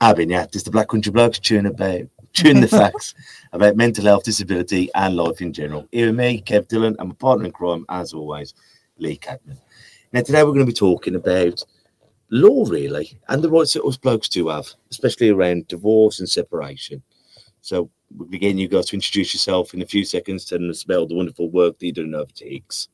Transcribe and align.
Abin, 0.00 0.30
yeah, 0.30 0.46
just 0.46 0.64
the 0.64 0.70
Black 0.70 0.88
Country 0.88 1.12
Blokes 1.12 1.38
chewing 1.38 1.66
about 1.66 2.02
chewing 2.32 2.60
the 2.60 2.68
facts 2.82 3.14
about 3.52 3.76
mental 3.76 4.04
health, 4.04 4.24
disability, 4.24 4.90
and 4.94 5.16
life 5.16 5.40
in 5.40 5.52
general. 5.52 5.88
Here 5.92 6.06
with 6.06 6.16
me, 6.16 6.42
Kev 6.42 6.68
Dillon, 6.68 6.96
and 6.98 7.08
my 7.08 7.14
partner 7.14 7.46
in 7.46 7.52
crime, 7.52 7.86
as 7.88 8.12
always, 8.12 8.54
Lee 8.98 9.16
Cadman. 9.16 9.58
Now, 10.12 10.22
today 10.22 10.42
we're 10.42 10.52
going 10.52 10.66
to 10.66 10.66
be 10.66 10.72
talking 10.72 11.14
about 11.14 11.64
law, 12.30 12.64
really, 12.68 13.18
and 13.28 13.42
the 13.42 13.50
rights 13.50 13.72
that 13.74 13.84
us 13.84 13.96
blokes 13.96 14.28
do 14.28 14.48
have, 14.48 14.66
especially 14.90 15.30
around 15.30 15.68
divorce 15.68 16.18
and 16.18 16.28
separation. 16.28 17.02
So, 17.60 17.90
again, 18.32 18.58
you 18.58 18.68
got 18.68 18.86
to 18.88 18.96
introduce 18.96 19.32
yourself 19.32 19.72
in 19.72 19.82
a 19.82 19.86
few 19.86 20.04
seconds, 20.04 20.44
telling 20.44 20.68
us 20.68 20.82
about 20.82 21.08
the 21.08 21.14
wonderful 21.14 21.50
work 21.50 21.78
that 21.78 21.86
you're 21.86 21.92
doing 21.92 22.14
over 22.14 22.30
Higgs. 22.36 22.88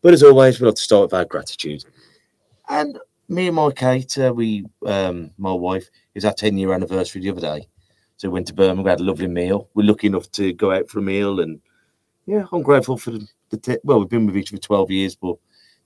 But 0.00 0.14
as 0.14 0.22
always, 0.22 0.58
we'd 0.58 0.68
like 0.68 0.76
to 0.76 0.82
start 0.82 1.02
with 1.02 1.14
our 1.14 1.24
gratitude. 1.24 1.84
And 2.68 2.98
me 3.30 3.46
and 3.46 3.56
my 3.56 3.70
Kate, 3.70 4.18
uh, 4.18 4.32
we, 4.34 4.66
um, 4.84 5.30
my 5.38 5.52
wife, 5.52 5.88
was 6.14 6.24
our 6.24 6.32
10 6.32 6.58
year 6.58 6.74
anniversary 6.74 7.22
the 7.22 7.30
other 7.30 7.40
day. 7.40 7.66
So 8.16 8.28
we 8.28 8.34
went 8.34 8.48
to 8.48 8.54
Birmingham, 8.54 8.84
we 8.84 8.90
had 8.90 9.00
a 9.00 9.04
lovely 9.04 9.28
meal. 9.28 9.68
We're 9.74 9.86
lucky 9.86 10.08
enough 10.08 10.30
to 10.32 10.52
go 10.52 10.72
out 10.72 10.90
for 10.90 10.98
a 10.98 11.02
meal. 11.02 11.40
And 11.40 11.60
yeah, 12.26 12.44
I'm 12.52 12.62
grateful 12.62 12.98
for 12.98 13.12
the, 13.12 13.26
the 13.50 13.56
te- 13.56 13.78
well, 13.84 14.00
we've 14.00 14.08
been 14.08 14.26
with 14.26 14.36
each 14.36 14.52
other 14.52 14.60
12 14.60 14.90
years, 14.90 15.14
but 15.14 15.36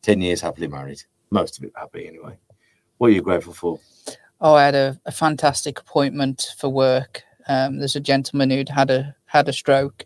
10 0.03 0.23
years 0.23 0.41
happily 0.41 0.69
married. 0.69 1.03
Most 1.31 1.59
of 1.59 1.65
it 1.65 1.73
happy 1.77 2.09
anyway. 2.09 2.37
What 2.97 3.09
are 3.09 3.13
you 3.13 3.23
grateful 3.23 3.53
for? 3.53 3.79
Oh, 4.41 4.55
I 4.55 4.65
had 4.65 4.75
a, 4.75 5.01
a 5.05 5.13
fantastic 5.13 5.79
appointment 5.79 6.55
for 6.59 6.71
work. 6.71 7.23
Um, 7.47 7.79
there's 7.79 7.97
a 7.97 8.01
gentleman 8.01 8.51
who'd 8.51 8.71
had 8.71 8.91
a 8.91 9.15
had 9.27 9.49
a 9.49 9.53
stroke, 9.53 10.05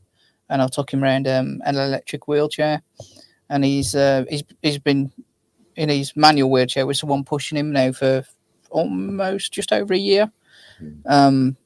and 0.50 0.60
I 0.60 0.66
took 0.66 0.92
him 0.92 1.04
around 1.04 1.28
um, 1.28 1.60
an 1.64 1.76
electric 1.76 2.26
wheelchair, 2.26 2.82
and 3.48 3.64
he's 3.64 3.94
uh, 3.94 4.24
he's 4.28 4.42
he's 4.62 4.78
been 4.78 5.12
in 5.78 5.88
his 5.88 6.14
manual 6.16 6.50
wheelchair 6.50 6.86
with 6.86 6.96
someone 6.96 7.22
pushing 7.22 7.56
him 7.56 7.72
now 7.72 7.92
for 7.92 8.24
almost 8.70 9.52
just 9.52 9.72
over 9.72 9.94
a 9.94 9.98
year. 9.98 10.30
Um, 11.06 11.56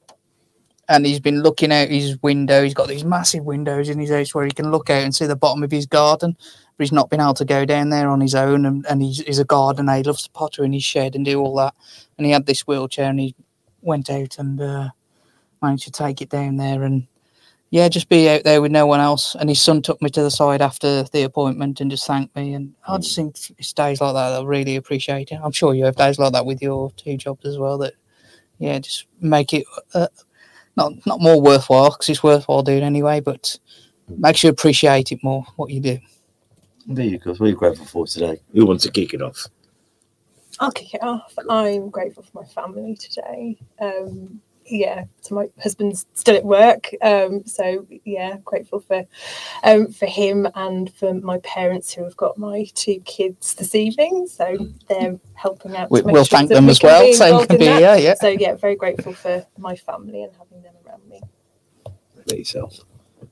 and 0.87 1.05
he's 1.05 1.19
been 1.19 1.41
looking 1.41 1.71
out 1.71 1.89
his 1.89 2.21
window. 2.21 2.63
He's 2.63 2.75
got 2.75 2.87
these 2.87 3.03
massive 3.03 3.43
windows 3.43 3.89
in 3.89 3.99
his 3.99 4.11
house 4.11 4.35
where 4.35 4.45
he 4.45 4.51
can 4.51 4.69
look 4.69 4.89
out 4.89 5.03
and 5.03 5.15
see 5.15 5.25
the 5.25 5.35
bottom 5.35 5.63
of 5.63 5.71
his 5.71 5.87
garden. 5.87 6.37
But 6.77 6.83
he's 6.83 6.91
not 6.91 7.09
been 7.09 7.21
able 7.21 7.33
to 7.35 7.45
go 7.45 7.65
down 7.65 7.89
there 7.89 8.09
on 8.09 8.21
his 8.21 8.35
own. 8.35 8.65
And, 8.65 8.85
and 8.85 9.01
he's, 9.01 9.19
he's 9.21 9.39
a 9.39 9.45
gardener. 9.45 9.95
He 9.95 10.03
loves 10.03 10.23
to 10.23 10.29
potter 10.31 10.63
in 10.63 10.73
his 10.73 10.83
shed 10.83 11.15
and 11.15 11.25
do 11.25 11.39
all 11.39 11.55
that. 11.55 11.73
And 12.17 12.27
he 12.27 12.31
had 12.31 12.45
this 12.45 12.67
wheelchair 12.67 13.09
and 13.09 13.19
he 13.19 13.35
went 13.81 14.09
out 14.11 14.37
and 14.37 14.61
uh, 14.61 14.89
managed 15.61 15.85
to 15.85 15.91
take 15.91 16.21
it 16.21 16.29
down 16.29 16.57
there. 16.57 16.83
And 16.83 17.07
yeah, 17.73 17.89
just 17.89 18.07
be 18.07 18.29
out 18.29 18.43
there 18.43 18.61
with 18.61 18.71
no 18.71 18.85
one 18.85 18.99
else. 18.99 19.33
And 19.33 19.49
his 19.49 19.59
son 19.59 19.81
took 19.81 19.99
me 19.99 20.11
to 20.11 20.21
the 20.21 20.29
side 20.29 20.61
after 20.61 21.01
the 21.05 21.23
appointment 21.23 21.81
and 21.81 21.89
just 21.89 22.05
thanked 22.05 22.35
me. 22.35 22.53
And 22.53 22.75
I 22.87 22.99
just 22.99 23.15
think 23.15 23.35
it's 23.57 23.73
days 23.73 23.99
like 23.99 24.13
that 24.13 24.29
that 24.29 24.41
I 24.41 24.45
really 24.45 24.75
appreciate 24.75 25.31
it. 25.31 25.39
I'm 25.43 25.51
sure 25.51 25.73
you 25.73 25.83
have 25.85 25.95
days 25.95 26.19
like 26.19 26.33
that 26.33 26.45
with 26.45 26.61
your 26.61 26.91
two 26.91 27.17
jobs 27.17 27.47
as 27.47 27.57
well. 27.57 27.79
That 27.79 27.95
yeah, 28.59 28.77
just 28.77 29.07
make 29.21 29.55
it 29.55 29.65
uh, 29.95 30.05
not 30.77 31.03
not 31.07 31.19
more 31.19 31.41
worthwhile 31.41 31.89
because 31.89 32.09
it's 32.09 32.21
worthwhile 32.21 32.61
doing 32.61 32.83
anyway, 32.83 33.21
but 33.21 33.57
makes 34.07 34.43
you 34.43 34.51
appreciate 34.51 35.11
it 35.11 35.23
more 35.23 35.43
what 35.55 35.71
you 35.71 35.79
do. 35.79 35.97
There 36.85 37.05
you 37.05 37.17
go. 37.17 37.31
What 37.31 37.41
are 37.41 37.47
you 37.47 37.55
grateful 37.55 37.87
for 37.87 38.05
today? 38.05 38.39
Who 38.53 38.67
wants 38.67 38.83
to 38.83 38.91
kick 38.91 39.15
it 39.15 39.21
off? 39.23 39.47
I'll 40.59 40.71
kick 40.71 40.93
it 40.93 41.01
off. 41.01 41.33
I'm 41.49 41.89
grateful 41.89 42.21
for 42.21 42.43
my 42.43 42.47
family 42.47 42.95
today. 42.97 43.57
Um, 43.81 44.41
yeah, 44.65 45.05
so 45.21 45.35
my 45.35 45.49
husband's 45.61 46.05
still 46.13 46.35
at 46.35 46.45
work, 46.45 46.89
um, 47.01 47.45
so 47.45 47.85
yeah, 48.05 48.37
grateful 48.43 48.79
for 48.79 49.05
um, 49.63 49.87
for 49.91 50.05
him 50.05 50.47
and 50.55 50.93
for 50.93 51.13
my 51.13 51.39
parents 51.39 51.93
who 51.93 52.03
have 52.03 52.17
got 52.17 52.37
my 52.37 52.65
two 52.75 52.99
kids 53.01 53.55
this 53.55 53.75
evening. 53.75 54.27
So 54.27 54.57
they're 54.87 55.19
helping 55.33 55.75
out. 55.75 55.91
We- 55.91 56.01
to 56.01 56.07
make 56.07 56.13
we'll 56.13 56.25
sure 56.25 56.37
thank 56.39 56.49
them 56.49 56.65
we 56.65 56.71
as 56.71 56.81
well, 56.81 57.05
be 57.05 57.13
so 57.13 57.45
can 57.45 57.57
be 57.57 57.65
that. 57.65 57.79
here, 57.79 58.09
yeah. 58.09 58.13
So 58.15 58.29
yeah, 58.29 58.55
very 58.55 58.75
grateful 58.75 59.13
for 59.13 59.45
my 59.57 59.75
family 59.75 60.23
and 60.23 60.31
having 60.37 60.61
them 60.61 60.73
around 60.87 61.07
me. 61.07 61.21
Let 62.27 62.37
yourself. 62.37 62.79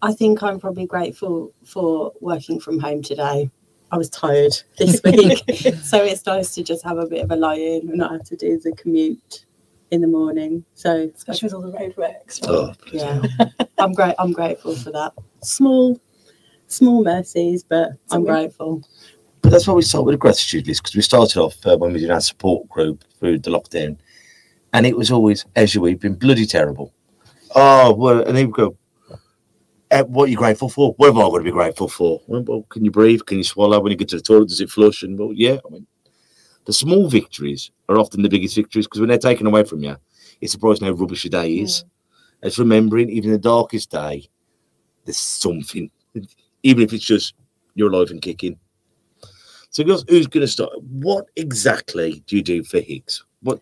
I 0.01 0.13
think 0.13 0.41
I'm 0.41 0.59
probably 0.59 0.85
grateful 0.85 1.53
for 1.63 2.13
working 2.21 2.59
from 2.59 2.79
home 2.79 3.01
today. 3.01 3.49
I 3.91 3.97
was 3.97 4.09
tired 4.09 4.53
this 4.77 5.01
week, 5.05 5.43
so 5.83 6.03
it's 6.03 6.25
nice 6.25 6.55
to 6.55 6.63
just 6.63 6.83
have 6.83 6.97
a 6.97 7.05
bit 7.05 7.23
of 7.23 7.31
a 7.31 7.35
lie 7.35 7.55
in 7.55 7.89
and 7.89 7.97
not 7.97 8.11
have 8.11 8.23
to 8.25 8.35
do 8.35 8.57
the 8.59 8.71
commute 8.73 9.45
in 9.91 10.01
the 10.01 10.07
morning. 10.07 10.63
So 10.73 11.11
Especially 11.15 11.47
with 11.47 11.53
all 11.53 11.61
the 11.61 11.77
roadworks. 11.77 12.39
Oh, 12.47 12.73
yeah, 12.91 13.21
I'm 13.77 13.93
great. 13.93 14.15
I'm 14.17 14.31
grateful 14.31 14.75
for 14.75 14.91
that. 14.91 15.13
Small, 15.43 15.99
small 16.67 17.03
mercies, 17.03 17.63
but 17.63 17.89
I'm 18.09 18.23
win. 18.23 18.33
grateful. 18.33 18.81
But 19.41 19.51
that's 19.51 19.67
why 19.67 19.73
we 19.73 19.81
start 19.81 20.05
with 20.05 20.15
a 20.15 20.17
gratitude 20.19 20.67
list 20.67 20.83
because 20.83 20.95
we 20.95 21.01
started 21.01 21.39
off 21.39 21.55
uh, 21.65 21.77
when 21.77 21.93
we 21.93 21.99
did 21.99 22.11
our 22.11 22.21
support 22.21 22.67
group 22.69 23.03
through 23.19 23.39
the 23.39 23.51
lockdown, 23.51 23.97
and 24.73 24.85
it 24.85 24.95
was 24.95 25.11
always, 25.11 25.45
as 25.55 25.75
you 25.75 25.81
we've 25.81 25.99
been 25.99 26.15
bloody 26.15 26.45
terrible. 26.45 26.93
Oh, 27.55 27.93
well, 27.93 28.21
and 28.21 28.37
then 28.37 28.47
we 28.47 28.53
go, 28.53 28.77
"Eh, 29.89 30.03
what 30.03 30.25
are 30.25 30.31
you 30.31 30.37
grateful 30.37 30.69
for? 30.69 30.93
What 30.93 31.07
have 31.07 31.17
I 31.17 31.21
got 31.21 31.37
to 31.39 31.43
be 31.43 31.51
grateful 31.51 31.89
for? 31.89 32.21
Well, 32.27 32.43
well, 32.47 32.63
can 32.69 32.85
you 32.85 32.91
breathe? 32.91 33.21
Can 33.25 33.37
you 33.39 33.43
swallow? 33.43 33.79
When 33.79 33.91
you 33.91 33.97
get 33.97 34.09
to 34.09 34.17
the 34.17 34.21
toilet, 34.21 34.49
does 34.49 34.61
it 34.61 34.69
flush? 34.69 35.03
And 35.03 35.17
well, 35.19 35.31
yeah, 35.33 35.57
I 35.65 35.69
mean, 35.69 35.87
the 36.65 36.73
small 36.73 37.09
victories 37.09 37.71
are 37.89 37.97
often 37.97 38.21
the 38.21 38.29
biggest 38.29 38.55
victories 38.55 38.85
because 38.87 38.99
when 38.99 39.09
they're 39.09 39.17
taken 39.17 39.47
away 39.47 39.63
from 39.63 39.83
you, 39.83 39.95
it's 40.41 40.51
surprising 40.51 40.87
how 40.87 40.93
rubbish 40.93 41.23
your 41.23 41.29
day 41.31 41.55
is. 41.55 41.83
It's 42.43 42.57
remembering, 42.59 43.09
even 43.09 43.31
the 43.31 43.37
darkest 43.37 43.91
day, 43.91 44.27
there's 45.05 45.17
something, 45.17 45.89
even 46.63 46.83
if 46.83 46.93
it's 46.93 47.05
just 47.05 47.35
you're 47.75 47.91
alive 47.91 48.11
and 48.11 48.21
kicking. 48.21 48.57
So, 49.69 49.83
girls, 49.83 50.03
who's 50.09 50.27
going 50.27 50.41
to 50.41 50.51
start? 50.51 50.71
What 50.83 51.27
exactly 51.37 52.23
do 52.27 52.35
you 52.35 52.41
do 52.43 52.63
for 52.63 52.79
Higgs? 52.79 53.23
What 53.41 53.61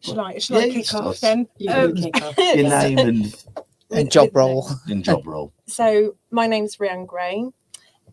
Should 0.00 0.18
I, 0.18 0.38
should 0.38 0.56
I 0.56 0.60
Yeah, 0.60 0.64
you 0.66 0.72
kick 0.84 0.94
off 0.94 1.20
then? 1.20 1.48
You 1.58 1.70
Um, 1.72 1.94
kick 1.96 2.22
off. 2.22 2.38
your 2.54 2.68
name 2.68 2.98
and, 2.98 3.36
And 3.90 4.10
job 4.10 4.34
role. 4.34 4.68
and 4.86 5.02
job 5.04 5.26
role? 5.26 5.52
So 5.66 6.16
my 6.30 6.46
name's 6.46 6.78
Rhiannon 6.78 7.06
Gray. 7.06 7.44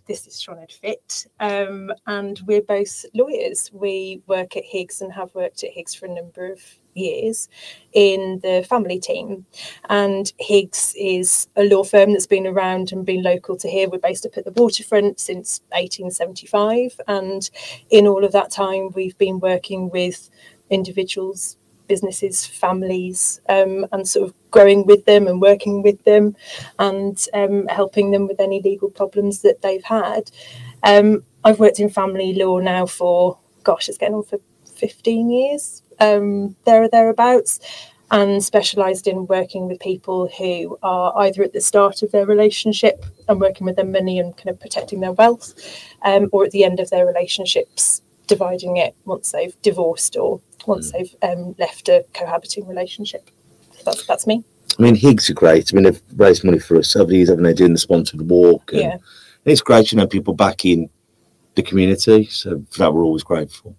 This 0.07 0.25
is 0.25 0.34
Sioned 0.34 0.72
Fitt, 0.72 1.28
um, 1.39 1.91
and 2.07 2.39
we're 2.47 2.63
both 2.63 3.06
lawyers. 3.13 3.69
We 3.72 4.22
work 4.25 4.57
at 4.57 4.66
Higgs 4.66 5.00
and 5.00 5.13
have 5.13 5.34
worked 5.35 5.63
at 5.63 5.72
Higgs 5.72 5.94
for 5.94 6.07
a 6.07 6.13
number 6.13 6.51
of 6.51 6.59
years 6.95 7.47
in 7.94 8.39
the 8.41 8.66
family 8.67 9.00
team. 9.00 9.45
And 9.89 10.34
Higgs 10.39 10.95
is 10.97 11.47
a 11.56 11.63
law 11.66 11.84
firm 11.84 12.13
that's 12.13 12.25
been 12.25 12.47
around 12.47 12.91
and 12.91 13.06
been 13.06 13.22
local 13.22 13.56
to 13.57 13.69
here. 13.69 13.89
We're 13.89 14.00
based 14.00 14.25
up 14.25 14.38
at 14.38 14.45
the 14.45 14.51
waterfront 14.51 15.19
since 15.19 15.62
1875, 15.69 17.00
and 17.07 17.50
in 17.91 18.07
all 18.07 18.25
of 18.25 18.31
that 18.31 18.50
time, 18.50 18.89
we've 18.95 19.18
been 19.19 19.39
working 19.39 19.91
with 19.91 20.31
individuals, 20.72 21.57
businesses, 21.94 22.46
families, 22.46 23.41
um, 23.50 23.85
and 23.91 24.07
sort 24.07 24.29
of 24.29 24.34
growing 24.50 24.85
with 24.85 25.03
them 25.03 25.28
and 25.28 25.41
working 25.41 25.81
with 25.81 26.02
them 26.06 26.34
and 26.79 27.28
um, 27.34 27.68
helping 27.68 28.12
them 28.12 28.28
with 28.29 28.40
any 28.40 28.62
legal 28.62 28.90
problems 28.90 29.41
that 29.41 29.62
they've 29.62 29.84
had. 29.84 30.31
Um, 30.84 31.24
I've 31.44 31.59
worked 31.59 31.81
in 31.81 31.90
family 31.90 32.34
law 32.34 32.59
now 32.59 32.85
for, 32.85 33.38
gosh, 33.63 33.90
it's 33.90 33.97
getting 33.97 34.16
on 34.16 34.24
for 34.24 34.40
15 34.75 35.30
years, 35.30 35.84
um, 36.00 36.56
there 36.63 36.84
or 36.84 36.88
thereabouts, 36.88 37.59
and 38.10 38.42
specialised 38.42 39.06
in 39.06 39.27
working 39.27 39.68
with 39.68 39.81
people 39.81 40.30
who 40.38 40.77
are 40.83 41.12
either 41.24 41.44
at 41.44 41.51
the 41.51 41.60
start 41.60 42.04
of 42.04 42.12
their 42.12 42.25
relationship 42.25 43.06
and 43.27 43.42
working 43.42 43.66
with 43.66 43.75
their 43.75 43.86
money 43.86 44.18
and 44.18 44.38
kind 44.38 44.50
of 44.50 44.62
protecting 44.62 45.01
their 45.01 45.12
wealth, 45.12 45.54
um, 46.04 46.30
or 46.31 46.45
at 46.45 46.51
the 46.51 46.63
end 46.63 46.80
of 46.80 46.89
their 46.89 47.06
relationships, 47.06 48.01
dividing 48.31 48.78
it 48.78 48.95
once 49.04 49.33
they've 49.33 49.62
divorced 49.62 50.16
or 50.16 50.39
once 50.66 50.94
they've 50.94 51.13
um, 51.22 51.54
left 51.60 51.89
a 51.89 52.06
cohabiting 52.13 52.66
relationship. 52.66 53.30
So 53.74 53.81
that's, 53.86 54.07
that's 54.07 54.25
me. 54.25 54.45
I 54.80 54.81
mean, 54.81 54.95
Higgs 54.95 55.30
are 55.30 55.33
great. 55.33 55.69
I 55.69 55.75
mean, 55.75 55.83
they've 55.83 56.01
raised 56.16 56.45
money 56.45 56.60
for 56.60 56.78
us 56.78 56.95
over 56.95 57.10
the 57.10 57.18
years, 57.18 57.28
haven't 57.28 57.44
they, 57.44 57.54
doing 57.54 57.74
the 57.74 57.78
sponsored 57.78 58.30
walk? 58.30 58.72
And 58.72 58.81
Yeah. 58.81 58.98
It's 59.44 59.62
great, 59.62 59.92
you 59.92 59.98
know, 59.98 60.07
people 60.07 60.33
back 60.33 60.63
in 60.63 60.89
the 61.56 61.63
community. 61.63 62.28
So 62.28 62.63
for 62.69 62.80
that, 62.80 62.94
we're 62.94 63.04
always 63.04 63.24
grateful. 63.24 63.75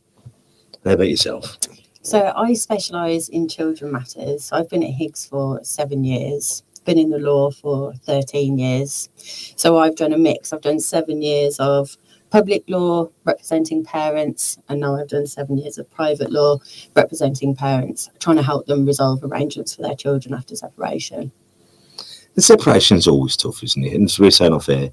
How 0.85 0.93
about 0.93 1.09
yourself? 1.09 1.57
So 2.03 2.33
I 2.37 2.53
specialise 2.53 3.29
in 3.31 3.49
children 3.49 3.93
matters. 3.93 4.51
I've 4.53 4.69
been 4.69 4.83
at 4.83 4.91
Higgs 4.91 5.25
for 5.25 5.65
seven 5.65 6.05
years. 6.05 6.63
Been 6.85 6.99
in 6.99 7.11
the 7.11 7.19
law 7.19 7.53
for 7.53 7.95
13 8.05 8.59
years. 8.59 9.09
So 9.57 9.79
I've 9.79 9.95
done 9.95 10.13
a 10.13 10.19
mix. 10.19 10.53
I've 10.53 10.63
done 10.63 10.81
seven 10.81 11.23
years 11.23 11.61
of 11.61 11.97
public 12.33 12.65
law 12.67 13.11
representing 13.25 13.85
parents, 13.85 14.59
and 14.71 14.81
now 14.81 14.97
I've 14.97 15.09
done 15.09 15.27
seven 15.27 15.59
years 15.59 15.77
of 15.77 15.91
private 15.91 16.33
law 16.33 16.59
representing 16.97 17.55
parents, 17.55 18.09
trying 18.21 18.39
to 18.39 18.43
help 18.43 18.65
them 18.67 18.87
resolve 18.87 19.23
arrangements 19.23 19.77
for 19.77 19.83
their 19.83 19.95
children 19.95 20.33
after 20.33 20.57
separation. 20.57 21.31
The 22.35 22.41
separation 22.41 22.97
is 22.97 23.07
always 23.07 23.37
tough, 23.37 23.63
isn't 23.63 23.85
it? 23.85 23.93
And 23.93 24.07
as 24.07 24.19
we're 24.19 24.31
saying 24.31 24.55
off 24.55 24.71
air, 24.71 24.89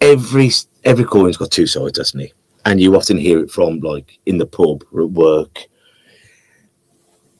every 0.00 0.50
every 0.84 1.04
coin's 1.04 1.36
got 1.36 1.50
two 1.50 1.66
sides, 1.66 1.98
doesn't 1.98 2.18
it? 2.18 2.32
And 2.64 2.80
you 2.80 2.96
often 2.96 3.18
hear 3.18 3.38
it 3.40 3.50
from 3.50 3.80
like 3.80 4.18
in 4.24 4.38
the 4.38 4.46
pub 4.46 4.84
or 4.90 5.02
at 5.02 5.10
work. 5.10 5.66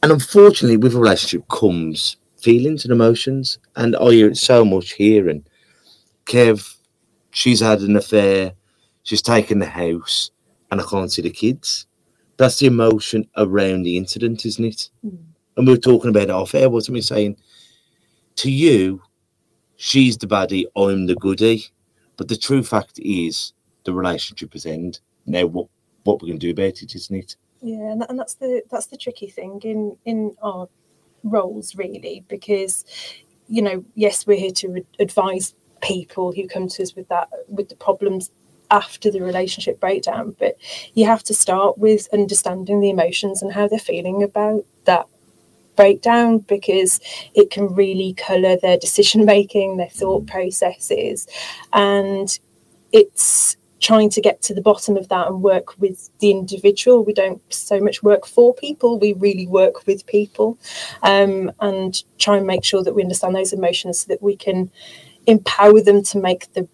And 0.03 0.13
unfortunately, 0.13 0.77
with 0.77 0.95
a 0.95 0.99
relationship 0.99 1.49
comes 1.49 2.19
feelings 2.43 2.85
and 2.85 2.93
emotions. 2.93 3.59
And 3.77 3.97
I 3.97 4.11
hear 4.11 4.29
it 4.29 4.37
so 4.37 4.67
much 4.67 4.93
here. 4.93 5.31
And 5.31 5.49
Kev, 6.27 6.77
she's 7.33 7.61
had 7.61 7.81
an 7.81 7.97
affair, 7.97 8.53
she's 9.03 9.23
taken 9.23 9.59
the 9.59 9.67
house, 9.67 10.31
and 10.71 10.81
I 10.81 10.85
can't 10.85 11.11
see 11.11 11.23
the 11.23 11.31
kids. 11.31 11.87
That's 12.37 12.59
the 12.59 12.67
emotion 12.67 13.29
around 13.37 13.83
the 13.83 13.97
incident, 13.97 14.47
isn't 14.47 14.65
it? 14.65 14.91
Hmm. 15.03 15.17
And 15.57 15.67
we 15.67 15.75
were 15.75 15.79
talking 15.79 16.11
about 16.11 16.25
it 16.25 16.31
off 16.31 16.55
air, 16.55 16.71
wasn't 16.71 16.95
we? 16.95 17.01
Saying 17.03 17.37
to 18.37 18.51
you, 18.51 19.03
she's 19.77 20.17
the 20.17 20.27
baddie, 20.27 20.65
I'm 20.77 21.07
the 21.07 21.17
goodie. 21.17 21.67
But 22.17 22.29
the 22.29 22.37
true 22.37 22.63
fact 22.63 22.99
is 23.01 23.53
the 23.85 23.93
relationship 23.93 24.53
has 24.53 24.67
ended. 24.67 25.01
Now 25.27 25.47
what 25.47 25.67
what 26.05 26.21
we're 26.21 26.29
gonna 26.29 26.39
do 26.39 26.51
about 26.51 26.83
it, 26.83 26.95
isn't 26.95 27.17
it? 27.17 27.37
Yeah, 27.61 27.93
and, 27.93 28.01
that, 28.01 28.11
and 28.11 28.19
that's 28.19 28.35
the 28.35 28.63
that's 28.71 28.87
the 28.87 28.97
tricky 28.97 29.29
thing 29.29 29.61
in 29.63 29.97
in 30.05 30.37
our 30.43 30.69
roles 31.25 31.77
really 31.77 32.25
because 32.27 32.85
you 33.47 33.63
know 33.63 33.85
yes 33.95 34.27
we're 34.27 34.37
here 34.37 34.51
to 34.51 34.85
advise 34.99 35.55
people 35.83 36.33
who 36.33 36.47
come 36.47 36.69
to 36.69 36.83
us 36.83 36.95
with 36.95 37.09
that 37.09 37.29
with 37.49 37.69
the 37.69 37.77
problems 37.77 38.31
after 38.71 39.11
the 39.11 39.21
relationship 39.21 39.79
breakdown 39.81 40.35
but 40.39 40.57
you 40.95 41.05
have 41.05 41.23
to 41.23 41.35
start 41.35 41.77
with 41.77 42.09
understanding 42.13 42.81
the 42.81 42.91
emotions 42.91 43.43
and 43.43 43.53
how 43.53 43.69
they're 43.69 43.79
feeling 43.79 44.23
about 44.23 44.65
that 44.85 45.07
breakdown 45.77 46.39
because 46.39 47.01
it 47.35 47.51
can 47.51 47.75
really 47.75 48.15
color 48.15 48.57
their 48.57 48.79
decision 48.79 49.25
making 49.25 49.77
their 49.77 49.89
thought 49.89 50.27
processes 50.27 51.27
and 51.73 52.39
it's 52.93 53.57
trying 53.83 54.09
to 54.09 54.21
get 54.21 54.41
to 54.41 54.55
the 54.55 54.63
bottom 54.63 54.97
of 54.97 55.09
that 55.09 55.27
and 55.27 55.43
work 55.43 55.79
with 55.79 56.09
the 56.21 56.31
individual. 56.31 57.05
We 57.05 57.13
don't 57.13 57.43
so 57.53 57.81
much 57.81 58.03
work 58.03 58.27
for 58.27 58.55
people, 58.55 58.99
we 58.99 59.13
really 59.15 59.47
work 59.47 59.87
with 59.87 60.07
people 60.07 60.57
um, 61.03 61.51
and 61.61 62.03
try 62.19 62.37
and 62.37 62.47
make 62.47 62.65
sure 62.65 62.83
that 62.85 62.95
we 62.95 63.03
understand 63.03 63.35
those 63.35 63.53
emotions 63.53 64.01
so 64.01 64.07
that 64.09 64.23
we 64.23 64.37
can 64.37 64.71
empower 65.27 65.81
them 65.81 66.03
to 66.03 66.19
make 66.19 66.53
the 66.55 66.69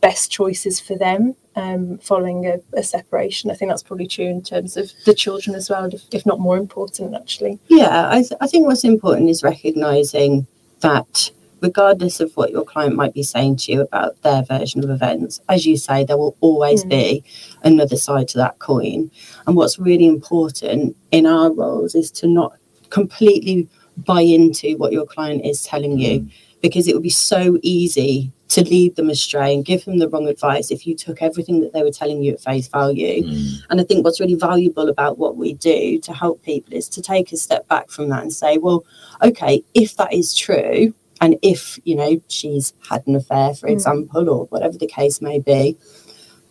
best 0.00 0.30
choices 0.30 0.80
for 0.80 0.96
them 0.96 1.34
um, 1.54 1.98
following 1.98 2.46
a, 2.46 2.58
a 2.76 2.82
separation. 2.82 3.50
I 3.50 3.54
think 3.54 3.70
that's 3.70 3.82
probably 3.82 4.06
true 4.08 4.26
in 4.26 4.42
terms 4.42 4.76
of 4.76 4.90
the 5.04 5.14
children 5.14 5.54
as 5.54 5.70
well, 5.70 5.84
if, 5.92 6.02
if 6.12 6.26
not 6.26 6.40
more 6.40 6.56
important, 6.56 7.14
actually. 7.14 7.58
Yeah, 7.68 8.08
I, 8.10 8.22
th- 8.22 8.32
I 8.40 8.46
think 8.46 8.66
what's 8.66 8.84
important 8.84 9.30
is 9.30 9.42
recognizing 9.42 10.46
that 10.80 11.30
regardless 11.60 12.18
of 12.18 12.32
what 12.36 12.50
your 12.50 12.64
client 12.64 12.96
might 12.96 13.14
be 13.14 13.22
saying 13.22 13.54
to 13.56 13.70
you 13.72 13.80
about 13.82 14.20
their 14.22 14.42
version 14.42 14.82
of 14.82 14.90
events, 14.90 15.40
as 15.48 15.64
you 15.64 15.76
say, 15.76 16.02
there 16.04 16.18
will 16.18 16.36
always 16.40 16.84
Mm. 16.84 16.88
be 16.90 17.24
another 17.62 17.96
side 17.96 18.26
to 18.28 18.38
that 18.38 18.58
coin. 18.58 19.10
And 19.46 19.54
what's 19.54 19.78
really 19.78 20.06
important 20.06 20.96
in 21.12 21.26
our 21.26 21.52
roles 21.52 21.94
is 21.94 22.10
to 22.12 22.26
not 22.26 22.56
completely 22.90 23.68
buy 23.98 24.22
into 24.22 24.76
what 24.78 24.92
your 24.92 25.06
client 25.06 25.44
is 25.44 25.62
telling 25.62 25.98
you, 25.98 26.28
because 26.62 26.88
it 26.88 26.94
would 26.94 27.02
be 27.02 27.10
so 27.10 27.58
easy 27.62 28.32
to 28.48 28.62
lead 28.62 28.96
them 28.96 29.08
astray 29.10 29.54
and 29.54 29.64
give 29.64 29.84
them 29.84 29.98
the 29.98 30.08
wrong 30.08 30.28
advice 30.28 30.70
if 30.70 30.86
you 30.86 30.94
took 30.94 31.22
everything 31.22 31.60
that 31.60 31.72
they 31.72 31.82
were 31.82 31.90
telling 31.90 32.22
you 32.22 32.32
at 32.34 32.40
face 32.40 32.68
value. 32.68 33.24
And 33.70 33.80
I 33.80 33.84
think 33.84 34.04
what's 34.04 34.20
really 34.20 34.34
valuable 34.34 34.88
about 34.90 35.16
what 35.18 35.36
we 35.36 35.54
do 35.54 35.98
to 36.00 36.12
help 36.12 36.42
people 36.42 36.74
is 36.74 36.88
to 36.90 37.00
take 37.02 37.32
a 37.32 37.36
step 37.36 37.66
back 37.68 37.90
from 37.90 38.10
that 38.10 38.22
and 38.22 38.32
say, 38.32 38.58
well, 38.58 38.84
okay, 39.22 39.64
if 39.74 39.96
that 39.96 40.12
is 40.12 40.34
true, 40.34 40.94
and 41.20 41.38
if, 41.40 41.78
you 41.84 41.94
know, 41.94 42.20
she's 42.28 42.74
had 42.90 43.06
an 43.06 43.14
affair, 43.16 43.54
for 43.54 43.68
Mm. 43.68 43.72
example, 43.72 44.28
or 44.28 44.46
whatever 44.46 44.76
the 44.76 44.86
case 44.86 45.22
may 45.22 45.38
be, 45.38 45.76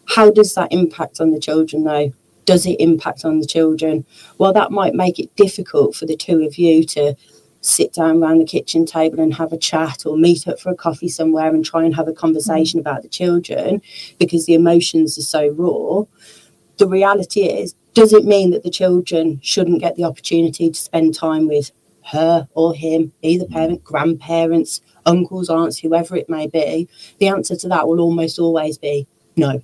how 0.05 0.31
does 0.31 0.53
that 0.55 0.71
impact 0.71 1.21
on 1.21 1.31
the 1.31 1.39
children 1.39 1.83
though? 1.83 2.11
Does 2.45 2.65
it 2.65 2.79
impact 2.79 3.23
on 3.23 3.39
the 3.39 3.45
children? 3.45 4.05
Well, 4.39 4.53
that 4.53 4.71
might 4.71 4.95
make 4.95 5.19
it 5.19 5.35
difficult 5.35 5.95
for 5.95 6.05
the 6.07 6.17
two 6.17 6.41
of 6.43 6.57
you 6.57 6.83
to 6.85 7.15
sit 7.61 7.93
down 7.93 8.21
around 8.21 8.39
the 8.39 8.45
kitchen 8.45 8.85
table 8.85 9.19
and 9.19 9.33
have 9.33 9.53
a 9.53 9.57
chat 9.57 10.05
or 10.05 10.17
meet 10.17 10.47
up 10.47 10.59
for 10.59 10.71
a 10.71 10.75
coffee 10.75 11.07
somewhere 11.07 11.49
and 11.49 11.63
try 11.63 11.83
and 11.83 11.95
have 11.95 12.07
a 12.07 12.13
conversation 12.13 12.79
mm. 12.79 12.81
about 12.81 13.03
the 13.03 13.07
children 13.07 13.81
because 14.19 14.45
the 14.45 14.55
emotions 14.55 15.17
are 15.17 15.21
so 15.21 15.49
raw. 15.49 16.03
The 16.77 16.87
reality 16.87 17.41
is, 17.41 17.75
does 17.93 18.13
it 18.13 18.25
mean 18.25 18.51
that 18.51 18.63
the 18.63 18.69
children 18.69 19.39
shouldn't 19.43 19.81
get 19.81 19.95
the 19.95 20.03
opportunity 20.03 20.69
to 20.69 20.79
spend 20.79 21.13
time 21.13 21.47
with 21.47 21.71
her 22.11 22.47
or 22.53 22.73
him, 22.73 23.13
either 23.21 23.45
parent, 23.45 23.81
mm. 23.81 23.83
grandparents, 23.83 24.81
uncles, 25.05 25.49
aunts, 25.49 25.77
whoever 25.77 26.15
it 26.15 26.29
may 26.29 26.47
be? 26.47 26.89
The 27.19 27.27
answer 27.27 27.55
to 27.55 27.67
that 27.67 27.87
will 27.87 27.99
almost 27.99 28.39
always 28.39 28.77
be 28.77 29.07
no. 29.35 29.61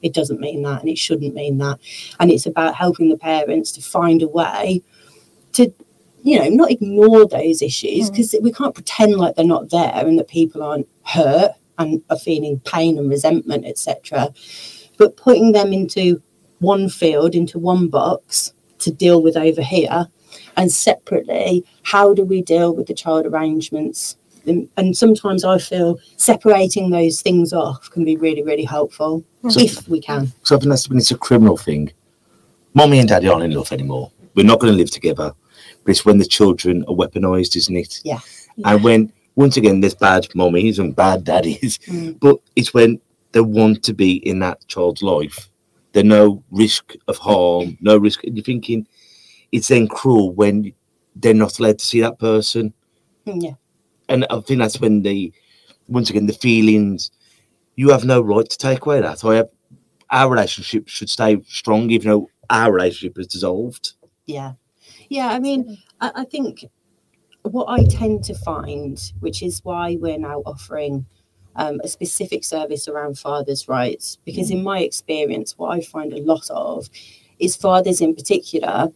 It 0.00 0.14
doesn't 0.14 0.38
mean 0.38 0.62
that, 0.62 0.80
and 0.80 0.88
it 0.88 0.98
shouldn't 0.98 1.34
mean 1.34 1.58
that. 1.58 1.80
And 2.20 2.30
it's 2.30 2.46
about 2.46 2.76
helping 2.76 3.08
the 3.08 3.16
parents 3.16 3.72
to 3.72 3.82
find 3.82 4.22
a 4.22 4.28
way 4.28 4.82
to 5.54 5.72
you 6.22 6.38
know, 6.38 6.48
not 6.48 6.70
ignore 6.70 7.26
those 7.26 7.62
issues 7.62 8.08
Mm. 8.08 8.12
because 8.12 8.34
we 8.42 8.52
can't 8.52 8.74
pretend 8.74 9.14
like 9.16 9.36
they're 9.36 9.44
not 9.44 9.70
there 9.70 9.92
and 9.94 10.18
that 10.18 10.28
people 10.28 10.62
aren't 10.62 10.88
hurt 11.04 11.52
and 11.78 12.02
are 12.10 12.18
feeling 12.18 12.60
pain 12.64 12.98
and 12.98 13.08
resentment, 13.08 13.64
etc. 13.66 14.32
But 14.96 15.16
putting 15.16 15.52
them 15.52 15.72
into 15.72 16.20
one 16.58 16.88
field, 16.88 17.34
into 17.34 17.58
one 17.58 17.88
box 17.88 18.52
to 18.80 18.90
deal 18.90 19.22
with 19.22 19.36
over 19.36 19.62
here, 19.62 20.08
and 20.56 20.72
separately, 20.72 21.64
how 21.82 22.14
do 22.14 22.24
we 22.24 22.42
deal 22.42 22.74
with 22.74 22.86
the 22.88 22.94
child 22.94 23.26
arrangements? 23.26 24.16
And, 24.46 24.68
and 24.76 24.96
sometimes 24.96 25.44
I 25.44 25.58
feel 25.58 25.98
separating 26.16 26.90
those 26.90 27.20
things 27.22 27.52
off 27.52 27.90
can 27.90 28.04
be 28.04 28.16
really, 28.16 28.42
really 28.42 28.64
helpful 28.64 29.24
So- 29.48 29.60
if 29.60 29.88
we 29.88 30.00
can. 30.00 30.32
So 30.42 30.56
I 30.56 30.58
think 30.58 30.70
that's 30.70 30.88
when 30.88 30.98
it's 30.98 31.10
a 31.12 31.16
criminal 31.18 31.56
thing. 31.56 31.92
Mommy 32.74 32.98
and 32.98 33.08
daddy 33.08 33.28
aren't 33.28 33.44
in 33.44 33.52
love 33.52 33.72
anymore. 33.72 34.10
We're 34.34 34.46
not 34.46 34.58
going 34.60 34.72
to 34.72 34.76
live 34.76 34.90
together. 34.90 35.32
But 35.88 35.92
it's 35.92 36.04
when 36.04 36.18
the 36.18 36.26
children 36.26 36.84
are 36.86 36.94
weaponized, 36.94 37.56
isn't 37.56 37.74
it? 37.74 38.02
Yeah. 38.04 38.20
And 38.62 38.84
when, 38.84 39.10
once 39.36 39.56
again, 39.56 39.80
there's 39.80 39.94
bad 39.94 40.26
mummies 40.34 40.78
and 40.78 40.94
bad 40.94 41.24
daddies, 41.24 41.78
Mm. 41.86 42.20
but 42.20 42.36
it's 42.56 42.74
when 42.74 43.00
they 43.32 43.40
want 43.40 43.82
to 43.84 43.94
be 43.94 44.16
in 44.16 44.40
that 44.40 44.66
child's 44.68 45.02
life. 45.02 45.48
There's 45.92 46.04
no 46.04 46.44
risk 46.50 46.92
of 47.08 47.16
harm, 47.16 47.78
no 47.80 47.96
risk. 47.96 48.22
And 48.24 48.36
you're 48.36 48.44
thinking 48.44 48.86
it's 49.50 49.68
then 49.68 49.88
cruel 49.88 50.34
when 50.34 50.74
they're 51.16 51.32
not 51.32 51.58
allowed 51.58 51.78
to 51.78 51.86
see 51.86 52.02
that 52.02 52.18
person. 52.18 52.74
Mm, 53.26 53.42
Yeah. 53.42 53.54
And 54.10 54.26
I 54.28 54.40
think 54.40 54.60
that's 54.60 54.78
when 54.82 55.00
the, 55.00 55.32
once 55.88 56.10
again, 56.10 56.26
the 56.26 56.34
feelings, 56.34 57.10
you 57.76 57.88
have 57.88 58.04
no 58.04 58.20
right 58.20 58.46
to 58.48 58.58
take 58.58 58.84
away 58.84 59.00
that. 59.00 59.24
I 59.24 59.36
have, 59.36 59.48
our 60.10 60.30
relationship 60.30 60.86
should 60.88 61.08
stay 61.08 61.40
strong, 61.48 61.88
even 61.90 62.10
though 62.10 62.28
our 62.50 62.70
relationship 62.72 63.18
is 63.18 63.26
dissolved. 63.26 63.94
Yeah. 64.26 64.52
Yeah. 65.08 65.28
I 65.28 65.38
mean, 65.38 65.78
I, 66.00 66.12
I 66.16 66.24
think 66.24 66.66
what 67.42 67.66
I 67.66 67.84
tend 67.84 68.24
to 68.24 68.34
find, 68.34 69.00
which 69.20 69.42
is 69.42 69.60
why 69.64 69.96
we're 70.00 70.18
now 70.18 70.42
offering 70.44 71.06
um, 71.56 71.80
a 71.82 71.88
specific 71.88 72.44
service 72.44 72.88
around 72.88 73.18
fathers' 73.18 73.68
rights, 73.68 74.18
because 74.24 74.50
in 74.50 74.62
my 74.62 74.80
experience, 74.80 75.56
what 75.56 75.76
I 75.76 75.80
find 75.80 76.12
a 76.12 76.20
lot 76.22 76.48
of 76.50 76.88
is 77.38 77.56
fathers 77.56 78.00
in 78.00 78.14
particular 78.14 78.92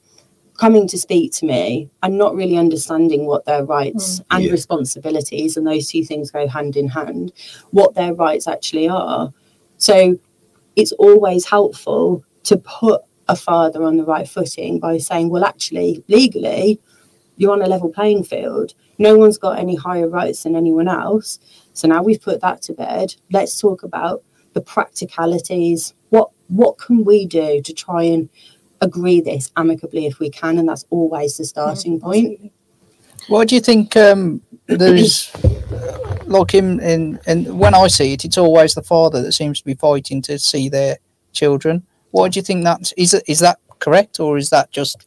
coming 0.59 0.87
to 0.87 0.99
speak 0.99 1.33
to 1.33 1.47
me 1.47 1.89
and 2.03 2.19
not 2.19 2.35
really 2.35 2.57
understanding 2.57 3.25
what 3.27 3.45
their 3.47 3.65
rights 3.65 4.21
and 4.31 4.45
Yeah. 4.45 4.53
responsibilities, 4.53 5.57
and 5.57 5.67
those 5.67 5.89
two 5.89 6.05
things 6.05 6.31
go 6.31 6.47
hand 6.47 6.77
in 6.77 6.89
hand, 6.89 7.33
what 7.71 7.95
their 7.95 8.15
rights 8.15 8.47
actually 8.47 8.87
are. 8.89 9.33
So 9.79 10.19
it's 10.77 10.93
always 10.93 11.47
helpful 11.47 12.23
to 12.45 12.59
put 12.59 13.03
a 13.33 13.37
father 13.37 13.83
on 13.83 13.97
the 13.97 14.05
right 14.05 14.29
footing 14.29 14.79
by 14.79 14.99
saying, 14.99 15.31
well, 15.31 15.45
actually, 15.45 16.05
legally, 16.09 16.79
you're 17.37 17.53
on 17.53 17.63
a 17.63 17.67
level 17.67 17.91
playing 17.91 18.25
field. 18.25 18.75
No 18.99 19.17
one's 19.17 19.39
got 19.39 19.59
any 19.59 19.75
higher 19.75 20.09
rights 20.09 20.43
than 20.43 20.55
anyone 20.55 20.87
else. 20.87 21.39
So 21.73 21.89
now 21.89 22.03
we've 22.03 22.21
put 22.21 22.41
that 22.43 22.63
to 22.63 22.75
bed. 22.75 23.15
Let's 23.33 23.59
talk 23.61 23.83
about 23.83 24.23
the 24.53 24.61
practicalities. 24.61 25.95
What 26.11 26.31
what 26.49 26.77
can 26.77 27.05
we 27.05 27.25
do 27.27 27.63
to 27.63 27.73
try 27.73 28.03
and 28.03 28.29
agree 28.83 29.23
this 29.23 29.51
amicably 29.57 30.07
if 30.07 30.19
we 30.19 30.29
can? 30.29 30.59
And 30.59 30.69
that's 30.69 30.85
always 30.91 31.39
the 31.39 31.47
starting 31.47 31.99
point. 31.99 32.53
What 33.29 33.49
do 33.49 33.55
you 33.55 33.63
think? 33.63 33.97
Um, 33.97 34.43
there's 34.67 35.35
like 36.27 36.55
in, 36.55 36.81
in 36.81 37.19
in 37.27 37.57
when 37.57 37.75
I 37.75 37.87
see 37.87 38.13
it, 38.13 38.27
it's 38.27 38.39
always 38.39 38.75
the 38.75 38.83
father 38.83 39.23
that 39.23 39.33
seems 39.33 39.59
to 39.61 39.65
be 39.65 39.75
fighting 39.75 40.21
to 40.23 40.39
see 40.39 40.69
their 40.69 40.99
children. 41.33 41.87
What 42.13 42.33
do 42.33 42.39
you 42.39 42.43
think 42.43 42.65
that 42.65 42.93
is? 42.97 43.15
It 43.15 43.25
is 43.27 43.41
that 43.41 43.59
correct, 43.81 44.21
or 44.21 44.39
is 44.39 44.51
that 44.51 44.71
just 44.71 45.07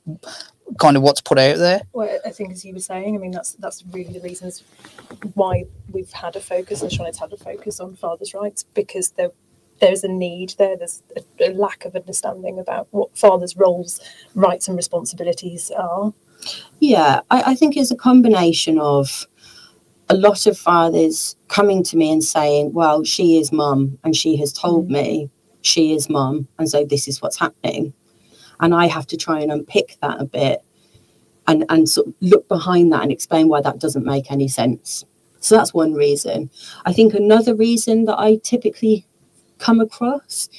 kind 0.80 0.98
of 0.98 1.04
what's 1.04 1.22
put 1.22 1.40
out 1.40 1.58
there? 1.58 1.82
Well, 1.94 2.20
I 2.26 2.32
think 2.32 2.52
as 2.52 2.66
you 2.66 2.74
were 2.74 2.80
saying, 2.80 3.16
I 3.16 3.18
mean 3.18 3.32
that's 3.32 3.54
that's 3.54 3.84
really 3.92 4.14
the 4.14 4.22
reasons 4.22 4.64
why 5.34 5.66
we've 5.92 6.12
had 6.12 6.36
a 6.36 6.42
focus 6.42 6.82
and 6.82 6.92
Sioned's 6.92 7.20
had 7.20 7.34
a 7.34 7.38
focus 7.38 7.80
on 7.80 7.96
fathers' 7.96 8.34
rights 8.34 8.64
because 8.74 9.12
there 9.12 9.32
there's 9.80 10.04
a 10.04 10.08
need 10.08 10.56
there. 10.58 10.78
There's 10.78 11.04
a, 11.16 11.50
a 11.50 11.54
lack 11.54 11.86
of 11.86 11.96
understanding 11.96 12.60
about 12.60 12.88
what 12.92 13.18
fathers' 13.18 13.58
roles, 13.58 14.00
rights, 14.34 14.68
and 14.68 14.78
responsibilities 14.78 15.72
are. 15.72 16.14
Yeah, 16.80 17.22
I, 17.30 17.52
I 17.52 17.56
think 17.56 17.76
it's 17.76 17.92
a 17.92 17.96
combination 17.96 18.80
of 18.80 19.28
a 20.10 20.16
lot 20.16 20.46
of 20.46 20.58
fathers 20.58 21.36
coming 21.48 21.84
to 21.84 21.98
me 21.98 22.12
and 22.12 22.24
saying, 22.24 22.74
Well, 22.74 23.04
she 23.04 23.38
is 23.38 23.52
mum, 23.52 23.98
and 24.04 24.16
she 24.16 24.38
has 24.38 24.54
told 24.54 24.86
mm-hmm. 24.86 24.94
me 24.94 25.30
she 25.66 25.94
is 25.94 26.10
mum, 26.10 26.48
and 26.60 26.70
so 26.70 26.86
this 26.86 27.08
is 27.08 27.22
what's 27.22 27.40
happening. 27.40 27.94
And 28.60 28.74
I 28.74 28.88
have 28.88 29.08
to 29.08 29.18
try 29.18 29.40
and 29.40 29.52
unpick 29.52 29.98
that 30.02 30.22
a 30.22 30.26
bit 30.26 30.64
and, 31.48 31.66
and 31.70 31.90
sort 31.90 32.08
of 32.08 32.14
look 32.22 32.48
behind 32.48 32.92
that 32.94 33.02
and 33.02 33.12
explain 33.12 33.48
why 33.48 33.62
that 33.62 33.80
doesn't 33.80 34.06
make 34.06 34.32
any 34.32 34.48
sense. 34.48 35.06
So 35.40 35.56
that's 35.56 35.74
one 35.74 35.94
reason. 35.94 36.50
I 36.86 36.94
think 36.94 37.14
another 37.14 37.56
reason 37.56 38.06
that 38.06 38.18
I 38.18 38.38
typically 38.44 39.06
come 39.58 39.80
across 39.80 40.50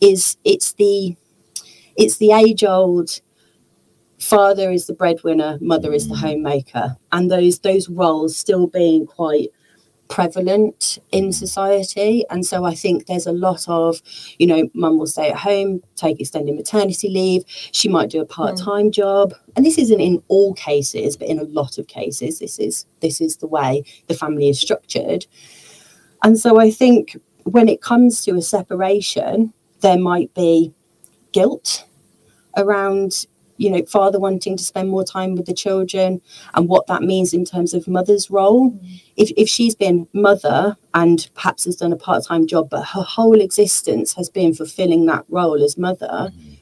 is 0.00 0.36
it's 0.44 0.72
the 0.74 1.16
it's 1.96 2.16
the 2.16 2.32
age 2.32 2.64
old 2.64 3.20
father 4.18 4.70
is 4.70 4.86
the 4.86 4.94
breadwinner, 4.94 5.58
mother 5.60 5.92
is 5.92 6.08
the 6.08 6.14
mm. 6.14 6.20
homemaker, 6.20 6.96
and 7.12 7.30
those 7.30 7.60
those 7.60 7.88
roles 7.88 8.36
still 8.36 8.66
being 8.66 9.06
quite 9.06 9.50
prevalent 10.08 10.98
in 11.12 11.32
society. 11.32 12.24
And 12.30 12.44
so 12.44 12.64
I 12.64 12.74
think 12.74 13.06
there's 13.06 13.26
a 13.26 13.32
lot 13.32 13.64
of, 13.68 14.00
you 14.38 14.46
know, 14.46 14.68
mum 14.74 14.98
will 14.98 15.06
stay 15.06 15.30
at 15.30 15.36
home, 15.36 15.82
take 15.96 16.20
extended 16.20 16.54
maternity 16.54 17.08
leave. 17.08 17.44
She 17.46 17.88
might 17.88 18.10
do 18.10 18.20
a 18.20 18.24
hmm. 18.24 18.30
part-time 18.30 18.90
job. 18.90 19.34
And 19.56 19.64
this 19.64 19.78
isn't 19.78 20.00
in 20.00 20.22
all 20.28 20.54
cases, 20.54 21.16
but 21.16 21.28
in 21.28 21.38
a 21.38 21.44
lot 21.44 21.78
of 21.78 21.86
cases, 21.86 22.38
this 22.38 22.58
is 22.58 22.86
this 23.00 23.20
is 23.20 23.38
the 23.38 23.46
way 23.46 23.82
the 24.08 24.14
family 24.14 24.48
is 24.48 24.60
structured. 24.60 25.26
And 26.22 26.38
so 26.38 26.58
I 26.58 26.70
think 26.70 27.16
when 27.44 27.68
it 27.68 27.82
comes 27.82 28.24
to 28.24 28.36
a 28.36 28.42
separation, 28.42 29.52
there 29.80 29.98
might 29.98 30.32
be 30.34 30.72
guilt 31.32 31.84
around 32.56 33.26
you 33.64 33.70
know 33.70 33.84
father 33.86 34.20
wanting 34.20 34.56
to 34.56 34.62
spend 34.62 34.90
more 34.90 35.04
time 35.04 35.34
with 35.34 35.46
the 35.46 35.54
children 35.54 36.20
and 36.54 36.68
what 36.68 36.86
that 36.86 37.02
means 37.02 37.32
in 37.32 37.44
terms 37.44 37.72
of 37.74 37.88
mother's 37.88 38.30
role. 38.30 38.70
Mm-hmm. 38.70 38.94
If, 39.16 39.30
if 39.36 39.48
she's 39.48 39.74
been 39.74 40.06
mother 40.12 40.76
and 40.92 41.28
perhaps 41.34 41.64
has 41.64 41.76
done 41.76 41.92
a 41.92 41.96
part-time 41.96 42.46
job 42.46 42.68
but 42.70 42.84
her 42.84 43.02
whole 43.02 43.40
existence 43.40 44.12
has 44.14 44.28
been 44.28 44.54
fulfilling 44.54 45.06
that 45.06 45.24
role 45.28 45.62
as 45.62 45.78
mother 45.78 46.30
mm-hmm. 46.30 46.54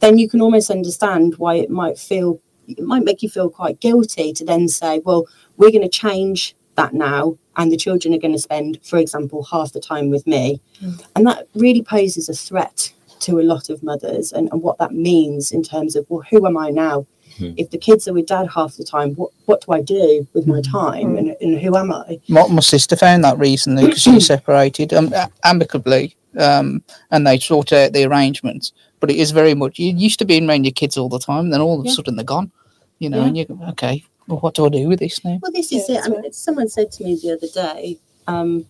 then 0.00 0.18
you 0.18 0.28
can 0.28 0.40
almost 0.40 0.70
understand 0.70 1.36
why 1.36 1.54
it 1.56 1.70
might 1.70 1.98
feel 1.98 2.40
it 2.66 2.84
might 2.84 3.04
make 3.04 3.22
you 3.22 3.28
feel 3.28 3.50
quite 3.50 3.80
guilty 3.80 4.32
to 4.32 4.44
then 4.44 4.68
say 4.68 5.00
well 5.04 5.26
we're 5.56 5.70
going 5.70 5.82
to 5.82 5.88
change 5.88 6.54
that 6.76 6.94
now 6.94 7.36
and 7.56 7.72
the 7.72 7.76
children 7.76 8.14
are 8.14 8.18
going 8.18 8.32
to 8.32 8.38
spend 8.38 8.78
for 8.82 8.98
example 8.98 9.42
half 9.42 9.72
the 9.72 9.80
time 9.80 10.10
with 10.10 10.26
me. 10.26 10.62
Mm. 10.80 11.04
And 11.16 11.26
that 11.26 11.48
really 11.54 11.82
poses 11.82 12.28
a 12.28 12.34
threat 12.34 12.92
to 13.20 13.40
a 13.40 13.42
lot 13.42 13.68
of 13.70 13.82
mothers 13.82 14.32
and, 14.32 14.48
and 14.52 14.62
what 14.62 14.78
that 14.78 14.92
means 14.92 15.52
in 15.52 15.62
terms 15.62 15.96
of 15.96 16.06
well 16.08 16.24
who 16.30 16.46
am 16.46 16.56
i 16.56 16.70
now 16.70 17.06
if 17.40 17.70
the 17.70 17.78
kids 17.78 18.08
are 18.08 18.12
with 18.12 18.26
dad 18.26 18.48
half 18.54 18.76
the 18.76 18.84
time 18.84 19.14
what, 19.14 19.30
what 19.46 19.64
do 19.64 19.72
i 19.72 19.80
do 19.80 20.26
with 20.34 20.46
my 20.46 20.60
time 20.60 21.16
and, 21.16 21.36
and 21.40 21.60
who 21.60 21.76
am 21.76 21.92
i 21.92 22.18
My, 22.28 22.46
my 22.48 22.60
sister 22.60 22.96
found 22.96 23.22
that 23.24 23.38
recently 23.38 23.86
because 23.86 24.02
she 24.02 24.18
separated 24.34 24.92
um, 24.92 25.12
amicably 25.44 26.16
um, 26.38 26.82
and 27.10 27.26
they 27.26 27.38
sorted 27.38 27.78
out 27.78 27.92
the 27.94 28.04
arrangements. 28.04 28.72
But 29.00 29.10
it 29.10 29.16
is 29.16 29.30
very 29.30 29.54
much, 29.54 29.78
you 29.78 29.92
used 29.96 30.18
to 30.18 30.24
being 30.24 30.48
around 30.48 30.64
your 30.64 30.72
kids 30.72 30.96
all 30.96 31.08
the 31.08 31.18
time, 31.18 31.50
then 31.50 31.60
all 31.60 31.78
of 31.80 31.84
a 31.86 31.88
Yeah. 31.88 31.94
sudden 31.94 32.16
they're 32.16 32.24
gone, 32.24 32.52
you 32.98 33.08
know, 33.08 33.18
Yeah. 33.20 33.26
and 33.26 33.36
you 33.36 33.44
go, 33.46 33.58
okay, 33.70 34.04
well, 34.26 34.38
what 34.40 34.54
do 34.54 34.66
I 34.66 34.68
do 34.68 34.88
with 34.88 34.98
this 34.98 35.24
now? 35.24 35.38
Well, 35.42 35.50
this 35.52 35.72
is 35.72 35.88
Yeah, 35.88 35.98
it. 35.98 36.04
I 36.04 36.08
mean, 36.10 36.20
right. 36.22 36.34
someone 36.34 36.68
said 36.68 36.92
to 36.92 37.04
me 37.04 37.18
the 37.20 37.32
other 37.32 37.48
day, 37.52 37.98
um, 38.26 38.66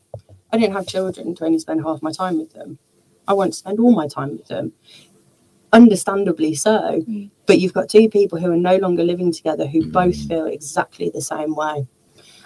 I 0.52 0.56
didn't 0.58 0.74
have 0.74 0.86
children 0.86 1.34
to 1.34 1.44
only 1.44 1.58
spend 1.58 1.82
half 1.82 2.00
my 2.00 2.12
time 2.12 2.38
with 2.38 2.52
them. 2.52 2.78
I 3.28 3.34
want 3.34 3.52
to 3.52 3.58
spend 3.58 3.78
all 3.78 3.92
my 3.94 4.08
time 4.08 4.32
with 4.32 4.48
them. 4.48 4.72
Understandably 5.72 6.54
so. 6.54 7.04
But 7.46 7.60
you've 7.60 7.74
got 7.74 7.88
two 7.90 8.08
people 8.08 8.38
who 8.40 8.50
are 8.50 8.56
no 8.56 8.76
longer 8.78 9.04
living 9.04 9.32
together 9.32 9.66
who 9.66 9.90
both 9.90 10.16
feel 10.26 10.46
exactly 10.46 11.10
the 11.12 11.20
same 11.20 11.54
way. 11.54 11.86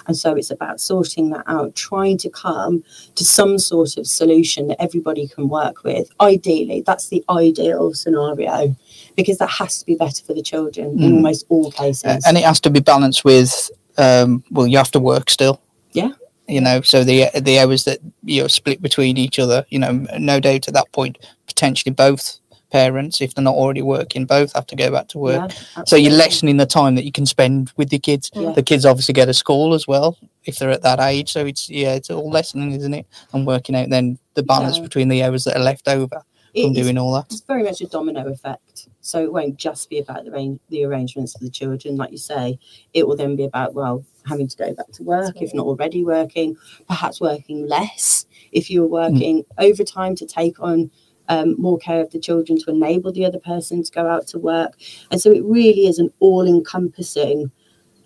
And 0.09 0.17
so 0.17 0.35
it's 0.35 0.51
about 0.51 0.81
sorting 0.81 1.31
that 1.31 1.45
out, 1.47 1.77
trying 1.77 2.19
to 2.19 2.29
come 2.29 2.83
to 3.15 3.25
some 3.25 3.57
sort 3.61 3.97
of 3.97 4.09
solution 4.09 4.67
that 4.67 4.83
everybody 4.83 5.29
can 5.29 5.49
work 5.49 5.85
with. 5.85 6.11
Ideally, 6.21 6.83
that's 6.85 7.09
the 7.09 7.25
ideal 7.31 7.95
scenario 7.95 8.75
because 9.17 9.39
that 9.39 9.51
has 9.51 9.79
to 9.79 9.87
be 9.87 9.95
better 9.95 10.25
for 10.25 10.35
the 10.35 10.43
children 10.43 11.01
in 11.01 11.13
Mm. 11.13 11.15
almost 11.17 11.47
all 11.49 11.71
cases. 11.71 12.25
And 12.27 12.37
it 12.37 12.43
has 12.43 12.59
to 12.61 12.71
be 12.71 12.81
balanced 12.81 13.25
with, 13.25 13.71
um, 13.97 14.43
well, 14.51 14.67
you 14.67 14.77
have 14.77 14.91
to 14.91 14.99
work 15.01 15.31
still. 15.31 15.61
Yeah. 15.93 16.11
You 16.53 16.61
know, 16.61 16.83
so 16.83 17.03
the 17.03 17.31
the 17.41 17.59
hours 17.59 17.85
that 17.85 17.99
you're 18.25 18.49
split 18.51 18.83
between 18.83 19.17
each 19.17 19.39
other, 19.39 19.65
you 19.71 19.79
know, 19.79 19.93
no 20.19 20.39
doubt 20.39 20.69
at 20.69 20.75
that 20.75 20.93
point, 20.93 21.17
potentially 21.47 21.93
both 21.95 22.39
parents, 22.71 23.21
if 23.23 23.35
they're 23.35 23.45
not 23.45 23.55
already 23.55 23.83
working, 23.83 24.25
both 24.27 24.53
have 24.55 24.67
to 24.67 24.77
go 24.77 24.91
back 24.91 25.07
to 25.09 25.19
work. 25.19 25.51
Yeah, 25.77 25.85
So 25.87 25.97
you're 25.97 26.13
lessening 26.13 26.57
the 26.59 26.67
time 26.67 26.95
that 26.97 27.05
you 27.05 27.13
can 27.13 27.27
spend 27.27 27.71
with 27.77 27.93
your 27.93 28.01
kids. 28.01 28.31
Yeah. 28.35 28.53
The 28.53 28.63
kids 28.63 28.85
obviously 28.87 29.13
go 29.15 29.27
to 29.27 29.35
school 29.35 29.75
as 29.75 29.87
well 29.87 30.17
if 30.45 30.59
they're 30.59 30.71
at 30.71 30.83
that 30.83 31.01
age. 31.01 31.33
So 31.33 31.45
it's 31.47 31.71
yeah, 31.71 31.95
it's 31.95 32.11
all 32.11 32.31
lessening, 32.31 32.73
isn't 32.73 32.95
it? 32.95 33.07
And 33.33 33.47
working 33.47 33.75
out 33.75 33.89
then 33.91 34.19
the 34.35 34.43
balance 34.43 34.77
Yeah. 34.77 34.83
between 34.85 35.09
the 35.09 35.23
hours 35.23 35.45
that 35.45 35.57
are 35.57 35.63
left 35.63 35.89
over 35.89 36.23
It- 36.55 36.63
from 36.65 36.71
it's- 36.73 36.85
doing 36.85 36.99
all 36.99 37.13
that. 37.15 37.27
it's 37.31 37.41
very 37.43 37.63
much 37.63 37.81
a 37.81 37.87
domino 37.87 38.27
effect. 38.29 38.72
So 39.03 39.23
it 39.23 39.33
won't 39.33 39.57
just 39.57 39.91
be 39.91 39.99
about 39.99 40.25
the, 40.25 40.33
arrange- 40.33 40.61
the 40.71 40.85
arrangements 40.85 41.35
for 41.35 41.45
the 41.45 41.51
children, 41.51 41.97
like 41.97 42.13
you 42.13 42.19
say. 42.19 42.59
It 42.95 43.07
will 43.07 43.17
then 43.17 43.37
be 43.37 43.45
about, 43.45 43.75
well, 43.75 44.05
having 44.25 44.49
to 44.49 44.57
go 44.57 44.73
back 44.73 44.91
to 44.93 45.03
work 45.03 45.43
if 45.43 45.53
not 45.53 45.67
already 45.67 46.05
working, 46.05 46.57
perhaps 46.87 47.21
working 47.21 47.67
less 47.67 48.27
if 48.53 48.71
you're 48.71 48.87
working 48.87 49.45
overtime 49.59 50.15
to 50.17 50.27
take 50.27 50.61
on 50.61 50.91
um, 51.29 51.57
more 51.59 51.79
care 51.79 52.01
of 52.01 52.11
the 52.11 52.21
children 52.21 52.59
to 52.61 52.71
enable 52.71 53.13
the 53.13 53.25
other 53.25 53.39
person 53.39 53.83
to 53.83 53.91
go 53.91 54.07
out 54.07 54.27
to 54.29 54.39
work. 54.39 54.75
And 55.11 55.21
so 55.21 55.31
it 55.31 55.45
really 55.45 55.87
is 55.87 55.99
an 55.99 56.11
all 56.21 56.47
encompassing 56.47 57.51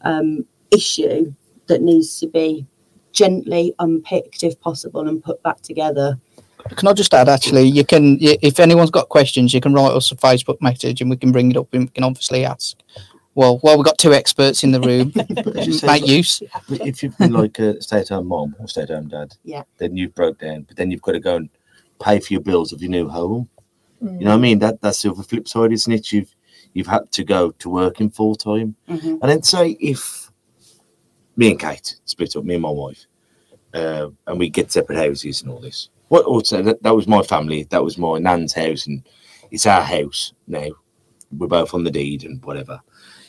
um, 0.03 0.47
issue 0.71 1.35
that 1.67 1.83
needs 1.83 2.19
to 2.21 2.27
be 2.27 2.67
gently 3.13 3.75
unpicked 3.79 4.43
if 4.43 4.61
possible 4.61 5.09
and 5.09 5.23
put 5.23 5.43
back 5.43 5.61
together. 5.63 6.19
Can 6.77 6.89
I 6.89 6.93
just 6.93 7.13
add, 7.15 7.29
actually, 7.29 7.63
you 7.69 7.85
can, 7.85 8.19
if 8.21 8.59
anyone's 8.61 8.91
got 8.91 9.09
questions, 9.09 9.53
you 9.55 9.61
can 9.61 9.73
write 9.75 9.93
us 9.93 10.11
a 10.13 10.17
Facebook 10.17 10.61
message 10.61 11.01
and 11.01 11.11
we 11.11 11.17
can 11.17 11.33
bring 11.33 11.51
it 11.51 11.57
up 11.57 11.73
and 11.73 11.85
we 11.85 11.89
can 11.91 12.05
obviously 12.05 12.45
ask. 12.45 12.77
Well, 13.35 13.61
well, 13.63 13.77
we've 13.77 13.85
got 13.85 13.99
two 13.99 14.15
experts 14.15 14.65
in 14.65 14.73
the 14.73 14.81
room. 14.81 15.13
As 15.57 15.67
you 15.67 15.75
said, 15.75 15.87
Make 15.89 16.03
like- 16.03 16.11
use. 16.11 16.43
If 16.71 17.03
you've 17.03 17.17
been 17.19 17.33
like 17.33 17.59
a 17.59 17.81
stay-at-home 17.83 18.27
mom 18.29 18.57
or 18.59 18.67
stay-at-home 18.67 19.09
dad, 19.09 19.35
Yeah. 19.45 19.63
then 19.79 19.97
you've 19.97 20.15
broke 20.15 20.39
down. 20.41 20.63
But 20.63 20.77
then 20.77 20.91
you've 20.91 21.03
got 21.03 21.13
to 21.13 21.21
go 21.21 21.37
and 21.37 21.51
pay 22.01 22.19
for 22.19 22.33
your 22.33 22.43
bills 22.43 22.73
of 22.73 22.81
your 22.81 22.91
new 22.91 23.09
home. 23.09 23.49
Mm. 24.03 24.19
You 24.21 24.25
know 24.25 24.31
what 24.33 24.37
I 24.39 24.41
mean? 24.41 24.59
That 24.59 24.81
that's 24.83 25.03
the 25.03 25.11
other 25.11 25.23
flip 25.23 25.49
side, 25.49 25.73
isn't 25.73 25.93
it? 25.93 26.13
You've 26.13 26.35
you've 26.75 26.87
had 26.87 27.11
to 27.13 27.25
go 27.25 27.51
to 27.53 27.71
work 27.71 28.01
in 28.01 28.11
full 28.11 28.35
time, 28.37 28.75
Mhm. 28.89 29.19
and 29.21 29.23
then 29.23 29.43
say 29.43 29.71
if 29.81 30.31
me 31.37 31.51
and 31.51 31.59
Kate 31.61 31.97
split 32.05 32.37
up, 32.37 32.45
me 32.45 32.55
and 32.55 32.63
my 32.63 32.69
wife, 32.71 33.07
uh, 33.73 34.09
and 34.27 34.39
we 34.39 34.51
get 34.51 34.71
separate 34.73 34.99
houses 34.99 35.41
and 35.41 35.51
all 35.51 35.61
this. 35.61 35.89
What 36.09 36.25
oh, 36.27 36.35
also 36.35 36.63
that, 36.63 36.83
that 36.83 36.95
was 36.95 37.09
my 37.09 37.23
family, 37.23 37.65
that 37.71 37.83
was 37.83 37.99
my 37.99 38.19
nan's 38.19 38.53
house, 38.53 38.87
and 38.87 39.07
it's 39.51 39.67
our 39.67 39.83
house 39.83 40.33
now. 40.47 40.69
We're 41.37 41.49
both 41.49 41.75
on 41.75 41.85
the 41.85 41.91
deed 41.91 42.25
and 42.25 42.43
whatever. 42.45 42.81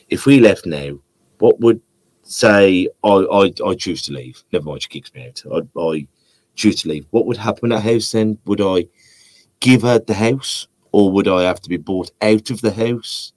If 0.10 0.26
we 0.26 0.40
left 0.40 0.66
now, 0.66 1.00
what 1.40 1.60
would 1.60 1.82
say 2.24 2.88
I 3.04 3.10
I, 3.10 3.54
I 3.66 3.76
choose 3.76 4.04
to 4.04 4.14
leave? 4.14 4.44
Never 4.52 4.66
mind, 4.66 4.84
she 4.84 4.90
kicks 4.90 5.14
me 5.14 5.28
out. 5.28 5.44
I, 5.52 5.80
I 5.80 6.08
choose 6.56 6.82
to 6.84 6.90
leave. 6.90 7.08
What 7.10 7.26
would 7.26 7.38
happen 7.38 7.72
at 7.72 7.84
house 7.84 8.12
then? 8.12 8.38
Would 8.46 8.62
I 8.62 8.88
give 9.60 9.82
her 9.82 10.00
the 10.00 10.14
house, 10.14 10.68
or 10.92 11.12
would 11.12 11.28
I 11.28 11.44
have 11.44 11.62
to 11.62 11.70
be 11.70 11.78
bought 11.78 12.12
out 12.22 12.50
of 12.52 12.62
the 12.62 12.72
house? 12.72 13.34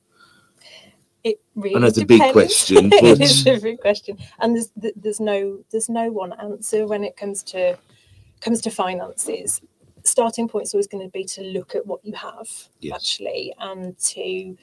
It 1.23 1.41
really 1.55 1.77
I 1.77 1.79
know 1.81 1.87
it's 1.87 1.99
a 1.99 2.07
big 2.07 2.33
question, 2.33 2.87
it 2.93 3.19
but- 3.19 3.21
is 3.21 3.47
a 3.47 3.59
big 3.59 3.81
question, 3.81 4.19
and 4.39 4.55
there's 4.55 4.71
there's 4.97 5.21
no 5.21 5.65
there's 5.71 5.89
no 5.89 6.11
one 6.11 6.35
answer 6.35 6.87
when 6.87 7.05
it 7.05 7.17
comes 7.17 7.43
to 7.45 7.79
comes 8.41 8.61
to 8.63 8.71
finances. 8.71 9.61
Starting 10.05 10.49
point 10.49 10.65
is 10.67 10.75
always 10.75 10.87
going 10.87 11.05
to 11.07 11.11
be 11.11 11.25
to 11.25 11.43
look 11.43 11.75
at 11.75 11.87
what 11.87 12.05
you 12.05 12.15
have 12.15 12.49
Yes. 12.81 12.95
actually, 12.97 13.55
and 13.59 13.99
to 13.99 14.57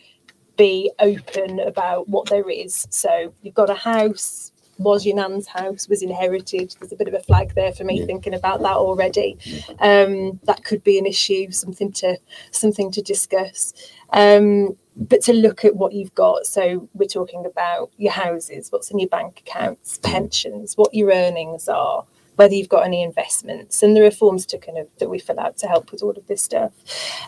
be 0.58 0.92
open 1.00 1.60
about 1.60 2.10
what 2.10 2.28
there 2.30 2.50
is. 2.50 2.88
So 2.90 3.34
you've 3.42 3.54
got 3.54 3.70
a 3.70 3.76
house. 3.76 4.52
Was 4.80 5.06
your 5.08 5.16
nan's 5.16 5.48
house 5.48 5.88
was 5.90 6.04
inherited? 6.04 6.76
There's 6.80 6.92
a 6.92 6.96
bit 6.96 7.08
of 7.08 7.14
a 7.16 7.20
flag 7.20 7.54
there 7.56 7.72
for 7.72 7.84
me 7.84 8.00
Yeah. 8.00 8.06
thinking 8.06 8.34
about 8.36 8.62
that 8.62 8.76
already. 8.76 9.38
Um, 9.80 10.40
that 10.44 10.64
could 10.64 10.84
be 10.84 11.00
an 11.00 11.06
issue, 11.08 11.50
something 11.52 11.92
to 11.94 12.18
something 12.52 12.92
to 12.92 13.02
discuss. 13.02 13.74
Um, 14.12 14.78
but 14.96 15.22
to 15.24 15.34
look 15.34 15.64
at 15.64 15.76
what 15.76 15.94
you've 15.94 16.14
got. 16.16 16.48
So 16.48 16.90
we're 16.96 17.06
talking 17.08 17.46
about 17.46 17.92
your 17.98 18.12
houses, 18.12 18.72
what's 18.72 18.90
in 18.90 18.98
your 18.98 19.10
bank 19.10 19.44
accounts, 19.46 20.00
pensions, 20.00 20.76
what 20.76 20.92
your 20.94 21.12
earnings 21.12 21.68
are, 21.70 22.04
whether 22.38 22.53
you've 22.53 22.70
got 22.70 22.86
any 22.86 23.03
investments, 23.03 23.84
and 23.84 23.96
there 23.96 24.06
are 24.06 24.12
forms 24.12 24.46
to 24.48 24.58
kind 24.58 24.77
of 24.77 24.88
that 25.00 25.10
we 25.10 25.20
fill 25.20 25.39
out 25.39 25.58
to 25.58 25.67
help 25.67 25.91
with 25.91 26.01
all 26.01 26.12
of 26.12 26.25
this 26.27 26.41
stuff. 26.41 26.72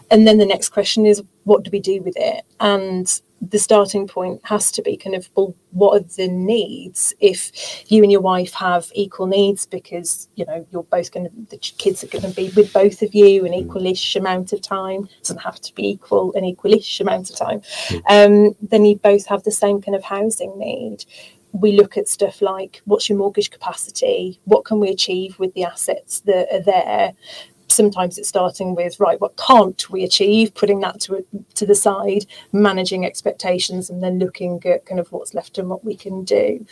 And 0.09 0.25
then 0.25 0.37
the 0.37 0.45
next 0.45 0.69
question 0.69 1.05
is, 1.05 1.21
what 1.43 1.63
do 1.63 1.71
we 1.71 1.79
do 1.79 2.01
with 2.01 2.15
it? 2.17 2.45
And 2.59 3.21
the 3.41 3.59
starting 3.59 4.07
point 4.07 4.41
has 4.43 4.71
to 4.71 4.81
be 4.81 4.97
kind 4.97 5.15
of 5.15 5.29
well 5.35 5.55
what 5.71 5.95
are 5.95 6.05
the 6.17 6.27
needs 6.27 7.13
if 7.19 7.51
you 7.89 8.03
and 8.03 8.11
your 8.11 8.21
wife 8.21 8.53
have 8.53 8.91
equal 8.93 9.27
needs? 9.27 9.65
Because 9.65 10.27
you 10.35 10.45
know 10.45 10.65
you're 10.71 10.83
both 10.83 11.11
going 11.11 11.27
to 11.27 11.31
the 11.49 11.57
kids 11.57 12.03
are 12.03 12.07
going 12.07 12.23
to 12.23 12.35
be 12.35 12.51
with 12.55 12.73
both 12.73 13.01
of 13.01 13.13
you 13.13 13.45
an 13.45 13.53
equalish 13.53 14.15
amount 14.15 14.51
of 14.51 14.61
time. 14.61 15.07
Doesn't 15.21 15.41
have 15.41 15.61
to 15.61 15.73
be 15.73 15.89
equal 15.89 16.33
an 16.35 16.43
equalish 16.43 16.99
amount 16.99 17.29
of 17.29 17.35
time. 17.35 17.61
Um, 18.09 18.55
then 18.61 18.85
you 18.85 18.97
both 18.97 19.25
have 19.27 19.43
the 19.43 19.51
same 19.51 19.81
kind 19.81 19.95
of 19.95 20.03
housing 20.03 20.57
need 20.57 21.05
we 21.51 21.72
look 21.74 21.98
at 21.98 22.08
stuff 22.08 22.41
like 22.41 22.82
what's 22.86 23.10
your 23.10 23.18
mortgage 23.18 23.50
capacity? 23.51 24.39
What 24.46 24.65
can 24.65 24.79
we 24.79 24.89
achieve 24.89 25.38
with 25.39 25.53
the 25.53 25.63
assets 25.63 26.22
that 26.22 26.48
are 26.53 26.62
there? 26.62 27.13
Sometimes 27.68 28.18
it's 28.18 28.27
starting 28.29 28.74
with 28.75 29.00
right 29.00 29.22
what 29.22 29.38
can't 29.38 29.89
we 29.89 30.03
achieve? 30.03 30.53
Putting 30.56 30.79
that 30.82 31.00
to 31.01 31.25
to 31.56 31.65
the 31.65 31.75
side 31.75 32.25
managing 32.51 33.06
expectations 33.06 33.89
and 33.89 34.01
then 34.03 34.20
looking 34.20 34.62
at 34.65 34.86
kind 34.86 35.00
of 35.00 35.12
what's 35.12 35.34
left 35.34 35.58
and 35.58 35.70
what 35.70 35.86
we 35.86 35.96
can 35.96 36.24
do. 36.24 36.65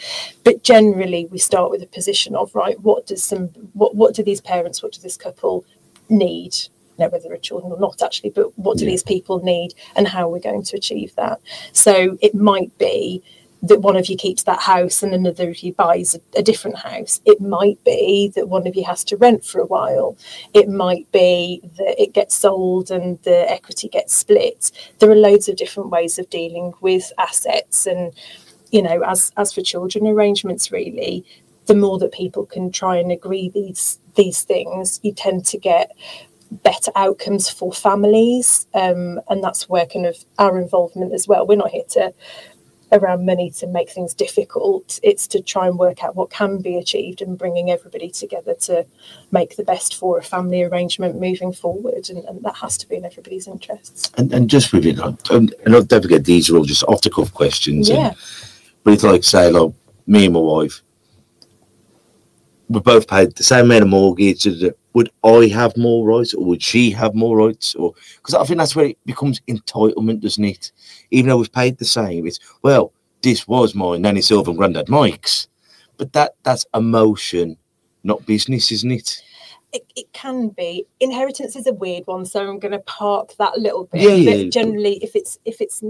But 0.44 0.64
generally 0.64 1.28
we 1.28 1.38
start 1.38 1.70
with 1.70 1.84
a 1.84 1.88
position 1.88 2.36
of 2.36 2.54
right 2.56 2.80
what 2.82 3.06
does 3.08 3.24
some 3.24 3.48
what 3.74 3.96
what 3.96 4.16
do 4.16 4.24
these 4.24 4.42
parents 4.42 4.82
what 4.82 4.92
does 4.94 5.04
this 5.04 5.18
couple 5.18 5.66
need? 6.10 6.56
You 6.98 7.06
know 7.06 7.10
whether 7.10 7.30
they're 7.30 7.38
children 7.38 7.72
or 7.72 7.80
not 7.80 8.02
actually 8.02 8.32
but 8.32 8.58
what 8.58 8.78
do 8.78 8.86
Yeah. 8.86 8.92
these 8.92 9.04
people 9.04 9.40
need 9.44 9.74
and 9.96 10.08
how 10.08 10.24
are 10.28 10.32
we 10.32 10.40
going 10.40 10.64
to 10.64 10.78
achieve 10.78 11.14
that? 11.16 11.40
So 11.74 12.18
it 12.22 12.34
might 12.34 12.76
be 12.80 13.22
that 13.64 13.82
one 13.82 13.96
of 13.96 14.08
you 14.08 14.16
keeps 14.16 14.44
that 14.44 14.60
house 14.60 15.02
and 15.02 15.14
another 15.14 15.50
of 15.50 15.60
you 15.60 15.74
buys 15.74 16.16
a, 16.16 16.40
a 16.40 16.44
different 16.44 16.78
house. 16.78 17.22
It 17.26 17.42
might 17.42 17.84
be 17.84 18.32
that 18.36 18.50
one 18.50 18.68
of 18.68 18.76
you 18.76 18.84
has 18.86 19.04
to 19.06 19.18
rent 19.18 19.44
for 19.44 19.60
a 19.60 19.66
while. 19.66 20.16
It 20.54 20.70
might 20.70 21.12
be 21.12 21.62
that 21.78 22.02
it 22.02 22.14
gets 22.14 22.36
sold 22.36 22.92
and 22.92 23.22
the 23.24 23.50
equity 23.52 23.90
gets 23.90 24.16
split. 24.16 24.72
There 25.00 25.10
are 25.10 25.16
loads 25.16 25.50
of 25.50 25.56
different 25.56 25.90
ways 25.90 26.20
of 26.20 26.30
dealing 26.30 26.74
with 26.82 27.12
assets 27.18 27.88
and 27.88 28.14
you 28.72 28.82
know 28.82 29.02
as 29.04 29.32
as 29.38 29.54
for 29.54 29.62
children 29.62 30.08
arrangements 30.08 30.72
really 30.72 31.26
the 31.68 31.76
more 31.76 31.98
that 32.00 32.12
people 32.12 32.46
can 32.46 32.72
try 32.72 32.98
and 32.98 33.12
agree 33.12 33.50
these 33.50 34.00
these 34.16 34.44
things 34.44 35.00
you 35.04 35.14
tend 35.14 35.46
to 35.46 35.58
get 35.58 35.92
better 36.64 36.92
outcomes 36.96 37.50
for 37.50 37.74
families 37.74 38.68
um, 38.74 39.20
and 39.30 39.44
that's 39.44 39.68
where 39.68 39.86
kind 39.86 40.06
of 40.06 40.18
our 40.40 40.60
involvement 40.60 41.14
as 41.14 41.28
well 41.28 41.46
we're 41.46 41.58
not 41.58 41.72
here 41.72 41.84
to 41.90 42.14
around 42.92 43.26
money 43.26 43.50
to 43.52 43.68
make 43.68 43.90
things 43.90 44.14
difficult. 44.14 45.00
It's 45.04 45.28
to 45.28 45.42
try 45.42 45.68
and 45.68 45.78
work 45.78 46.04
out 46.04 46.16
what 46.16 46.30
can 46.30 46.60
be 46.62 46.78
achieved 46.78 47.22
and 47.22 47.38
bringing 47.38 47.70
everybody 47.70 48.10
together 48.10 48.54
to 48.62 48.86
make 49.32 49.58
the 49.58 49.64
best 49.64 49.96
for 49.96 50.18
a 50.18 50.24
family 50.24 50.64
arrangement 50.64 51.20
moving 51.20 51.52
forward. 51.52 52.10
And, 52.10 52.24
and 52.26 52.42
that 52.44 52.56
has 52.58 52.78
to 52.78 52.88
be 52.88 52.96
in 52.96 53.06
everybody's 53.06 53.48
interests. 53.48 54.12
And, 54.18 54.32
and 54.34 54.50
just 54.50 54.72
with 54.72 54.86
it, 54.86 55.00
um, 55.00 55.18
and, 55.30 55.54
and 55.66 55.88
don't 55.88 56.02
forget, 56.02 56.24
these 56.26 56.50
are 56.50 56.56
all 56.58 56.64
just 56.64 56.84
off 56.84 57.02
the 57.02 57.10
cuff 57.10 57.34
questions. 57.34 57.90
and- 57.90 58.00
Yeah. 58.00 58.14
but 58.84 58.94
it's 58.94 59.04
like, 59.04 59.24
say, 59.24 59.52
like, 59.52 59.74
me 60.06 60.26
and 60.26 60.34
my 60.34 60.40
wife, 60.40 60.82
we 62.70 62.80
both 62.80 63.08
paid 63.08 63.36
the 63.36 63.44
same 63.44 63.66
amount 63.66 63.84
of 63.84 63.90
mortgage. 63.90 64.46
Would 64.98 65.12
I 65.24 65.46
have 65.54 65.78
more 65.78 66.08
rights 66.08 66.34
or 66.34 66.44
would 66.44 66.64
she 66.64 66.90
have 66.90 67.14
more 67.14 67.38
rights? 67.38 67.76
Or 67.76 67.94
because 68.16 68.34
I 68.34 68.44
think 68.46 68.58
that's 68.58 68.76
where 68.76 68.88
it 68.88 68.98
becomes 69.06 69.40
entitlement, 69.42 70.22
doesn't 70.22 70.44
it? 70.44 70.72
Even 71.12 71.30
though 71.30 71.38
we've 71.38 71.52
paid 71.52 71.78
the 71.78 71.86
same, 71.86 72.26
it's 72.26 72.40
well, 72.64 72.92
this 73.22 73.48
was 73.48 73.76
my 73.76 73.98
Nanny 73.98 74.22
Silver 74.22 74.50
and 74.50 74.58
Grandad 74.58 74.90
Mike's, 74.90 75.50
but 75.98 76.14
that 76.14 76.34
that's 76.42 76.66
emotion, 76.74 77.58
not 78.04 78.26
business, 78.26 78.72
isn't 78.72 78.92
it? 78.92 79.22
It, 79.72 79.84
it 79.96 80.12
can 80.14 80.50
be 80.50 80.88
inheritance 81.00 81.56
is 81.56 81.68
a 81.68 81.74
weird 81.74 82.08
one, 82.08 82.26
so 82.26 82.50
I'm 82.50 82.58
going 82.58 82.72
to 82.72 82.80
park 82.80 83.36
that 83.38 83.56
a 83.56 83.60
little 83.60 83.84
bit. 83.84 84.02
Yeah, 84.02 84.16
yeah, 84.16 84.44
but 84.46 84.52
generally, 84.52 84.96
if 85.04 85.16
it's 85.16 85.38
if 85.46 85.62
it's 85.62 85.84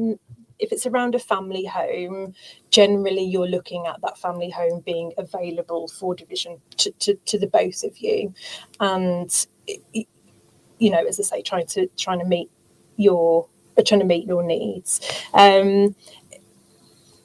if 0.59 0.71
it's 0.71 0.85
around 0.85 1.15
a 1.15 1.19
family 1.19 1.65
home, 1.65 2.33
generally 2.71 3.23
you're 3.23 3.47
looking 3.47 3.85
at 3.87 4.01
that 4.01 4.17
family 4.17 4.49
home 4.49 4.81
being 4.85 5.13
available 5.17 5.87
for 5.87 6.15
division 6.15 6.57
to, 6.77 6.91
to, 6.99 7.13
to 7.25 7.37
the 7.37 7.47
both 7.47 7.83
of 7.83 7.97
you, 7.99 8.33
and 8.79 9.47
it- 9.67 10.07
you 10.79 10.91
know, 10.91 11.03
as 11.05 11.19
I 11.19 11.23
say, 11.23 11.41
trying 11.41 11.65
to 11.67 11.87
trying 11.97 12.19
to 12.19 12.25
meet 12.25 12.51
your 12.97 13.47
uh, 13.77 13.81
trying 13.83 13.99
to 14.01 14.05
meet 14.05 14.27
your 14.27 14.43
needs. 14.43 15.01
Um, 15.33 15.95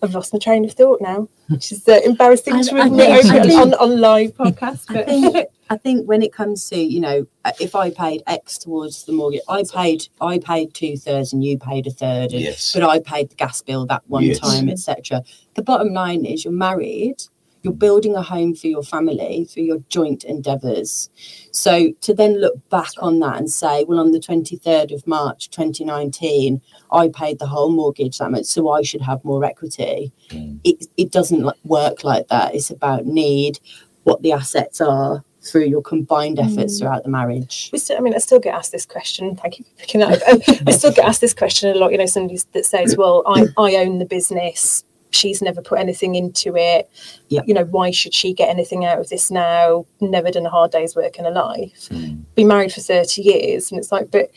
I've 0.03 0.15
lost 0.15 0.33
my 0.33 0.39
train 0.39 0.65
of 0.65 0.73
thought 0.73 1.01
now, 1.01 1.29
which 1.49 1.71
is 1.71 1.87
uh, 1.87 2.01
embarrassing 2.05 2.55
I- 2.55 2.63
to 2.63 2.81
admit 2.81 3.55
on, 3.57 3.75
on, 3.75 4.01
live 4.01 4.35
podcast. 4.37 4.87
I 4.89 4.95
But 4.95 5.07
think 5.07 5.49
I 5.73 5.79
think 5.79 6.07
when 6.07 6.21
it 6.21 6.35
comes 6.35 6.69
to 6.69 6.77
you 6.77 7.01
know 7.01 7.27
uh, 7.47 7.53
if 7.59 7.75
I 7.75 7.91
paid 7.91 8.23
X 8.27 8.59
towards 8.59 9.05
the 9.05 9.13
mortgage, 9.13 9.41
I 9.49 9.65
paid 9.73 10.07
I 10.21 10.39
paid 10.39 10.75
two 10.75 10.99
thirds 10.99 11.33
and 11.33 11.43
you 11.43 11.59
paid 11.59 11.87
a 11.87 11.91
third, 11.91 12.33
and, 12.33 12.43
Yes. 12.43 12.73
but 12.75 12.83
I 12.83 13.01
paid 13.01 13.31
the 13.31 13.37
gas 13.37 13.63
bill 13.63 13.87
that 13.87 14.03
one 14.07 14.25
Yes. 14.25 14.39
time, 14.39 14.69
etc. 14.69 15.23
The 15.55 15.63
bottom 15.63 15.95
line 15.95 16.27
is 16.27 16.45
you're 16.45 16.53
married, 16.53 17.23
you're 17.63 17.73
building 17.73 18.15
a 18.17 18.21
home 18.21 18.55
for 18.55 18.67
your 18.67 18.83
family 18.83 19.47
through 19.47 19.63
your 19.63 19.79
joint 19.89 20.25
endeavours. 20.25 21.09
So 21.53 21.93
to 22.03 22.13
then 22.13 22.39
look 22.39 22.57
back 22.69 22.91
on 22.99 23.21
that 23.21 23.39
and 23.39 23.51
say, 23.51 23.85
well, 23.85 23.99
on 23.99 24.13
the 24.13 24.21
23rd 24.21 24.93
of 24.93 25.07
March 25.07 25.49
2019, 25.49 26.61
I 26.91 27.09
paid 27.09 27.39
the 27.39 27.47
whole 27.47 27.71
mortgage 27.71 28.19
that 28.19 28.31
much, 28.31 28.45
so 28.45 28.69
I 28.69 28.83
should 28.83 29.01
have 29.01 29.25
more 29.25 29.43
equity. 29.43 30.13
Mm. 30.29 30.61
It 30.65 30.87
it 30.99 31.11
doesn't 31.13 31.49
work 31.65 32.05
like 32.05 32.29
that. 32.29 32.55
It's 32.55 32.69
about 32.71 33.07
need, 33.07 33.59
what 34.05 34.21
the 34.21 34.33
assets 34.33 34.79
are 34.83 35.25
through 35.43 35.65
your 35.65 35.83
combined 35.83 36.39
efforts 36.39 36.77
Mm. 36.77 36.79
throughout 36.81 37.03
the 37.03 37.11
marriage. 37.11 37.69
we 37.73 37.79
still, 37.79 37.97
I 37.97 38.01
mean, 38.01 38.15
I 38.15 38.19
still 38.19 38.39
get 38.39 38.55
asked 38.55 38.71
this 38.73 38.87
question. 38.87 39.35
Thank 39.37 39.59
you 39.59 39.65
for 39.65 39.81
picking 39.81 40.01
that 40.01 40.23
up. 40.23 40.29
Um, 40.29 40.41
I 40.67 40.71
still 40.71 40.93
get 40.93 41.05
asked 41.05 41.21
this 41.21 41.35
question 41.35 41.71
a 41.75 41.79
lot. 41.79 41.91
You 41.93 41.99
know, 41.99 42.07
somebody 42.07 42.39
that 42.53 42.65
says, 42.65 42.97
"Well, 42.97 43.23
I, 43.27 43.47
I 43.59 43.77
own 43.77 43.99
the 43.99 44.05
business. 44.05 44.85
She's 45.11 45.43
never 45.43 45.61
put 45.61 45.79
anything 45.79 46.15
into 46.15 46.57
it. 46.57 46.89
Yeah. 47.29 47.43
You 47.45 47.53
know, 47.53 47.65
why 47.65 47.91
should 47.91 48.15
she 48.15 48.33
get 48.33 48.49
anything 48.49 48.85
out 48.87 48.99
of 48.99 49.11
this 49.11 49.31
now? 49.31 49.85
Never 50.01 50.31
done 50.31 50.47
a 50.47 50.51
hard 50.51 50.71
day's 50.71 50.97
work 50.97 51.19
in 51.19 51.27
her 51.27 51.31
life. 51.31 51.89
Mm. 51.91 52.23
Been 52.35 52.49
married 52.49 52.73
for 52.73 52.81
thirty 52.81 53.21
years, 53.23 53.71
and 53.71 53.79
it's 53.79 53.93
like, 53.93 54.11
but 54.11 54.31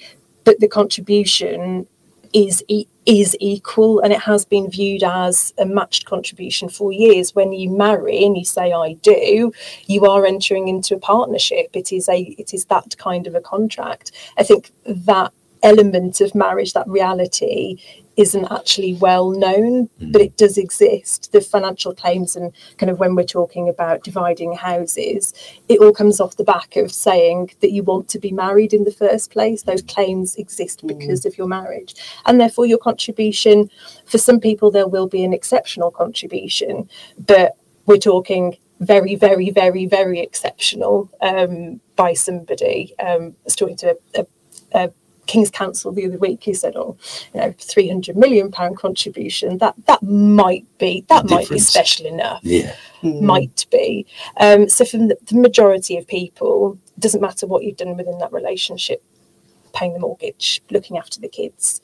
but 0.43 0.59
the 0.59 0.67
contribution 0.67 1.87
is 2.33 2.63
e- 2.67 2.87
is 3.05 3.35
equal, 3.39 3.99
and 3.99 4.11
it 4.11 4.19
has 4.21 4.45
been 4.45 4.69
viewed 4.69 5.03
as 5.03 5.53
a 5.57 5.65
matched 5.65 6.05
contribution 6.05 6.69
for 6.69 6.91
years. 6.91 7.35
When 7.35 7.53
you 7.53 7.69
marry 7.69 8.23
and 8.23 8.37
you 8.37 8.45
say 8.45 8.73
I 8.73 8.93
do, 8.93 9.51
you 9.87 10.05
are 10.05 10.25
entering 10.25 10.67
into 10.67 10.95
a 10.95 10.99
partnership. 10.99 11.69
It 11.73 11.91
is 11.91 12.09
a 12.09 12.21
it 12.37 12.53
is 12.53 12.65
that 12.65 12.97
kind 12.97 13.27
of 13.27 13.35
a 13.35 13.41
contract. 13.41 14.11
I 14.37 14.43
think 14.43 14.71
that 14.85 15.31
element 15.63 16.21
of 16.21 16.35
marriage, 16.35 16.73
that 16.73 16.87
reality, 16.87 17.77
isn't 18.17 18.51
actually 18.51 18.93
well 18.93 19.31
known, 19.31 19.89
but 19.99 20.21
it 20.21 20.37
does 20.37 20.57
exist. 20.57 21.31
The 21.31 21.41
financial 21.41 21.93
claims 21.93 22.35
and 22.35 22.53
kind 22.77 22.89
of 22.89 22.99
when 22.99 23.15
we're 23.15 23.23
talking 23.23 23.67
about 23.67 24.03
dividing 24.03 24.53
houses, 24.53 25.33
it 25.67 25.79
all 25.79 25.91
comes 25.91 26.19
off 26.19 26.37
the 26.37 26.43
back 26.43 26.75
of 26.75 26.91
saying 26.91 27.51
that 27.61 27.71
you 27.71 27.83
want 27.83 28.07
to 28.09 28.19
be 28.19 28.31
married 28.31 28.73
in 28.73 28.85
the 28.85 28.91
first 28.91 29.31
place. 29.31 29.63
Those 29.63 29.81
claims 29.81 30.35
exist 30.35 30.85
because 30.87 31.25
of 31.25 31.37
your 31.37 31.47
marriage. 31.47 31.95
And 32.25 32.39
therefore 32.39 32.65
your 32.65 32.77
contribution, 32.77 33.69
for 34.05 34.17
some 34.17 34.39
people 34.39 34.71
there 34.71 34.87
will 34.87 35.07
be 35.07 35.23
an 35.23 35.33
exceptional 35.33 35.91
contribution, 35.91 36.89
but 37.17 37.57
we're 37.85 37.97
talking 37.97 38.57
very, 38.79 39.15
very, 39.15 39.49
very, 39.51 39.85
very 39.85 40.19
exceptional 40.19 41.09
um, 41.21 41.79
by 41.95 42.13
somebody. 42.13 42.93
Um, 42.99 43.35
I 43.41 43.43
was 43.45 43.55
talking 43.55 43.77
to 43.77 43.97
a, 44.15 44.21
a, 44.21 44.85
a 44.85 44.91
King's 45.25 45.49
Counsel 45.49 45.91
the 45.91 46.05
other 46.05 46.17
week 46.17 46.43
who 46.43 46.53
said, 46.53 46.75
"Oh, 46.75 46.97
you 47.33 47.41
know, 47.41 47.53
three 47.57 47.87
hundred 47.87 48.17
million 48.17 48.51
pound 48.51 48.77
contribution. 48.77 49.57
That 49.57 49.75
that 49.87 50.01
might 50.03 50.65
be 50.77 51.05
that 51.09 51.29
might 51.29 51.49
be 51.49 51.59
special 51.59 52.05
enough. 52.05 52.41
Yeah. 52.43 52.75
Mm. 53.01 53.21
Might 53.21 53.65
be. 53.71 54.05
Um, 54.39 54.69
so 54.69 54.85
for 54.85 54.97
the, 54.97 55.17
the 55.25 55.37
majority 55.37 55.97
of 55.97 56.07
people, 56.07 56.77
it 56.97 56.99
doesn't 56.99 57.21
matter 57.21 57.45
what 57.45 57.63
you've 57.63 57.77
done 57.77 57.95
within 57.97 58.17
that 58.19 58.31
relationship." 58.31 59.03
Paying 59.75 59.93
the 59.93 59.99
mortgage 59.99 60.61
looking 60.71 60.97
after 60.97 61.19
the 61.19 61.27
kids 61.27 61.81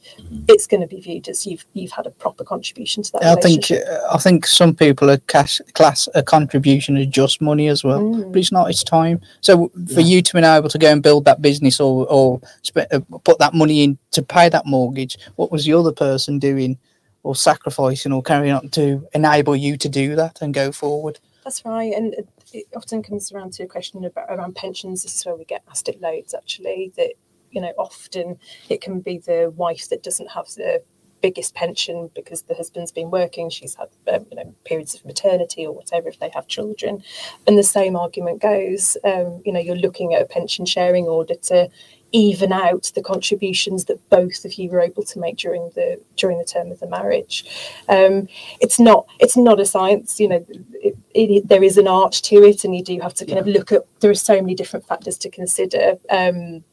it's 0.48 0.66
going 0.66 0.82
to 0.82 0.88
be 0.88 1.00
viewed 1.02 1.28
as 1.28 1.46
you've 1.46 1.66
you've 1.74 1.92
had 1.92 2.08
a 2.08 2.10
proper 2.10 2.44
contribution 2.44 3.04
to 3.04 3.12
that 3.12 3.24
I 3.24 3.36
think 3.36 3.70
relationship. 3.70 3.88
uh, 3.90 4.16
I 4.16 4.18
think 4.18 4.48
some 4.48 4.74
people 4.76 5.10
are 5.12 5.18
cash 5.36 5.60
class 5.74 6.08
a 6.16 6.24
contribution 6.24 6.96
as 6.98 7.08
just 7.08 7.42
money 7.42 7.68
as 7.68 7.84
well, 7.84 8.02
Mm. 8.02 8.32
but 8.32 8.40
it's 8.40 8.52
not. 8.52 8.70
It's 8.70 8.84
time. 8.84 9.20
So 9.42 9.72
for 9.94 10.02
you 10.02 10.22
to 10.22 10.34
be 10.34 10.40
able 10.40 10.70
to 10.70 10.78
go 10.78 10.90
and 10.92 11.04
build 11.04 11.26
that 11.26 11.42
business 11.42 11.80
or 11.80 12.08
or 12.10 12.40
spe- 12.64 12.90
uh, 12.92 13.02
put 13.24 13.38
that 13.40 13.54
money 13.54 13.84
in 13.84 13.98
to 14.12 14.22
pay 14.24 14.48
that 14.50 14.66
mortgage, 14.66 15.18
what 15.36 15.52
was 15.52 15.66
the 15.66 15.74
other 15.74 15.92
person 15.92 16.40
doing 16.40 16.78
or 17.24 17.36
sacrificing 17.36 18.14
or 18.14 18.22
carrying 18.24 18.54
on 18.56 18.70
to 18.70 19.06
enable 19.14 19.56
you 19.56 19.78
to 19.78 19.90
do 19.90 20.16
that 20.16 20.42
and 20.42 20.54
go 20.54 20.72
forward? 20.72 21.20
That's 21.44 21.64
right, 21.66 21.94
and 21.94 22.14
it- 22.14 22.28
it 22.54 22.66
often 22.76 23.02
comes 23.02 23.32
around 23.32 23.54
to 23.54 23.64
a 23.64 23.68
question 23.68 24.04
about 24.06 24.28
around 24.30 24.56
pensions. 24.56 25.04
This 25.04 25.16
is 25.16 25.26
where 25.26 25.36
we 25.36 25.46
get 25.46 25.62
asked 25.70 25.88
it 25.88 26.02
loads, 26.02 26.34
actually. 26.34 26.92
That 26.98 27.14
you 27.52 27.62
know, 27.62 27.74
often 27.78 28.38
it 28.70 28.82
can 28.82 29.00
be 29.00 29.18
the 29.20 29.54
wife 29.56 29.90
that 29.90 30.04
doesn't 30.04 30.32
have 30.32 30.48
the 30.56 30.82
biggest 31.22 31.54
pension 31.54 32.10
because 32.16 32.44
the 32.44 32.56
husband's 32.56 32.92
been 32.92 33.12
working. 33.12 33.50
She's 33.50 33.76
had 33.76 33.90
um, 34.12 34.26
you 34.32 34.38
know 34.38 34.56
periods 34.66 34.96
of 34.96 35.06
maternity 35.06 35.66
or 35.66 35.74
whatever 35.74 36.10
if 36.10 36.20
they 36.20 36.32
have 36.34 36.48
children, 36.48 37.04
and 37.48 37.58
the 37.58 37.64
same 37.64 37.96
argument 37.96 38.42
goes. 38.42 38.98
Um, 39.04 39.42
you 39.46 39.54
know, 39.54 39.60
you're 39.60 39.76
looking 39.76 40.14
at 40.14 40.22
a 40.22 40.26
pension 40.26 40.66
sharing 40.66 41.06
order 41.06 41.36
to 41.36 41.70
even 42.14 42.52
out 42.52 42.92
the 42.94 43.02
contributions 43.02 43.86
that 43.86 44.10
both 44.10 44.44
of 44.44 44.56
you 44.56 44.70
were 44.70 44.82
able 44.82 45.04
to 45.04 45.20
make 45.20 45.38
during 45.38 45.70
the 45.76 46.00
during 46.18 46.38
the 46.38 46.46
term 46.46 46.72
of 46.72 46.80
the 46.80 46.88
marriage. 46.88 47.46
Um, 47.88 48.28
it's 48.60 48.80
not 48.80 49.06
it's 49.20 49.38
not 49.38 49.60
a 49.60 49.66
science, 49.66 50.20
you 50.20 50.28
know. 50.28 50.46
It, 50.74 50.98
it, 51.14 51.48
there 51.48 51.64
is 51.64 51.78
an 51.78 51.88
art 51.88 52.14
to 52.14 52.36
it, 52.44 52.64
and 52.64 52.76
you 52.76 52.84
do 52.84 53.00
have 53.00 53.14
to 53.16 53.26
kind 53.26 53.40
of 53.40 53.48
look 53.48 53.72
at. 53.72 53.84
There 54.00 54.12
are 54.12 54.16
so 54.16 54.36
many 54.36 54.56
different 54.56 54.88
factors 54.88 55.18
to 55.20 55.30
consider. 55.30 55.98
Um, 56.10 56.64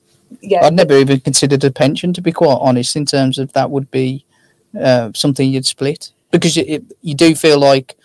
yeah, 0.40 0.64
I'd 0.64 0.74
never 0.74 0.96
even 0.96 1.20
considered 1.20 1.64
a 1.64 1.70
pension, 1.70 2.12
to 2.12 2.20
be 2.20 2.32
quite 2.32 2.58
honest, 2.60 2.96
in 2.96 3.06
terms 3.06 3.38
of 3.38 3.52
that 3.52 3.70
would 3.70 3.90
be 3.90 4.24
uh, 4.80 5.10
something 5.14 5.50
you'd 5.50 5.66
split 5.66 6.12
because 6.30 6.56
you, 6.56 6.64
it, 6.66 6.84
you 7.02 7.14
do 7.14 7.34
feel 7.34 7.58
like, 7.58 7.96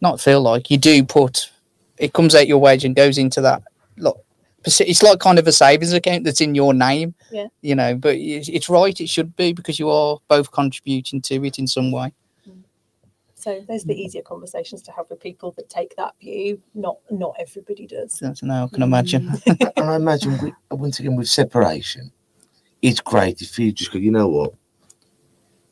not 0.00 0.20
feel 0.20 0.40
like, 0.40 0.70
you 0.70 0.78
do 0.78 1.04
put, 1.04 1.50
it 1.98 2.12
comes 2.12 2.34
out 2.34 2.48
your 2.48 2.58
wage 2.58 2.84
and 2.84 2.96
goes 2.96 3.18
into 3.18 3.40
that. 3.42 3.62
Look, 3.96 4.24
it's 4.64 5.02
like 5.02 5.20
kind 5.20 5.38
of 5.38 5.46
a 5.46 5.52
savings 5.52 5.92
account 5.92 6.24
that's 6.24 6.40
in 6.40 6.54
your 6.54 6.74
name. 6.74 7.14
Yeah. 7.30 7.46
You 7.62 7.74
know, 7.74 7.94
but 7.94 8.16
it's, 8.16 8.48
it's 8.48 8.68
right. 8.68 9.00
It 9.00 9.08
should 9.08 9.34
be 9.36 9.52
because 9.52 9.78
you 9.78 9.88
are 9.88 10.18
both 10.28 10.52
contributing 10.52 11.22
to 11.22 11.44
it 11.44 11.58
in 11.58 11.66
some 11.66 11.92
way. 11.92 12.12
So 13.40 13.64
those 13.66 13.84
are 13.84 13.88
the 13.88 14.00
easier 14.00 14.22
conversations 14.22 14.82
to 14.82 14.92
have 14.92 15.06
with 15.08 15.20
people 15.20 15.52
that 15.52 15.68
take 15.68 15.96
that 15.96 16.14
view. 16.20 16.60
Not 16.74 16.98
not 17.10 17.34
everybody 17.38 17.86
does. 17.86 18.18
So 18.18 18.26
that's 18.26 18.42
now 18.42 18.64
I 18.64 18.68
can 18.68 18.82
imagine. 18.82 19.30
and 19.46 19.72
I 19.76 19.96
imagine 19.96 20.38
we, 20.42 20.52
once 20.70 21.00
again 21.00 21.16
with 21.16 21.28
separation, 21.28 22.12
it's 22.82 23.00
great 23.00 23.40
if 23.40 23.58
you 23.58 23.72
just 23.72 23.92
go, 23.92 23.98
you 23.98 24.10
know 24.10 24.28
what? 24.28 24.54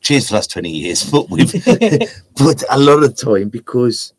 Cheers 0.00 0.26
for 0.26 0.30
the 0.30 0.34
last 0.36 0.50
20 0.52 0.70
years, 0.70 1.10
but 1.10 1.28
we've 1.28 1.52
but 1.52 2.64
a 2.70 2.78
lot 2.78 3.02
of 3.02 3.16
time 3.16 3.50
because 3.50 4.14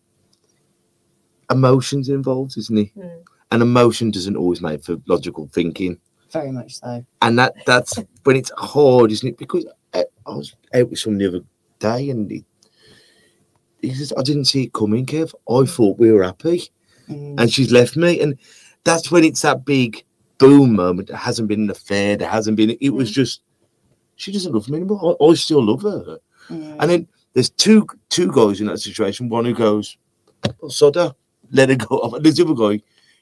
emotions 1.50 2.10
involved, 2.10 2.58
isn't 2.58 2.78
it? 2.78 2.96
Mm. 2.96 3.24
And 3.52 3.62
emotion 3.64 4.12
doesn't 4.12 4.38
always 4.38 4.62
make 4.62 4.84
for 4.84 4.98
logical 5.08 5.50
thinking. 5.52 5.98
Very 6.32 6.52
much 6.52 6.76
so. 6.76 7.04
And 7.24 7.40
that 7.40 7.56
that's 7.66 7.98
when 8.24 8.36
it's 8.36 8.52
hard, 8.58 9.12
isn't 9.12 9.30
it? 9.30 9.38
Because 9.40 9.66
I, 9.94 10.06
I 10.28 10.36
was 10.36 10.56
out 10.76 10.90
with 10.90 11.00
someone 11.00 11.18
the 11.18 11.28
other 11.28 11.42
day 11.80 12.12
and 12.12 12.30
he, 12.30 12.46
he 13.82 13.94
says, 13.94 14.14
I 14.18 14.22
didn't 14.24 14.46
see 14.46 14.64
it 14.64 14.74
coming, 14.74 15.06
Kev. 15.06 15.34
I 15.50 15.66
thought 15.66 16.00
we 16.00 16.12
were 16.12 16.24
happy 16.24 16.72
Mm. 17.10 17.40
and 17.40 17.52
she's 17.52 17.72
left 17.72 17.98
me. 17.98 18.22
And 18.22 18.38
that's 18.84 19.12
when 19.12 19.24
it's 19.24 19.42
that 19.42 19.66
big 19.66 20.04
boom 20.38 20.76
moment. 20.76 21.08
There 21.08 21.18
hasn't 21.18 21.48
been 21.48 21.64
an 21.64 21.70
affair. 21.72 22.16
There 22.16 22.30
hasn't 22.30 22.58
been. 22.58 22.78
It 22.82 22.92
was 22.92 23.12
just 23.12 23.42
she 24.16 24.32
doesn't 24.32 24.54
love 24.54 24.70
me 24.70 24.78
anymore. 24.78 25.18
I, 25.20 25.26
I 25.26 25.34
still 25.34 25.64
love 25.64 25.82
her. 25.82 26.20
Mm. 26.50 26.76
And 26.80 26.90
then 26.90 27.08
there's 27.34 27.50
two 27.50 27.88
two 28.10 28.32
guys 28.32 28.62
in 28.62 28.68
that 28.68 28.80
situation. 28.80 29.30
One 29.30 29.46
who 29.46 29.54
goes, 29.54 29.98
oh, 30.62 30.70
"Sodder, 30.70 31.14
let 31.52 31.70
it 31.70 31.80
go." 31.88 32.00
And 32.14 32.24
there's 32.24 32.36
the 32.36 32.46
other 32.46 32.54
guy 32.54 32.82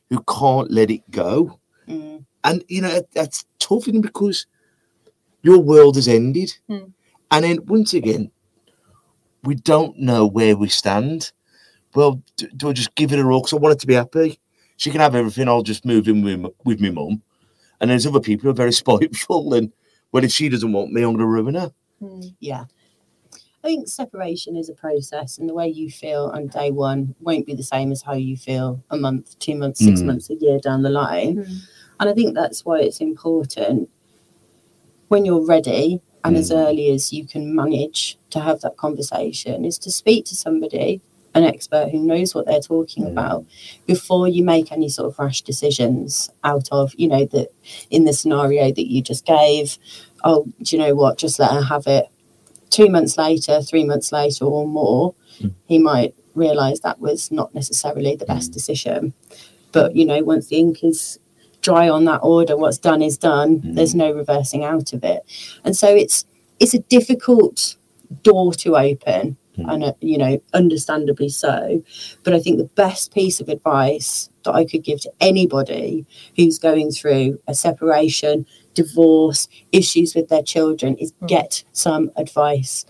who 0.10 0.22
can't 0.24 0.70
let 0.72 0.92
it 0.92 1.10
go. 1.12 1.60
Mm. 1.88 2.26
And 2.44 2.64
you 2.68 2.82
know 2.82 3.02
that's 3.14 3.46
tough, 3.60 3.88
isn't 3.88 3.98
it? 3.98 4.02
because 4.02 4.48
your 5.44 5.60
world 5.60 5.96
has 5.96 6.08
ended. 6.08 6.54
Hmm. 6.68 6.86
And 7.32 7.44
then 7.44 7.66
once 7.66 7.94
again, 7.94 8.32
we 9.44 9.56
don't 9.56 9.98
know 9.98 10.26
where 10.26 10.56
we 10.56 10.68
stand. 10.70 11.32
Well, 11.96 12.22
do, 12.36 12.48
do 12.56 12.70
I 12.70 12.74
just 12.74 12.94
give 12.96 13.12
it 13.14 13.20
a 13.20 13.24
all? 13.26 13.42
Because 13.42 13.54
I 13.54 13.58
want 13.58 13.74
it 13.74 13.80
to 13.80 13.88
be 13.88 13.94
happy. 13.94 14.40
She 14.78 14.92
can 14.92 15.02
have 15.02 15.16
everything. 15.16 15.48
I'll 15.48 15.64
just 15.64 15.86
move 15.86 16.08
in 16.08 16.24
with, 16.24 16.54
with 16.64 16.80
my 16.80 16.92
mum. 16.92 17.22
And 17.80 17.90
there's 17.90 18.06
other 18.06 18.20
people 18.20 18.44
who 18.44 18.50
are 18.50 18.54
very 18.54 18.72
spiteful. 18.84 19.54
And 19.54 19.72
well, 20.12 20.24
if 20.24 20.32
she 20.32 20.50
doesn't 20.50 20.72
want 20.72 20.92
me, 20.92 21.02
I'm 21.02 21.10
going 21.14 21.20
to 21.20 21.26
ruin 21.26 21.56
her. 21.56 21.72
Mm. 22.02 22.36
Yeah. 22.40 22.66
I 23.64 23.68
think 23.68 23.88
separation 23.88 24.56
is 24.56 24.70
a 24.70 24.74
process, 24.74 25.40
and 25.40 25.50
the 25.50 25.54
way 25.54 25.68
you 25.68 25.90
feel 25.90 26.32
on 26.34 26.48
day 26.48 26.72
one 26.72 27.16
won't 27.20 27.46
be 27.46 27.54
the 27.56 27.64
same 27.64 27.92
as 27.92 28.02
how 28.02 28.14
you 28.14 28.38
feel 28.38 28.82
a 28.92 28.98
month, 28.98 29.38
two 29.40 29.56
months, 29.56 29.84
six 29.84 30.02
Mm. 30.02 30.06
months, 30.06 30.30
a 30.30 30.36
year 30.36 30.60
down 30.60 30.84
the 30.84 30.90
line. 30.90 31.38
Mm. 31.38 31.60
And 32.00 32.10
I 32.10 32.14
think 32.14 32.34
that's 32.36 32.64
why 32.64 32.80
it's 32.80 33.02
important 33.02 33.90
when 35.10 35.26
you're 35.26 35.46
ready 35.46 36.00
and 36.28 36.38
as 36.38 36.50
hmm. 36.50 36.58
early 36.58 36.90
as 36.92 37.14
you 37.14 37.26
can 37.26 37.56
manage 37.56 38.18
to 38.30 38.40
have 38.40 38.62
that 38.62 38.78
conversation 38.78 39.66
is 39.66 39.78
to 39.80 39.92
speak 39.92 40.26
to 40.26 40.36
somebody, 40.36 41.02
an 41.34 41.44
expert 41.44 41.90
who 41.90 42.00
knows 42.00 42.34
what 42.34 42.46
they're 42.46 42.60
talking 42.60 43.06
Mm. 43.06 43.12
about 43.12 43.46
before 43.86 44.28
you 44.28 44.44
make 44.44 44.72
any 44.72 44.90
sort 44.90 45.08
of 45.08 45.20
rash 45.20 45.42
decisions 45.42 46.30
out 46.44 46.68
of, 46.72 46.94
you 46.98 47.08
know, 47.08 47.26
that 47.26 47.50
in 47.90 48.06
the 48.06 48.14
scenario 48.14 48.72
that 48.72 48.92
you 48.92 49.02
just 49.02 49.26
gave, 49.26 49.78
oh, 50.24 50.46
do 50.64 50.76
you 50.76 50.82
know 50.82 50.96
what, 50.96 51.18
just 51.18 51.40
let 51.40 51.52
her 51.52 51.62
have 51.62 51.86
it. 51.88 52.08
Two 52.70 52.90
months 52.90 53.18
later, 53.18 53.62
three 53.62 53.86
months 53.86 54.12
later, 54.12 54.46
or 54.46 54.68
more, 54.68 55.14
hmm. 55.40 55.50
he 55.66 55.78
might 55.78 56.16
realize 56.34 56.80
that 56.82 57.00
was 57.00 57.32
not 57.32 57.54
necessarily 57.54 58.16
the 58.16 58.26
best 58.26 58.50
hmm. 58.50 58.54
decision. 58.54 59.14
But, 59.72 59.96
you 59.96 60.06
know, 60.06 60.24
once 60.24 60.48
the 60.48 60.58
ink 60.58 60.84
is 60.84 61.20
dry 61.68 61.90
on 61.90 62.06
that 62.06 62.22
order, 62.24 62.56
what's 62.56 62.78
done 62.78 63.02
is 63.02 63.18
done. 63.18 63.60
Mm. 63.60 63.76
There's 63.76 63.94
no 63.94 64.12
reversing 64.12 64.64
out 64.64 64.94
of 64.94 65.04
it. 65.04 65.22
And 65.66 65.76
so 65.76 65.94
it's 65.94 66.26
it's 66.62 66.74
a 66.74 66.80
difficult 66.80 67.76
door 68.24 68.54
to 68.54 68.78
open 68.78 69.36
mm. 69.58 69.74
and 69.74 69.84
uh, 69.84 69.94
you 70.00 70.18
know 70.18 70.42
understandably 70.54 71.28
so. 71.28 71.84
But 72.24 72.34
i 72.34 72.40
think 72.40 72.58
the 72.58 72.72
best 72.86 73.14
piece 73.14 73.42
of 73.42 73.50
advice 73.50 74.30
that 74.44 74.54
i 74.54 74.64
could 74.64 74.84
give 74.84 75.02
to 75.02 75.12
anybody 75.20 76.06
who's 76.38 76.58
going 76.58 76.90
through 76.92 77.38
a 77.48 77.54
separation 77.54 78.46
divorce 78.74 79.50
issues 79.72 80.16
with 80.16 80.30
their 80.30 80.44
children 80.44 80.96
is 80.98 81.12
mm. 81.12 81.28
get 81.28 81.64
some 81.74 82.12
advice 82.16 82.86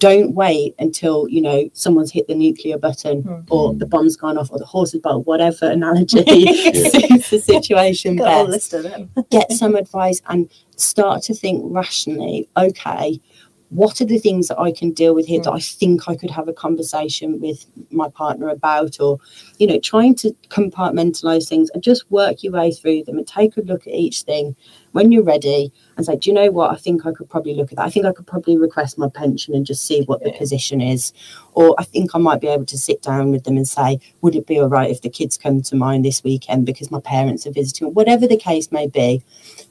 don't 0.00 0.34
wait 0.34 0.74
until 0.78 1.28
you 1.28 1.40
know 1.40 1.68
someone's 1.74 2.10
hit 2.10 2.26
the 2.26 2.34
nuclear 2.34 2.78
button 2.78 3.22
hmm. 3.22 3.40
or 3.50 3.72
hmm. 3.72 3.78
the 3.78 3.86
bomb's 3.86 4.16
gone 4.16 4.36
off 4.36 4.50
or 4.50 4.58
the 4.58 4.64
horse 4.64 4.92
is 4.94 5.00
bolted 5.00 5.26
whatever 5.26 5.70
analogy 5.70 6.24
suits 6.72 7.30
the 7.30 7.38
situation 7.38 8.16
Got 8.16 8.24
a 8.24 8.44
best 8.44 8.50
list 8.50 8.72
of 8.74 8.82
them. 8.84 9.10
get 9.30 9.52
some 9.52 9.76
advice 9.76 10.20
and 10.28 10.50
start 10.76 11.22
to 11.24 11.34
think 11.34 11.62
rationally 11.66 12.48
okay 12.56 13.20
what 13.68 14.00
are 14.00 14.06
the 14.06 14.18
things 14.18 14.48
that 14.48 14.58
i 14.58 14.72
can 14.72 14.90
deal 14.90 15.14
with 15.14 15.26
here 15.26 15.40
that 15.42 15.50
hmm. 15.50 15.56
i 15.56 15.60
think 15.60 16.08
i 16.08 16.16
could 16.16 16.30
have 16.30 16.48
a 16.48 16.52
conversation 16.52 17.38
with 17.38 17.66
my 17.90 18.08
partner 18.08 18.48
about 18.48 18.98
or 19.00 19.18
you 19.58 19.66
know 19.66 19.78
trying 19.78 20.14
to 20.14 20.32
compartmentalize 20.48 21.46
things 21.46 21.70
and 21.74 21.82
just 21.82 22.10
work 22.10 22.42
your 22.42 22.54
way 22.54 22.72
through 22.72 23.04
them 23.04 23.18
and 23.18 23.28
take 23.28 23.56
a 23.58 23.60
look 23.60 23.86
at 23.86 23.92
each 23.92 24.22
thing 24.22 24.56
when 24.92 25.12
you're 25.12 25.22
ready 25.22 25.72
and 25.96 26.04
say 26.06 26.16
do 26.16 26.30
you 26.30 26.34
know 26.34 26.50
what? 26.50 26.72
I 26.72 26.76
think 26.76 27.06
i 27.06 27.12
could 27.12 27.28
probably 27.30 27.54
look 27.54 27.70
at 27.72 27.76
that. 27.76 27.86
I 27.86 27.90
think 27.90 28.06
i 28.06 28.12
could 28.12 28.26
probably 28.26 28.56
request 28.56 28.98
my 28.98 29.08
pension 29.08 29.54
and 29.54 29.64
just 29.66 29.86
see 29.86 30.02
what 30.02 30.22
the 30.22 30.30
Yeah. 30.30 30.38
position 30.38 30.80
is. 30.80 31.12
Or 31.54 31.74
i 31.78 31.84
think 31.84 32.14
i 32.14 32.18
might 32.18 32.40
be 32.40 32.48
able 32.48 32.66
to 32.66 32.78
sit 32.78 33.02
down 33.02 33.30
with 33.30 33.44
them 33.44 33.56
and 33.56 33.68
say 33.68 34.00
would 34.20 34.34
it 34.34 34.46
be 34.46 34.58
all 34.60 34.68
right 34.68 34.90
if 34.90 35.02
the 35.02 35.10
kids 35.10 35.36
come 35.38 35.62
to 35.62 35.76
mine 35.76 36.02
this 36.02 36.22
weekend 36.24 36.66
because 36.66 36.90
my 36.90 37.00
parents 37.00 37.46
are 37.46 37.52
visiting 37.52 37.88
whatever 37.94 38.26
the 38.26 38.36
case 38.36 38.70
may 38.72 38.86
be. 38.86 39.22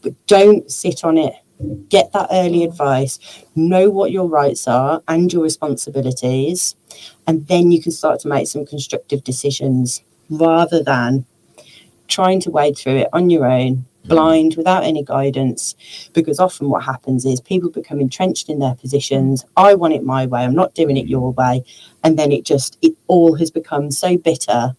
But 0.01 0.13
don't 0.27 0.71
sit 0.71 1.03
on 1.03 1.17
it. 1.17 1.33
Get 1.89 2.13
that 2.13 2.29
early 2.31 2.63
advice. 2.63 3.19
Know 3.55 3.89
what 3.89 4.11
your 4.11 4.27
rights 4.27 4.65
are 4.67 5.03
and 5.09 5.31
your 5.33 5.43
responsibilities 5.43 6.75
and 7.27 7.45
then 7.47 7.71
you 7.71 7.81
can 7.81 7.91
start 7.91 8.19
to 8.21 8.27
make 8.29 8.47
some 8.47 8.65
constructive 8.65 9.23
decisions 9.25 10.01
rather 10.29 10.81
than 10.81 11.25
trying 12.07 12.39
to 12.41 12.49
wade 12.51 12.77
through 12.77 12.97
it 12.97 13.09
on 13.13 13.29
your 13.29 13.45
own 13.45 13.85
blind 14.09 14.55
without 14.55 14.83
any 14.83 15.03
guidance 15.03 15.75
because 16.13 16.39
often 16.39 16.69
what 16.69 16.83
happens 16.83 17.25
is 17.25 17.39
people 17.39 17.69
become 17.69 17.99
entrenched 17.99 18.49
in 18.49 18.59
their 18.59 18.75
positions. 18.75 19.45
I 19.55 19.75
want 19.75 19.93
it 19.93 20.03
my 20.03 20.25
way 20.25 20.43
i'm 20.43 20.55
not 20.55 20.73
doing 20.75 20.97
it 20.97 21.07
your 21.07 21.31
way. 21.31 21.63
And 22.03 22.17
then 22.17 22.31
it 22.31 22.43
just 22.43 22.77
it 22.81 22.93
all 23.07 23.35
has 23.35 23.51
become 23.51 23.91
so 23.91 24.17
bitter 24.17 24.75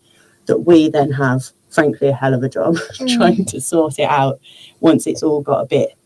that 0.47 0.59
we 0.59 0.90
then 0.90 1.12
have 1.12 1.51
frankly 1.71 2.09
a 2.09 2.12
hell 2.12 2.35
of 2.35 2.43
a 2.43 2.49
job 2.49 2.75
mm. 2.95 3.16
trying 3.16 3.45
to 3.47 3.61
sort 3.61 3.99
it 3.99 4.11
out 4.11 4.40
once 4.81 5.07
it's 5.07 5.23
all 5.23 5.40
got 5.40 5.61
a 5.61 5.66
bit 5.66 5.97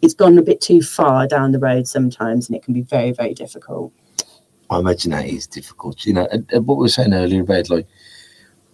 it's 0.00 0.14
gone 0.14 0.38
a 0.38 0.42
bit 0.42 0.60
too 0.60 0.80
far 0.80 1.26
down 1.26 1.52
the 1.52 1.58
road 1.58 1.86
sometimes 1.86 2.48
and 2.48 2.56
it 2.56 2.62
can 2.62 2.74
be 2.74 2.82
very 2.82 3.12
very 3.12 3.34
difficult. 3.34 3.92
I 4.70 4.78
imagine 4.78 5.12
that 5.12 5.26
is 5.26 5.46
difficult. 5.46 6.04
You 6.04 6.14
know, 6.14 6.28
and, 6.32 6.48
and 6.52 6.66
what 6.66 6.78
we 6.78 6.82
were 6.82 6.88
saying 6.88 7.14
earlier 7.14 7.42
about 7.42 7.70
like, 7.70 7.86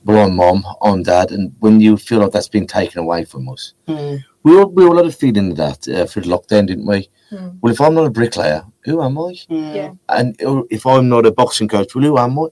well, 0.04 0.26
I'm 0.26 0.36
mom, 0.36 0.64
I'm 0.82 1.02
dad, 1.02 1.30
and 1.32 1.54
when 1.60 1.80
you 1.80 1.96
feel 1.96 2.20
like 2.20 2.32
that's 2.32 2.48
been 2.48 2.66
taken 2.66 2.98
away 3.00 3.24
from 3.24 3.48
us, 3.48 3.74
Mm. 3.88 4.24
we 4.42 4.56
all 4.58 4.66
we 4.66 4.84
all 4.84 4.96
had 4.96 5.06
a 5.06 5.12
feeling 5.12 5.50
of 5.52 5.56
that 5.58 5.88
uh, 5.88 6.06
for 6.06 6.20
the 6.20 6.28
lockdown, 6.28 6.66
didn't 6.66 6.86
we? 6.86 7.08
Mm. 7.30 7.58
Well, 7.60 7.72
if 7.72 7.80
I'm 7.80 7.94
not 7.94 8.06
a 8.06 8.10
bricklayer, 8.10 8.64
who 8.84 9.02
am 9.02 9.18
I? 9.18 9.32
Mm. 9.50 9.74
Yeah. 9.74 9.90
And 10.08 10.36
if 10.70 10.86
I'm 10.86 11.08
not 11.08 11.26
a 11.26 11.30
boxing 11.32 11.68
coach, 11.68 11.94
well, 11.94 12.04
who 12.04 12.18
am 12.18 12.38
I? 12.38 12.46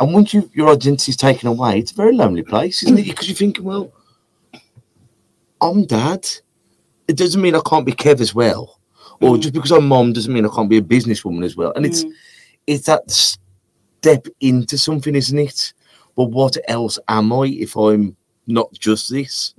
And 0.00 0.12
once 0.12 0.32
you 0.34 0.50
your 0.54 0.70
identity 0.70 1.10
is 1.10 1.16
taken 1.16 1.48
away, 1.48 1.78
it's 1.78 1.92
a 1.92 1.96
very 1.96 2.14
lonely 2.14 2.42
place, 2.42 2.82
isn't 2.82 2.98
it? 2.98 3.06
Because 3.06 3.28
you're 3.28 3.36
thinking, 3.36 3.64
well, 3.64 3.92
I'm 5.60 5.84
dad. 5.86 6.26
It 7.08 7.16
doesn't 7.16 7.40
mean 7.40 7.54
I 7.54 7.60
can't 7.64 7.84
be 7.86 7.92
Kev 7.92 8.20
as 8.20 8.34
well, 8.34 8.78
or 9.20 9.36
Mm. 9.36 9.40
just 9.40 9.54
because 9.54 9.70
I'm 9.72 9.86
mom 9.88 10.12
doesn't 10.12 10.32
mean 10.32 10.46
I 10.46 10.54
can't 10.54 10.70
be 10.70 10.78
a 10.78 10.82
businesswoman 10.82 11.44
as 11.44 11.56
well. 11.56 11.72
And 11.76 11.84
it's 11.86 12.04
Mm. 12.04 12.12
it's 12.66 12.86
that 12.86 13.10
step 13.10 14.26
into 14.40 14.78
something, 14.78 15.14
isn't 15.14 15.38
it? 15.38 15.72
But 16.16 16.26
what 16.30 16.56
else 16.68 16.98
am 17.08 17.32
I 17.32 17.46
if 17.46 17.76
I'm 17.76 18.16
not 18.46 18.72
just 18.74 19.10
this? 19.10 19.54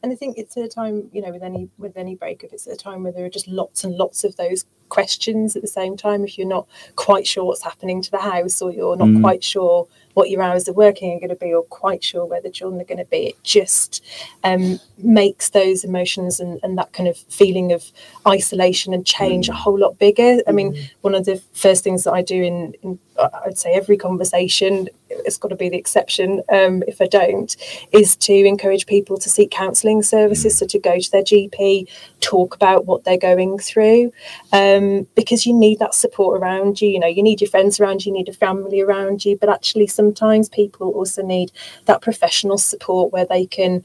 And 0.00 0.12
I 0.12 0.14
think 0.14 0.38
it's 0.38 0.56
a 0.56 0.68
time, 0.68 1.08
you 1.12 1.20
know, 1.22 1.32
with 1.32 1.42
any 1.42 1.68
with 1.78 1.96
any 1.96 2.14
breakup, 2.14 2.52
it's 2.52 2.66
a 2.66 2.76
time 2.76 3.02
where 3.02 3.12
there 3.12 3.24
are 3.24 3.30
just 3.30 3.48
lots 3.48 3.82
and 3.84 3.96
lots 3.96 4.22
of 4.22 4.36
those 4.36 4.64
questions 4.90 5.54
at 5.56 5.60
the 5.62 5.68
same 5.68 5.96
time. 5.96 6.24
If 6.24 6.38
you're 6.38 6.46
not 6.46 6.66
quite 6.96 7.26
sure 7.26 7.44
what's 7.44 7.62
happening 7.64 8.00
to 8.02 8.10
the 8.10 8.18
house 8.18 8.62
or 8.62 8.70
you're 8.72 8.96
not 8.96 9.08
Mm. 9.08 9.20
quite 9.20 9.42
sure 9.44 9.86
what 10.14 10.30
your 10.30 10.40
hours 10.42 10.66
of 10.68 10.76
working 10.76 11.14
are 11.14 11.18
going 11.20 11.28
to 11.28 11.34
be 11.36 11.52
or 11.52 11.62
quite 11.64 12.02
sure 12.02 12.24
where 12.24 12.40
the 12.40 12.48
children 12.50 12.80
are 12.80 12.84
going 12.84 12.98
to 12.98 13.04
be 13.04 13.26
it 13.26 13.42
just 13.44 14.02
um, 14.44 14.80
makes 14.96 15.50
those 15.50 15.84
emotions 15.84 16.40
and, 16.40 16.58
and 16.62 16.78
that 16.78 16.92
kind 16.92 17.08
of 17.08 17.16
feeling 17.28 17.70
of 17.72 17.92
isolation 18.26 18.94
and 18.94 19.04
change 19.04 19.48
a 19.48 19.52
whole 19.52 19.78
lot 19.78 19.98
bigger. 19.98 20.38
I 20.46 20.52
mean 20.52 20.88
one 21.02 21.14
of 21.14 21.24
the 21.26 21.36
first 21.52 21.84
things 21.84 22.04
that 22.04 22.12
i 22.12 22.22
do 22.22 22.42
in, 22.42 22.74
in 22.82 22.98
i'd 23.44 23.58
say 23.58 23.72
every 23.72 23.96
conversation 23.96 24.88
it's 25.10 25.38
got 25.38 25.48
to 25.48 25.56
be 25.56 25.68
the 25.68 25.76
exception 25.76 26.42
um, 26.50 26.82
if 26.86 27.00
i 27.00 27.06
don't 27.06 27.56
is 27.92 28.16
to 28.16 28.32
encourage 28.32 28.86
people 28.86 29.16
to 29.16 29.28
seek 29.28 29.50
counselling 29.50 30.02
services 30.02 30.58
so 30.58 30.66
to 30.66 30.78
go 30.78 30.98
to 30.98 31.10
their 31.10 31.22
gp 31.22 31.88
talk 32.20 32.54
about 32.54 32.86
what 32.86 33.04
they're 33.04 33.18
going 33.18 33.58
through 33.58 34.12
um, 34.52 35.06
because 35.14 35.46
you 35.46 35.54
need 35.54 35.78
that 35.78 35.94
support 35.94 36.40
around 36.40 36.80
you 36.80 36.88
you 36.88 36.98
know 36.98 37.06
you 37.06 37.22
need 37.22 37.40
your 37.40 37.50
friends 37.50 37.78
around 37.78 38.04
you 38.04 38.08
you 38.08 38.12
need 38.12 38.28
a 38.28 38.32
family 38.32 38.80
around 38.80 39.24
you 39.24 39.36
but 39.36 39.50
actually 39.50 39.86
sometimes 39.86 40.48
people 40.48 40.90
also 40.92 41.22
need 41.22 41.52
that 41.84 42.00
professional 42.00 42.58
support 42.58 43.12
where 43.12 43.26
they 43.26 43.44
can 43.44 43.84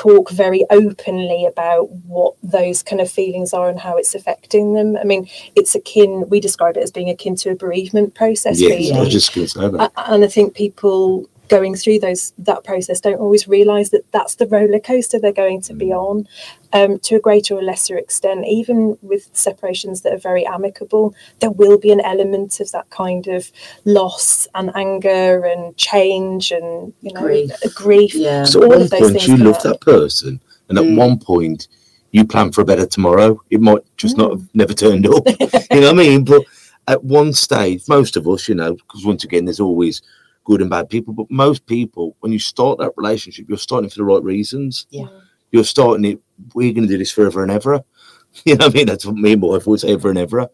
talk 0.00 0.30
very 0.30 0.62
openly 0.70 1.44
about 1.46 1.90
what 2.12 2.34
those 2.42 2.82
kind 2.82 3.00
of 3.02 3.10
feelings 3.10 3.52
are 3.52 3.68
and 3.68 3.80
how 3.86 3.94
it's 4.00 4.14
affecting 4.14 4.72
them 4.76 4.96
i 4.96 5.04
mean 5.04 5.22
it's 5.56 5.74
akin 5.74 6.10
we 6.32 6.40
describe 6.40 6.76
it 6.78 6.82
as 6.82 6.90
being 6.98 7.10
akin 7.10 7.34
to 7.36 7.50
a 7.50 7.54
bereavement 7.54 8.14
process 8.14 8.60
Yes, 8.60 8.70
really 8.70 8.92
I 8.92 9.08
just 9.18 9.34
going 9.34 9.46
to 9.46 9.52
say 9.52 9.68
that. 9.68 9.92
a- 9.96 10.10
and 10.12 10.24
I 10.24 10.28
think 10.28 10.54
people 10.54 11.28
going 11.50 11.74
through 11.74 11.98
those 11.98 12.32
that 12.38 12.64
process 12.64 13.00
don't 13.00 13.18
always 13.20 13.46
realise 13.48 13.90
that 13.90 14.10
that's 14.12 14.36
the 14.36 14.46
roller 14.46 14.78
coaster 14.80 15.18
they're 15.18 15.32
going 15.32 15.60
to 15.62 15.74
be 15.74 15.92
on. 15.92 16.26
Um, 16.72 17.00
to 17.00 17.16
a 17.16 17.20
greater 17.20 17.56
or 17.56 17.62
lesser 17.64 17.98
extent, 17.98 18.46
even 18.46 18.96
with 19.02 19.28
separations 19.32 20.02
that 20.02 20.12
are 20.12 20.18
very 20.18 20.46
amicable, 20.46 21.14
there 21.40 21.50
will 21.50 21.78
be 21.78 21.90
an 21.90 22.00
element 22.00 22.60
of 22.60 22.70
that 22.70 22.88
kind 22.90 23.26
of 23.26 23.50
loss 23.84 24.46
and 24.54 24.70
anger 24.76 25.44
and 25.44 25.76
change 25.76 26.52
and 26.52 26.92
you 27.02 27.12
know 27.12 27.22
Grief. 27.22 27.50
grief. 27.74 28.14
Yeah. 28.14 28.44
So 28.44 28.60
all 28.60 28.66
at 28.66 28.68
one 28.70 28.82
of 28.82 28.90
those 28.90 29.10
point, 29.12 29.26
you 29.26 29.36
love 29.38 29.60
that 29.64 29.80
person, 29.80 30.40
and 30.68 30.78
at 30.78 30.84
Mm. 30.84 30.96
one 30.96 31.18
point, 31.18 31.66
you 32.12 32.24
plan 32.24 32.52
for 32.52 32.60
a 32.60 32.64
better 32.64 32.86
tomorrow. 32.86 33.40
It 33.50 33.60
might 33.60 33.82
just 33.96 34.16
not 34.16 34.30
have 34.30 34.48
never 34.54 34.72
turned 34.72 35.06
up. 35.08 35.24
you 35.72 35.80
know 35.80 35.92
what 35.92 36.00
I 36.00 36.08
mean? 36.08 36.24
But 36.24 36.42
at 36.86 37.02
one 37.02 37.32
stage, 37.32 37.82
most 37.88 38.16
of 38.16 38.28
us, 38.28 38.48
you 38.48 38.54
know, 38.54 38.74
because 38.74 39.04
once 39.04 39.24
again, 39.24 39.44
there's 39.44 39.60
always 39.60 40.02
good 40.50 40.60
and 40.60 40.70
bad 40.70 40.88
people. 40.90 41.14
But 41.14 41.30
most 41.30 41.64
people, 41.66 42.16
when 42.20 42.32
you 42.32 42.40
start 42.40 42.78
that 42.78 42.92
relationship, 42.96 43.46
you're 43.48 43.56
starting 43.58 43.88
for 43.88 43.98
the 43.98 44.04
right 44.04 44.22
reasons. 44.22 44.86
Yeah. 44.90 45.06
You're 45.52 45.64
starting 45.64 46.04
it. 46.04 46.18
We're 46.54 46.72
going 46.72 46.88
to 46.88 46.92
do 46.92 46.98
this 46.98 47.12
forever 47.12 47.42
and 47.42 47.52
ever. 47.52 47.82
You 48.44 48.54
know 48.54 48.66
what 48.66 48.74
I 48.76 48.78
mean? 48.78 48.86
That's 48.86 49.04
what 49.04 49.16
me 49.16 49.32
and 49.32 49.40
my 49.42 49.48
wife 49.48 49.66
would 49.66 49.80
say, 49.80 49.92
ever 49.92 50.08
and 50.08 50.16
ever. 50.18 50.48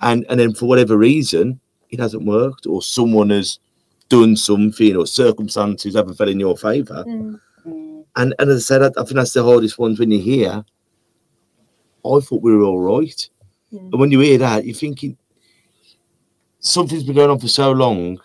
And 0.00 0.26
and 0.28 0.40
then 0.40 0.52
for 0.52 0.66
whatever 0.66 0.96
reason, 0.98 1.60
it 1.90 2.00
hasn't 2.00 2.24
worked, 2.26 2.66
or 2.66 2.82
someone 2.82 3.30
has 3.30 3.60
done 4.08 4.34
something, 4.34 4.96
or 4.96 5.06
circumstances 5.06 5.94
haven't 5.94 6.14
fell 6.14 6.28
in 6.28 6.40
your 6.40 6.56
favour. 6.56 7.04
Mm. 7.06 7.40
Mm. 7.64 8.04
And 8.16 8.34
and 8.40 8.50
as 8.50 8.56
I 8.56 8.66
said, 8.66 8.82
I, 8.82 8.86
I 9.00 9.04
think 9.04 9.14
that's 9.14 9.32
the 9.32 9.44
hardest 9.44 9.78
ones 9.78 10.00
when 10.00 10.10
you 10.10 10.18
hear. 10.18 10.64
I 12.04 12.18
thought 12.20 12.42
we 12.42 12.52
were 12.56 12.64
all 12.64 12.80
right, 12.80 13.30
Mm. 13.72 13.90
and 13.92 14.00
when 14.00 14.10
you 14.10 14.18
hear 14.18 14.38
that, 14.38 14.64
you're 14.64 14.74
thinking 14.74 15.16
something's 16.58 17.04
been 17.04 17.14
going 17.14 17.30
on 17.30 17.38
for 17.38 17.46
so 17.48 17.70
long, 17.70 18.20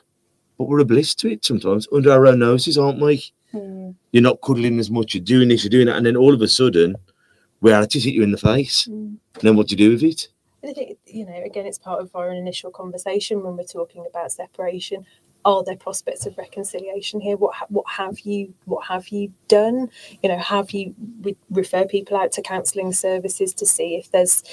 but 0.58 0.66
we're 0.66 0.80
oblivious 0.80 1.16
to 1.16 1.32
it 1.32 1.46
sometimes 1.46 1.88
under 1.92 2.12
our 2.12 2.28
own 2.28 2.40
noses, 2.40 2.78
aren't 2.78 3.02
we? 3.02 3.24
Mm. 3.54 3.96
You're 4.12 4.24
not 4.24 4.42
cuddling 4.42 4.80
as 4.80 4.90
much. 4.90 5.14
You're 5.14 5.24
doing 5.24 5.50
this. 5.50 5.64
You're 5.64 5.70
doing 5.70 5.88
that, 5.88 5.98
and 5.98 6.06
then 6.06 6.16
all 6.16 6.34
of 6.34 6.42
a 6.42 6.48
sudden, 6.48 6.96
reality 7.62 8.00
hit 8.00 8.14
you 8.14 8.24
in 8.24 8.32
the 8.32 8.38
face. 8.38 8.88
Mm. 8.88 9.18
And 9.36 9.42
then 9.42 9.56
what 9.56 9.68
do 9.68 9.74
you 9.74 9.78
do 9.78 9.92
with 9.92 10.04
it? 10.04 10.28
I 10.64 10.74
think, 10.74 10.98
you 11.06 11.26
know, 11.26 11.42
again, 11.46 11.66
it's 11.66 11.78
part 11.78 12.02
of 12.02 12.16
our 12.16 12.32
initial 12.32 12.72
conversation 12.72 13.44
when 13.44 13.56
we're 13.56 13.64
talking 13.64 14.06
about 14.10 14.32
separation. 14.32 15.06
Are 15.44 15.64
there 15.64 15.76
prospects 15.76 16.26
of 16.26 16.38
reconciliation 16.40 17.22
here? 17.22 17.38
What 17.38 17.54
ha- 17.54 17.68
what 17.70 17.86
have 17.88 18.20
you 18.22 18.52
what 18.66 18.88
have 18.88 19.10
you 19.10 19.32
done? 19.48 19.92
You 20.24 20.30
know, 20.30 20.40
have 20.40 20.72
you 20.72 20.96
we 21.22 21.38
refer 21.52 21.86
people 21.86 22.18
out 22.18 22.32
to 22.34 22.42
counselling 22.42 22.94
services 22.94 23.54
to 23.56 23.66
see 23.68 23.96
if 23.96 24.10
there's 24.10 24.44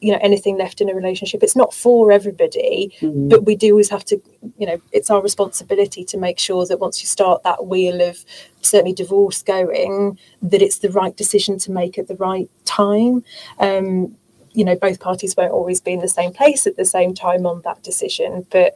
you 0.00 0.12
know 0.12 0.18
anything 0.22 0.56
left 0.58 0.80
in 0.80 0.88
a 0.90 0.94
relationship? 0.94 1.42
It's 1.42 1.56
not 1.56 1.72
for 1.74 2.12
everybody, 2.12 2.92
Mm. 3.00 3.28
but 3.28 3.44
we 3.44 3.56
do 3.56 3.70
always 3.72 3.90
have 3.90 4.04
to 4.06 4.20
you 4.58 4.66
know 4.66 4.78
it's 4.92 5.10
our 5.10 5.22
responsibility 5.22 6.04
to 6.04 6.18
make 6.18 6.38
sure 6.38 6.66
that 6.66 6.78
once 6.80 7.02
you 7.02 7.06
start 7.08 7.42
that 7.42 7.66
wheel 7.66 8.00
of 8.00 8.24
certainly 8.60 8.92
divorce 8.92 9.42
going 9.42 10.18
that 10.42 10.62
it's 10.62 10.78
the 10.78 10.90
right 10.90 11.16
decision 11.16 11.58
to 11.58 11.70
make 11.72 11.98
at 11.98 12.08
the 12.08 12.16
right 12.16 12.48
time 12.64 13.22
um 13.60 14.14
you 14.52 14.64
know 14.64 14.76
both 14.76 15.00
parties 15.00 15.36
won't 15.36 15.50
always 15.52 15.80
be 15.80 15.92
in 15.92 16.00
the 16.00 16.08
same 16.08 16.32
place 16.32 16.66
at 16.66 16.76
the 16.76 16.84
same 16.84 17.12
time 17.14 17.46
on 17.46 17.60
that 17.62 17.82
decision 17.82 18.46
but 18.50 18.74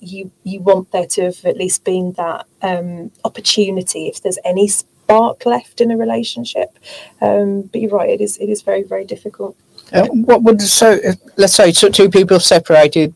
you 0.00 0.30
you 0.44 0.60
want 0.60 0.90
there 0.92 1.06
to 1.06 1.22
have 1.24 1.44
at 1.44 1.56
least 1.56 1.84
been 1.84 2.12
that 2.12 2.46
um 2.62 3.10
opportunity 3.24 4.08
if 4.08 4.22
there's 4.22 4.38
any 4.44 4.66
spark 4.68 5.46
left 5.46 5.80
in 5.80 5.90
a 5.90 5.96
relationship 5.96 6.78
um 7.20 7.62
but 7.62 7.80
you're 7.80 7.90
right 7.90 8.10
it 8.10 8.20
is 8.20 8.36
it 8.38 8.48
is 8.48 8.62
very 8.62 8.82
very 8.82 9.04
difficult 9.04 9.56
Uh, 9.92 10.06
what 10.08 10.42
would 10.42 10.60
so? 10.60 10.98
uh, 11.06 11.12
Let's 11.36 11.54
say 11.54 11.72
so 11.72 11.88
two 11.88 12.10
people 12.10 12.40
separated, 12.40 13.14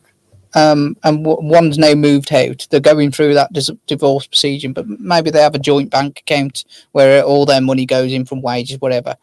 um, 0.53 0.95
and 1.03 1.23
w- 1.23 1.49
one's 1.49 1.77
now 1.77 1.93
moved 1.93 2.31
out. 2.33 2.67
They're 2.69 2.79
going 2.79 3.11
through 3.11 3.33
that 3.33 3.51
dis- 3.53 3.71
divorce 3.87 4.27
procedure, 4.27 4.69
but 4.69 4.87
maybe 4.87 5.31
they 5.31 5.41
have 5.41 5.55
a 5.55 5.59
joint 5.59 5.89
bank 5.89 6.19
account 6.19 6.65
where 6.93 7.23
all 7.23 7.45
their 7.45 7.61
money 7.61 7.85
goes 7.85 8.11
in 8.13 8.25
from 8.25 8.41
wages, 8.41 8.79
whatever. 8.79 9.15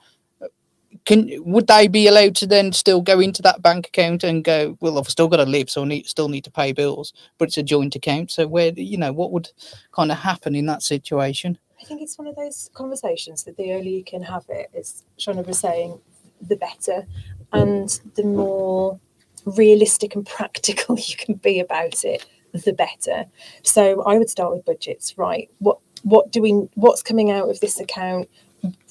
Can 1.04 1.30
would 1.44 1.66
they 1.68 1.88
be 1.88 2.06
allowed 2.06 2.36
to 2.36 2.46
then 2.46 2.70
still 2.72 3.00
go 3.00 3.18
into 3.18 3.40
that 3.42 3.62
bank 3.62 3.86
account 3.86 4.24
and 4.24 4.44
go? 4.44 4.76
Well, 4.80 4.98
I've 4.98 5.08
still 5.08 5.28
got 5.28 5.38
to 5.38 5.44
live, 5.44 5.70
so 5.70 5.82
I 5.82 5.86
need, 5.86 6.06
still 6.06 6.28
need 6.28 6.44
to 6.44 6.50
pay 6.50 6.72
bills, 6.72 7.14
but 7.38 7.48
it's 7.48 7.56
a 7.56 7.62
joint 7.62 7.96
account. 7.96 8.30
So 8.30 8.46
where 8.46 8.72
you 8.76 8.98
know 8.98 9.12
what 9.12 9.32
would 9.32 9.48
kind 9.92 10.12
of 10.12 10.18
happen 10.18 10.54
in 10.54 10.66
that 10.66 10.82
situation? 10.82 11.58
I 11.80 11.84
think 11.84 12.02
it's 12.02 12.18
one 12.18 12.26
of 12.26 12.36
those 12.36 12.68
conversations 12.74 13.44
that 13.44 13.56
the 13.56 13.72
earlier 13.72 13.98
you 13.98 14.04
can 14.04 14.22
have 14.22 14.44
it, 14.48 14.70
as 14.76 15.04
Sioned 15.18 15.46
was 15.46 15.60
saying, 15.60 15.98
the 16.42 16.56
better, 16.56 17.06
and 17.52 18.00
the 18.14 18.24
more 18.24 18.98
realistic 19.44 20.14
and 20.14 20.26
practical 20.38 20.98
you 20.98 21.16
can 21.16 21.34
be 21.34 21.60
about 21.60 22.04
it, 22.04 22.26
the 22.52 22.72
better. 22.72 23.26
So 23.62 24.02
I 24.02 24.18
would 24.18 24.30
start 24.30 24.54
with 24.54 24.64
budgets, 24.64 25.16
right? 25.16 25.50
What 25.58 25.78
what 26.02 26.30
do 26.30 26.40
we 26.40 26.52
what's 26.74 27.02
coming 27.02 27.30
out 27.30 27.48
of 27.48 27.60
this 27.60 27.80
account? 27.80 28.28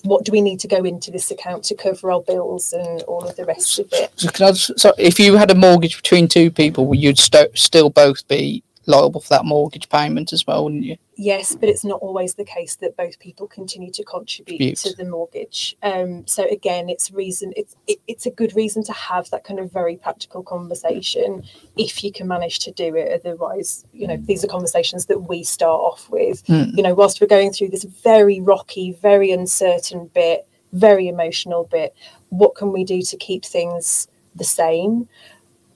What 0.04 0.24
do 0.24 0.32
we 0.32 0.40
need 0.40 0.62
to 0.62 0.68
go 0.68 0.84
into 0.86 1.12
this 1.12 1.30
account 1.30 1.64
to 1.66 1.76
cover 1.76 2.10
our 2.10 2.22
bills 2.22 2.72
and 2.72 3.02
all 3.04 3.28
of 3.28 3.36
the 3.36 3.44
rest 3.44 3.80
of 3.80 3.90
it? 3.92 4.12
So, 4.16 4.30
just, 4.30 4.80
so 4.80 4.94
if 4.98 5.20
you 5.20 5.36
had 5.36 5.52
a 5.52 5.56
mortgage 5.56 5.98
between 5.98 6.30
two 6.30 6.50
people, 6.50 6.96
you'd 6.96 7.20
sto- 7.20 7.50
still 7.54 7.90
both 7.90 8.26
be 8.30 8.64
liable 8.88 9.20
for 9.20 9.30
that 9.30 9.46
mortgage 9.46 9.90
payment 9.90 10.34
as 10.34 10.48
well, 10.48 10.64
wouldn't 10.64 10.84
you? 10.84 10.98
Yes, 11.16 11.56
but 11.56 11.68
it's 11.68 11.84
not 11.84 12.00
always 12.02 12.36
the 12.36 12.46
case 12.46 12.76
that 12.78 12.96
both 12.96 13.20
people 13.20 13.48
continue 13.48 13.92
to 13.92 14.04
contribute 14.04 14.78
to 14.78 14.96
the 14.96 15.04
mortgage. 15.04 15.76
Um, 15.84 16.26
so 16.26 16.46
again, 16.50 16.90
it's 16.90 17.12
reason 17.12 17.54
it's 17.56 17.76
it, 17.88 18.00
it's 18.08 18.26
a 18.26 18.32
good 18.32 18.56
reason 18.56 18.84
to 18.86 18.94
have 18.94 19.30
that 19.32 19.44
kind 19.44 19.60
of 19.60 19.72
very 19.72 19.98
practical 19.98 20.42
conversation 20.42 21.44
if 21.76 22.04
you 22.04 22.12
can 22.12 22.28
manage 22.28 22.60
to 22.60 22.72
do 22.72 22.96
it. 22.96 23.20
Otherwise, 23.20 23.86
you 23.94 24.08
know, 24.08 24.18
these 24.18 24.44
are 24.44 24.48
conversations 24.48 25.08
that 25.08 25.20
we 25.28 25.44
start 25.44 25.82
off 25.82 26.10
with. 26.10 26.46
Mm. 26.46 26.78
You 26.78 26.84
know, 26.84 26.94
whilst 26.94 27.20
we're 27.20 27.28
going 27.28 27.52
through 27.52 27.70
this 27.70 27.84
very 27.84 28.40
rocky, 28.40 28.94
very 28.94 29.32
uncertain 29.32 30.10
bit, 30.14 30.48
very 30.72 31.08
emotional 31.08 31.66
bit, 31.66 31.94
what 32.30 32.56
can 32.56 32.72
we 32.72 32.84
do 32.84 33.02
to 33.02 33.18
keep 33.18 33.44
things 33.44 34.08
the 34.36 34.44
same? 34.44 35.10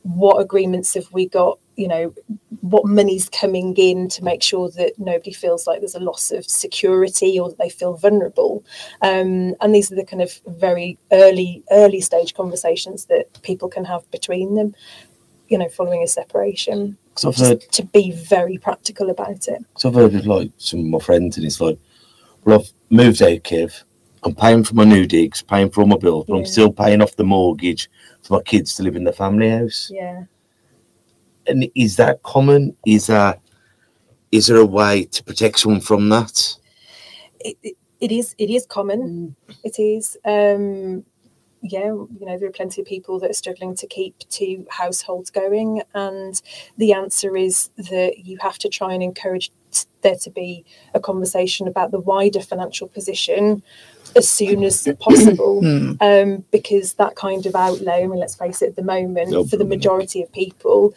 What 0.03 0.39
agreements 0.39 0.93
have 0.93 1.11
we 1.11 1.27
got? 1.27 1.59
You 1.77 1.87
know, 1.87 2.13
what 2.61 2.85
money's 2.85 3.29
coming 3.29 3.73
in 3.77 4.07
to 4.09 4.23
make 4.23 4.43
sure 4.43 4.69
that 4.71 4.93
nobody 4.99 5.31
feels 5.33 5.65
like 5.65 5.79
there's 5.79 5.95
a 5.95 5.99
loss 5.99 6.31
of 6.31 6.45
security 6.45 7.39
or 7.39 7.49
that 7.49 7.57
they 7.57 7.69
feel 7.69 7.93
vulnerable. 7.95 8.63
Um, 9.01 9.55
and 9.61 9.73
these 9.73 9.91
are 9.91 9.95
the 9.95 10.05
kind 10.05 10.21
of 10.21 10.39
very 10.47 10.97
early, 11.11 11.63
early 11.71 12.01
stage 12.01 12.33
conversations 12.33 13.05
that 13.05 13.41
people 13.41 13.69
can 13.69 13.85
have 13.85 14.09
between 14.11 14.55
them, 14.55 14.75
you 15.47 15.57
know, 15.57 15.69
following 15.69 16.03
a 16.03 16.07
separation. 16.07 16.97
'Cause 17.15 17.25
I've 17.25 17.47
heard, 17.47 17.61
to 17.71 17.83
be 17.83 18.11
very 18.11 18.57
practical 18.57 19.09
about 19.09 19.47
it. 19.47 19.61
so 19.77 19.89
I've 19.89 19.95
heard 19.95 20.15
of 20.15 20.25
like 20.27 20.51
some 20.57 20.79
of 20.81 20.85
my 20.85 20.99
friends, 20.99 21.37
and 21.37 21.45
it's 21.45 21.59
like, 21.61 21.77
well, 22.45 22.59
I've 22.59 22.73
moved 22.89 23.21
out, 23.21 23.43
Kev. 23.43 23.83
I'm 24.23 24.35
paying 24.35 24.63
for 24.63 24.75
my 24.75 24.83
new 24.85 25.05
digs, 25.07 25.41
paying 25.41 25.69
for 25.71 25.81
all 25.81 25.87
my 25.87 25.97
bills, 25.97 26.25
but 26.27 26.35
I'm 26.35 26.45
still 26.45 26.71
paying 26.71 27.01
off 27.01 27.15
the 27.15 27.23
mortgage 27.23 27.89
for 28.21 28.35
my 28.35 28.43
kids 28.43 28.75
to 28.75 28.83
live 28.83 28.95
in 28.95 29.03
the 29.03 29.11
family 29.13 29.49
house. 29.49 29.89
Yeah. 29.93 30.23
And 31.47 31.69
is 31.75 31.97
that 31.97 32.23
common? 32.23 32.75
Is 32.85 33.07
that 33.07 33.41
is 34.31 34.47
there 34.47 34.57
a 34.57 34.65
way 34.65 35.05
to 35.05 35.23
protect 35.23 35.59
someone 35.59 35.81
from 35.81 36.09
that? 36.09 36.55
It, 37.39 37.57
it, 37.63 37.75
it 37.99 38.11
is 38.11 38.35
it 38.37 38.49
is 38.49 38.65
common 38.65 39.35
Mm. 39.47 39.55
it 39.63 39.79
is 39.79 40.17
um 40.25 41.03
yeah, 41.61 41.85
you 41.85 42.07
know, 42.21 42.37
there 42.37 42.49
are 42.49 42.51
plenty 42.51 42.81
of 42.81 42.87
people 42.87 43.19
that 43.19 43.29
are 43.29 43.33
struggling 43.33 43.75
to 43.75 43.87
keep 43.87 44.17
two 44.29 44.65
households 44.69 45.29
going. 45.29 45.81
And 45.93 46.41
the 46.77 46.93
answer 46.93 47.37
is 47.37 47.69
that 47.77 48.25
you 48.25 48.37
have 48.41 48.57
to 48.59 48.69
try 48.69 48.93
and 48.93 49.03
encourage 49.03 49.51
there 50.01 50.15
to 50.15 50.29
be 50.31 50.65
a 50.93 50.99
conversation 50.99 51.67
about 51.67 51.91
the 51.91 51.99
wider 51.99 52.41
financial 52.41 52.87
position 52.87 53.61
as 54.15 54.27
soon 54.29 54.63
as 54.63 54.87
possible. 54.99 55.61
Hmm. 55.61 55.93
Um, 56.01 56.43
because 56.51 56.93
that 56.93 57.15
kind 57.15 57.45
of 57.45 57.55
outlay, 57.55 58.03
I 58.03 58.07
mean, 58.07 58.19
let's 58.19 58.35
face 58.35 58.61
it, 58.63 58.69
at 58.69 58.75
the 58.75 58.83
moment, 58.83 59.29
No 59.29 59.45
for 59.45 59.57
the 59.57 59.65
majority 59.65 60.23
of 60.23 60.31
people, 60.31 60.95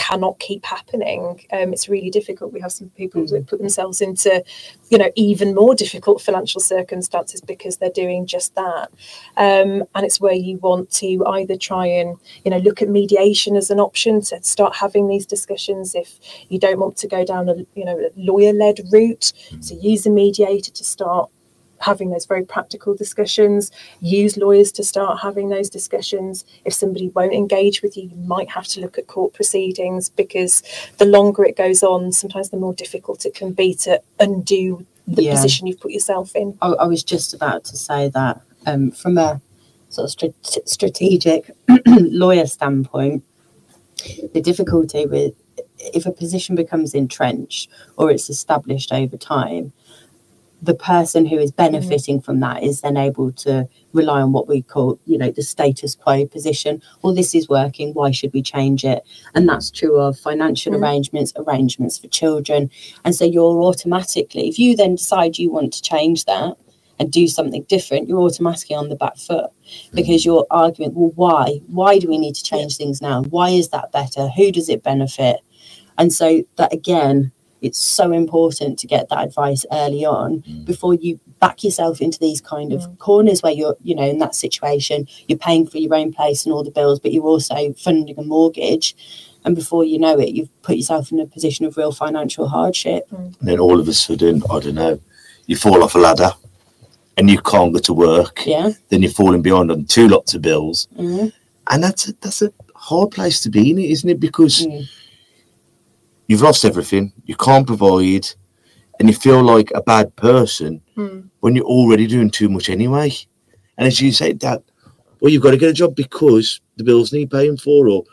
cannot 0.00 0.38
keep 0.38 0.64
happening. 0.64 1.22
Um, 1.52 1.74
it's 1.74 1.86
really 1.86 2.08
difficult. 2.08 2.54
We 2.54 2.60
have 2.60 2.72
some 2.72 2.88
people 2.90 3.26
that 3.26 3.46
put 3.46 3.58
themselves 3.58 4.00
into, 4.00 4.42
you 4.88 4.96
know, 4.96 5.10
even 5.14 5.54
more 5.54 5.74
difficult 5.74 6.22
financial 6.22 6.60
circumstances 6.60 7.42
because 7.42 7.76
they're 7.76 7.90
doing 8.04 8.26
just 8.26 8.54
that. 8.54 8.88
Um, 9.36 9.84
and 9.94 10.06
it's 10.06 10.18
where 10.18 10.32
you 10.32 10.56
want 10.58 10.90
to 11.02 11.22
either 11.36 11.56
try 11.56 11.86
and, 11.86 12.16
you 12.44 12.50
know, 12.50 12.56
look 12.58 12.80
at 12.80 12.88
mediation 12.88 13.56
as 13.56 13.70
an 13.70 13.78
option 13.78 14.22
to 14.22 14.42
start 14.42 14.74
having 14.74 15.06
these 15.06 15.26
discussions 15.26 15.94
if 15.94 16.18
you 16.48 16.58
don't 16.58 16.80
want 16.80 16.96
to 16.96 17.06
go 17.06 17.22
down 17.22 17.50
a, 17.50 17.56
you 17.74 17.84
know, 17.84 17.98
lawyer-led 18.16 18.80
route. 18.90 19.34
So 19.60 19.76
use 19.80 20.06
a 20.06 20.10
mediator 20.10 20.70
to 20.70 20.84
start 20.84 21.30
having 21.80 22.10
those 22.10 22.26
very 22.26 22.44
practical 22.44 22.94
discussions. 22.94 23.70
Use 24.00 24.36
lawyers 24.36 24.70
to 24.72 24.84
start 24.84 25.20
having 25.20 25.48
those 25.48 25.68
discussions. 25.70 26.44
If 26.64 26.74
somebody 26.74 27.08
won't 27.08 27.32
engage 27.32 27.82
with 27.82 27.96
you 27.96 28.04
you 28.04 28.16
might 28.26 28.50
have 28.50 28.66
to 28.68 28.80
look 28.80 28.98
at 28.98 29.06
court 29.06 29.32
proceedings 29.34 30.08
because 30.08 30.62
the 30.98 31.04
longer 31.04 31.44
it 31.44 31.56
goes 31.56 31.82
on 31.82 32.12
sometimes 32.12 32.50
the 32.50 32.56
more 32.56 32.74
difficult 32.74 33.24
it 33.26 33.34
can 33.34 33.52
be 33.52 33.74
to 33.74 34.00
undo 34.20 34.86
the 35.06 35.24
Yeah. 35.24 35.32
position 35.34 35.66
you've 35.66 35.80
put 35.80 35.90
yourself 35.90 36.36
in. 36.36 36.56
I, 36.62 36.68
I 36.68 36.86
was 36.86 37.02
just 37.02 37.34
about 37.34 37.64
to 37.64 37.76
say 37.76 38.08
that 38.10 38.40
um, 38.66 38.90
from 38.92 39.18
a 39.18 39.40
sort 39.88 40.08
of 40.08 40.16
strat- 40.16 40.68
strategic 40.68 41.50
lawyer 41.86 42.46
standpoint, 42.46 43.24
the 44.32 44.40
difficulty 44.40 45.06
with 45.06 45.34
if 45.78 46.06
a 46.06 46.12
position 46.12 46.54
becomes 46.54 46.94
entrenched 46.94 47.70
or 47.96 48.10
it's 48.10 48.30
established 48.30 48.92
over 48.92 49.16
time, 49.16 49.72
the 50.62 50.74
person 50.74 51.24
who 51.24 51.38
is 51.38 51.50
benefiting 51.50 52.20
from 52.20 52.40
that 52.40 52.62
is 52.62 52.82
then 52.82 52.96
able 52.96 53.32
to 53.32 53.66
rely 53.92 54.20
on 54.20 54.32
what 54.32 54.46
we 54.46 54.62
call, 54.62 54.98
you 55.06 55.16
know, 55.16 55.30
the 55.30 55.42
status 55.42 55.94
quo 55.94 56.26
position. 56.26 56.82
Well, 57.02 57.14
this 57.14 57.34
is 57.34 57.48
working. 57.48 57.94
Why 57.94 58.10
should 58.10 58.32
we 58.32 58.42
change 58.42 58.84
it? 58.84 59.02
And 59.34 59.48
that's 59.48 59.70
true 59.70 59.98
of 59.98 60.18
financial 60.18 60.72
Mm. 60.72 60.80
arrangements, 60.82 61.32
arrangements 61.36 61.98
for 61.98 62.08
children. 62.08 62.70
And 63.04 63.14
so 63.14 63.24
you're 63.24 63.62
automatically, 63.62 64.48
if 64.48 64.58
you 64.58 64.76
then 64.76 64.96
decide 64.96 65.38
you 65.38 65.50
want 65.50 65.72
to 65.72 65.82
change 65.82 66.26
that 66.26 66.56
and 66.98 67.10
do 67.10 67.26
something 67.26 67.62
different, 67.62 68.08
you're 68.08 68.20
automatically 68.20 68.76
on 68.76 68.90
the 68.90 68.96
back 68.96 69.16
foot 69.16 69.46
because 69.94 70.26
you're 70.26 70.46
arguing, 70.50 70.94
well, 70.94 71.12
why? 71.14 71.60
Why 71.68 71.98
do 71.98 72.08
we 72.08 72.18
need 72.18 72.34
to 72.34 72.44
change 72.44 72.76
things 72.76 73.00
now? 73.00 73.22
Why 73.22 73.48
is 73.48 73.70
that 73.70 73.92
better? 73.92 74.28
Who 74.28 74.52
does 74.52 74.68
it 74.68 74.82
benefit? 74.82 75.40
And 75.96 76.12
so 76.12 76.42
that 76.56 76.72
again, 76.72 77.32
it's 77.62 77.78
so 77.78 78.12
important 78.12 78.78
to 78.78 78.86
get 78.86 79.08
that 79.08 79.24
advice 79.24 79.64
early 79.72 80.04
on 80.04 80.42
before 80.64 80.94
you 80.94 81.20
back 81.40 81.62
yourself 81.64 82.00
into 82.00 82.18
these 82.18 82.40
kind 82.40 82.72
of 82.72 82.98
corners 82.98 83.42
where 83.42 83.52
you're, 83.52 83.76
you 83.82 83.94
know, 83.94 84.04
in 84.08 84.18
that 84.18 84.34
situation, 84.34 85.06
you're 85.28 85.38
paying 85.38 85.66
for 85.66 85.78
your 85.78 85.94
own 85.94 86.12
place 86.12 86.44
and 86.44 86.52
all 86.52 86.62
the 86.64 86.70
bills, 86.70 87.00
but 87.00 87.12
you're 87.12 87.24
also 87.24 87.72
funding 87.74 88.18
a 88.18 88.22
mortgage. 88.22 88.94
And 89.44 89.54
before 89.54 89.84
you 89.84 89.98
know 89.98 90.18
it, 90.18 90.30
you've 90.30 90.50
put 90.62 90.76
yourself 90.76 91.10
in 91.12 91.20
a 91.20 91.26
position 91.26 91.64
of 91.64 91.76
real 91.76 91.92
financial 91.92 92.48
hardship. 92.48 93.06
And 93.10 93.34
then 93.40 93.58
all 93.58 93.80
of 93.80 93.88
a 93.88 93.94
sudden, 93.94 94.42
I 94.50 94.60
don't 94.60 94.74
know, 94.74 95.00
you 95.46 95.56
fall 95.56 95.82
off 95.82 95.94
a 95.94 95.98
ladder 95.98 96.32
and 97.16 97.30
you 97.30 97.40
can't 97.40 97.72
go 97.72 97.78
to 97.80 97.92
work. 97.94 98.42
Yeah. 98.46 98.72
Then 98.90 99.02
you're 99.02 99.10
falling 99.10 99.42
behind 99.42 99.70
on 99.70 99.84
two 99.86 100.08
lots 100.08 100.34
of 100.34 100.42
bills. 100.42 100.88
Mhm. 100.98 101.32
And 101.70 101.82
that's 101.84 102.08
a, 102.08 102.12
that's 102.20 102.42
a 102.42 102.52
hard 102.74 103.10
place 103.12 103.40
to 103.42 103.50
be 103.50 103.70
in, 103.70 103.78
isn't 103.78 104.08
it? 104.08 104.20
Because 104.20 104.66
Mm. 104.66 104.88
You've 106.30 106.42
lost 106.42 106.64
everything, 106.64 107.12
you 107.24 107.34
can't 107.34 107.66
provide, 107.66 108.24
and 109.00 109.08
you 109.08 109.14
feel 109.14 109.42
like 109.42 109.72
a 109.74 109.82
bad 109.82 110.14
person 110.14 110.80
Hmm. 110.94 111.20
when 111.40 111.56
you're 111.56 111.64
already 111.64 112.06
doing 112.06 112.30
too 112.30 112.48
much 112.48 112.68
anyway. 112.70 113.10
And 113.76 113.88
as 113.88 114.00
you 114.00 114.12
say, 114.12 114.32
that, 114.34 114.62
well, 115.20 115.32
you've 115.32 115.42
got 115.42 115.50
to 115.50 115.56
get 115.56 115.70
a 115.70 115.80
job 115.82 115.96
because 115.96 116.60
the 116.76 116.84
bills 116.84 117.12
need 117.12 117.30
paying 117.32 117.56
for, 117.56 117.88
or 117.88 118.04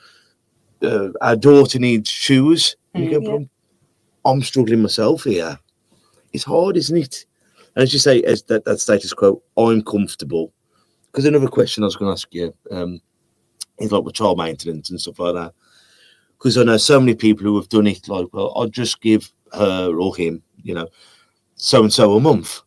uh, 0.82 1.10
our 1.22 1.36
daughter 1.36 1.78
needs 1.78 2.10
shoes. 2.10 2.76
You 2.96 3.12
go, 3.12 3.20
Mm, 3.20 3.26
"But 3.26 3.36
I'm, 3.36 3.50
I'm 4.26 4.42
struggling 4.42 4.82
myself 4.82 5.24
here. 5.26 5.60
It's 6.34 6.44
hard, 6.44 6.76
isn't 6.78 6.98
it? 6.98 7.26
And 7.76 7.84
as 7.84 7.94
you 7.94 8.00
say, 8.00 8.24
as 8.24 8.42
that, 8.44 8.66
that 8.66 8.80
status 8.80 9.14
quo, 9.14 9.44
I'm 9.58 9.84
comfortable. 9.84 10.52
Because 11.12 11.26
another 11.26 11.48
question 11.48 11.84
I 11.84 11.86
was 11.88 11.96
going 11.96 12.10
to 12.10 12.14
ask 12.14 12.34
you 12.34 12.54
um, 12.72 13.00
is 13.80 13.92
like 13.92 14.04
with 14.04 14.16
child 14.16 14.38
maintenance 14.40 14.90
and 14.90 15.00
stuff 15.00 15.20
like 15.20 15.36
that. 15.36 15.54
Because 16.38 16.58
I 16.58 16.64
know 16.64 16.78
so 16.78 17.00
many 17.00 17.16
people 17.16 17.44
who 17.44 17.56
have 17.56 17.70
done 17.70 17.88
it, 17.88 18.08
like, 18.08 18.28
well, 18.32 18.54
I'll 18.56 18.68
just 18.68 19.02
give 19.02 19.32
her 19.54 19.98
or 19.98 20.16
him, 20.16 20.44
you 20.62 20.74
know, 20.74 20.88
so 21.56 21.82
and 21.82 21.92
so 21.92 22.16
a 22.16 22.20
month. 22.20 22.62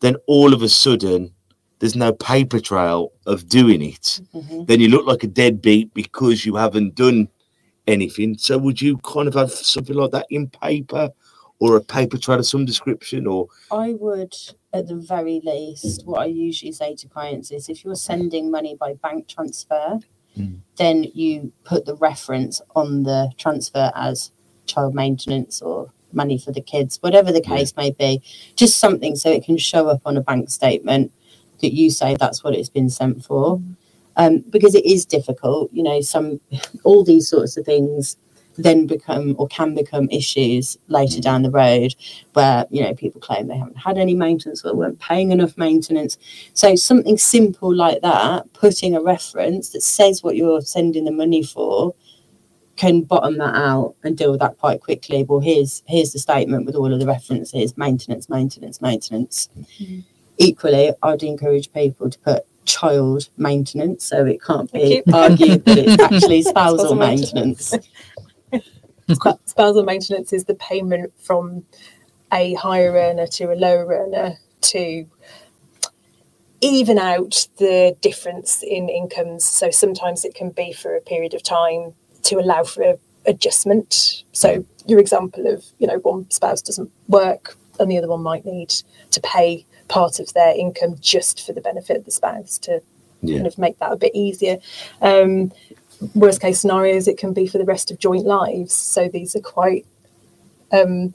Then 0.00 0.16
all 0.26 0.52
of 0.52 0.62
a 0.62 0.68
sudden, 0.68 1.32
there's 1.78 1.94
no 1.96 2.12
paper 2.12 2.60
trail 2.60 3.12
of 3.26 3.48
doing 3.48 3.82
it. 3.82 4.20
Mhm. 4.34 4.66
Then 4.66 4.80
you 4.80 4.88
look 4.88 5.06
like 5.06 5.22
a 5.22 5.28
deadbeat 5.28 5.94
because 5.94 6.44
you 6.44 6.56
haven't 6.56 6.94
done 6.94 7.28
anything. 7.86 8.36
So 8.38 8.58
would 8.58 8.80
you 8.80 8.96
kind 8.98 9.28
of 9.28 9.34
have 9.34 9.52
something 9.52 9.94
like 9.94 10.10
that 10.12 10.26
in 10.30 10.48
paper 10.48 11.10
or 11.60 11.76
a 11.76 11.80
paper 11.80 12.18
trail 12.18 12.38
of 12.38 12.46
some 12.46 12.64
description 12.64 13.26
or 13.26 13.46
I 13.70 13.92
would, 13.94 14.34
at 14.72 14.88
the 14.88 14.96
very 14.96 15.40
least, 15.44 16.04
what 16.06 16.20
I 16.20 16.26
usually 16.26 16.72
say 16.72 16.94
to 16.96 17.08
clients 17.08 17.50
is 17.50 17.68
if 17.68 17.84
you're 17.84 17.94
sending 17.94 18.50
money 18.50 18.74
by 18.74 18.94
bank 18.94 19.28
transfer, 19.28 20.00
Mm. 20.38 20.60
then 20.76 21.04
you 21.14 21.52
put 21.64 21.84
the 21.86 21.94
reference 21.96 22.60
on 22.74 23.04
the 23.04 23.30
transfer 23.38 23.92
as 23.94 24.32
child 24.66 24.94
maintenance 24.94 25.62
or 25.62 25.92
money 26.12 26.38
for 26.38 26.52
the 26.52 26.60
kids, 26.60 26.98
whatever 27.00 27.30
the 27.32 27.42
Yeah. 27.44 27.56
case 27.56 27.76
may 27.76 27.90
be, 27.92 28.20
just 28.56 28.78
something 28.78 29.14
so 29.16 29.30
it 29.30 29.44
can 29.44 29.56
show 29.58 29.88
up 29.88 30.02
on 30.04 30.16
a 30.16 30.20
bank 30.22 30.50
statement 30.50 31.12
that 31.60 31.72
you 31.74 31.90
say 31.90 32.16
that's 32.16 32.42
what 32.42 32.54
it's 32.54 32.68
been 32.68 32.90
sent 32.90 33.24
for. 33.24 33.60
Um, 34.16 34.44
because 34.50 34.74
it 34.74 34.84
is 34.86 35.04
difficult, 35.04 35.70
you 35.72 35.82
know, 35.82 36.00
some 36.00 36.40
all 36.84 37.04
these 37.04 37.28
sorts 37.28 37.56
of 37.56 37.64
things 37.64 38.16
then 38.56 38.86
become 38.86 39.34
or 39.38 39.48
can 39.48 39.74
become 39.74 40.08
issues 40.10 40.78
later 40.88 41.20
down 41.20 41.42
the 41.42 41.50
road 41.50 41.94
where 42.34 42.66
you 42.70 42.82
know 42.82 42.94
people 42.94 43.20
claim 43.20 43.48
they 43.48 43.56
haven't 43.56 43.76
had 43.76 43.98
any 43.98 44.14
maintenance 44.14 44.64
or 44.64 44.74
weren't 44.74 45.00
paying 45.00 45.30
enough 45.30 45.56
maintenance. 45.56 46.18
So 46.52 46.74
something 46.76 47.18
simple 47.18 47.74
like 47.74 48.02
that 48.02 48.52
putting 48.52 48.94
a 48.94 49.02
reference 49.02 49.70
that 49.70 49.82
says 49.82 50.22
what 50.22 50.36
you're 50.36 50.60
sending 50.60 51.04
the 51.04 51.12
money 51.12 51.42
for 51.42 51.94
can 52.76 53.02
bottom 53.02 53.38
that 53.38 53.54
out 53.54 53.94
and 54.02 54.16
deal 54.16 54.32
with 54.32 54.40
that 54.40 54.58
quite 54.58 54.80
quickly. 54.80 55.24
Well 55.24 55.40
here's 55.40 55.82
here's 55.86 56.12
the 56.12 56.18
statement 56.18 56.66
with 56.66 56.74
all 56.74 56.92
of 56.92 57.00
the 57.00 57.06
references 57.06 57.76
maintenance 57.76 58.28
maintenance 58.28 58.80
maintenance. 58.80 59.48
Equally 60.36 60.92
i'd 61.04 61.22
encourage 61.22 61.72
people 61.72 62.10
to 62.10 62.18
put 62.18 62.44
child 62.64 63.28
maintenance 63.36 64.04
so 64.04 64.24
it 64.24 64.42
can't 64.42 64.72
be 64.72 65.02
argued 65.12 65.64
that 65.64 65.78
it's 65.78 66.02
actually 66.12 66.42
spousal 66.42 66.94
maintenance 66.94 67.74
spousal 69.46 69.84
maintenance 69.84 70.32
is 70.32 70.44
the 70.44 70.54
payment 70.54 71.12
from 71.18 71.64
a 72.32 72.54
higher 72.54 72.92
earner 72.92 73.26
to 73.26 73.52
a 73.52 73.54
lower 73.54 73.86
earner 73.86 74.38
to 74.60 75.06
even 76.60 76.98
out 76.98 77.46
the 77.58 77.96
difference 78.00 78.62
in 78.62 78.88
incomes. 78.88 79.44
So 79.44 79.70
sometimes 79.70 80.24
it 80.24 80.34
can 80.34 80.50
be 80.50 80.72
for 80.72 80.96
a 80.96 81.00
period 81.00 81.34
of 81.34 81.42
time 81.42 81.94
to 82.24 82.36
allow 82.38 82.64
for 82.64 82.82
a 82.82 82.98
adjustment. 83.26 84.24
So 84.32 84.64
your 84.86 84.98
example 84.98 85.46
of, 85.46 85.64
you 85.78 85.86
know, 85.86 85.98
one 85.98 86.30
spouse 86.30 86.62
doesn't 86.62 86.90
work 87.08 87.56
and 87.80 87.90
the 87.90 87.98
other 87.98 88.08
one 88.08 88.22
might 88.22 88.44
need 88.44 88.70
to 89.10 89.20
pay 89.20 89.66
part 89.88 90.20
of 90.20 90.32
their 90.34 90.56
income 90.56 90.96
just 91.00 91.44
for 91.46 91.52
the 91.52 91.60
benefit 91.60 91.98
of 91.98 92.04
the 92.04 92.10
spouse 92.10 92.58
to 92.58 92.80
Yeah. 93.22 93.36
kind 93.36 93.46
of 93.46 93.58
make 93.58 93.78
that 93.78 93.92
a 93.92 93.96
bit 93.96 94.14
easier. 94.14 94.58
Um, 95.00 95.52
worst 96.14 96.40
case 96.40 96.60
scenarios, 96.60 97.08
it 97.08 97.18
can 97.18 97.32
be 97.32 97.46
for 97.46 97.58
the 97.58 97.64
rest 97.64 97.90
of 97.90 97.98
joint 97.98 98.24
lives. 98.24 98.74
So 98.74 99.08
these 99.08 99.34
are 99.36 99.40
quite 99.40 99.86
um, 100.72 101.14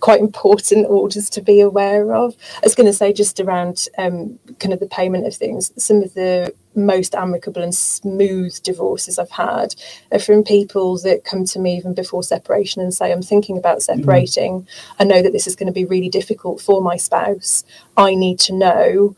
quite 0.00 0.20
important 0.20 0.86
orders 0.88 1.30
to 1.30 1.40
be 1.40 1.60
aware 1.60 2.14
of. 2.14 2.36
I 2.56 2.60
was 2.64 2.74
going 2.74 2.86
to 2.86 2.92
say 2.92 3.12
just 3.12 3.40
around 3.40 3.88
um, 3.98 4.38
kind 4.58 4.72
of 4.72 4.80
the 4.80 4.86
payment 4.86 5.26
of 5.26 5.34
things. 5.34 5.72
Some 5.82 6.02
of 6.02 6.14
the 6.14 6.54
most 6.74 7.14
amicable 7.14 7.62
and 7.62 7.74
smooth 7.74 8.60
divorces 8.62 9.18
I've 9.18 9.30
had 9.30 9.74
are 10.10 10.18
from 10.18 10.42
people 10.42 10.98
that 10.98 11.24
come 11.24 11.44
to 11.46 11.58
me 11.58 11.76
even 11.76 11.94
before 11.94 12.22
separation 12.22 12.82
and 12.82 12.92
say, 12.92 13.12
"I'm 13.12 13.22
thinking 13.22 13.58
about 13.58 13.82
separating. 13.82 14.66
I 14.98 15.04
know 15.04 15.22
that 15.22 15.32
this 15.32 15.46
is 15.46 15.56
going 15.56 15.66
to 15.66 15.72
be 15.72 15.84
really 15.84 16.08
difficult 16.08 16.60
for 16.60 16.80
my 16.80 16.96
spouse. 16.96 17.64
I 17.96 18.14
need 18.14 18.38
to 18.40 18.54
know." 18.54 19.16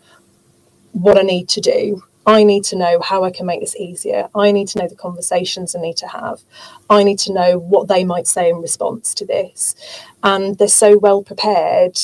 what 0.95 1.19
I 1.19 1.23
need 1.23 1.49
to 1.51 1.61
do. 1.61 2.03
I 2.27 2.43
need 2.45 2.65
to 2.65 2.77
know 2.77 3.01
how 3.01 3.25
I 3.25 3.31
can 3.31 3.47
make 3.47 3.61
this 3.61 3.77
easier. 3.77 4.29
I 4.35 4.51
need 4.53 4.69
to 4.69 4.79
know 4.79 4.89
the 4.89 4.97
conversations 4.97 5.75
I 5.75 5.81
need 5.81 5.97
to 5.99 6.09
have. 6.09 6.41
I 6.89 7.03
need 7.03 7.19
to 7.21 7.33
know 7.33 7.59
what 7.59 7.89
they 7.89 8.05
might 8.05 8.27
say 8.27 8.49
in 8.49 8.57
response 8.57 9.15
to 9.15 9.27
this. 9.27 9.75
And 10.23 10.57
they're 10.57 10.69
so 10.69 10.99
well 10.99 11.23
prepared 11.23 11.99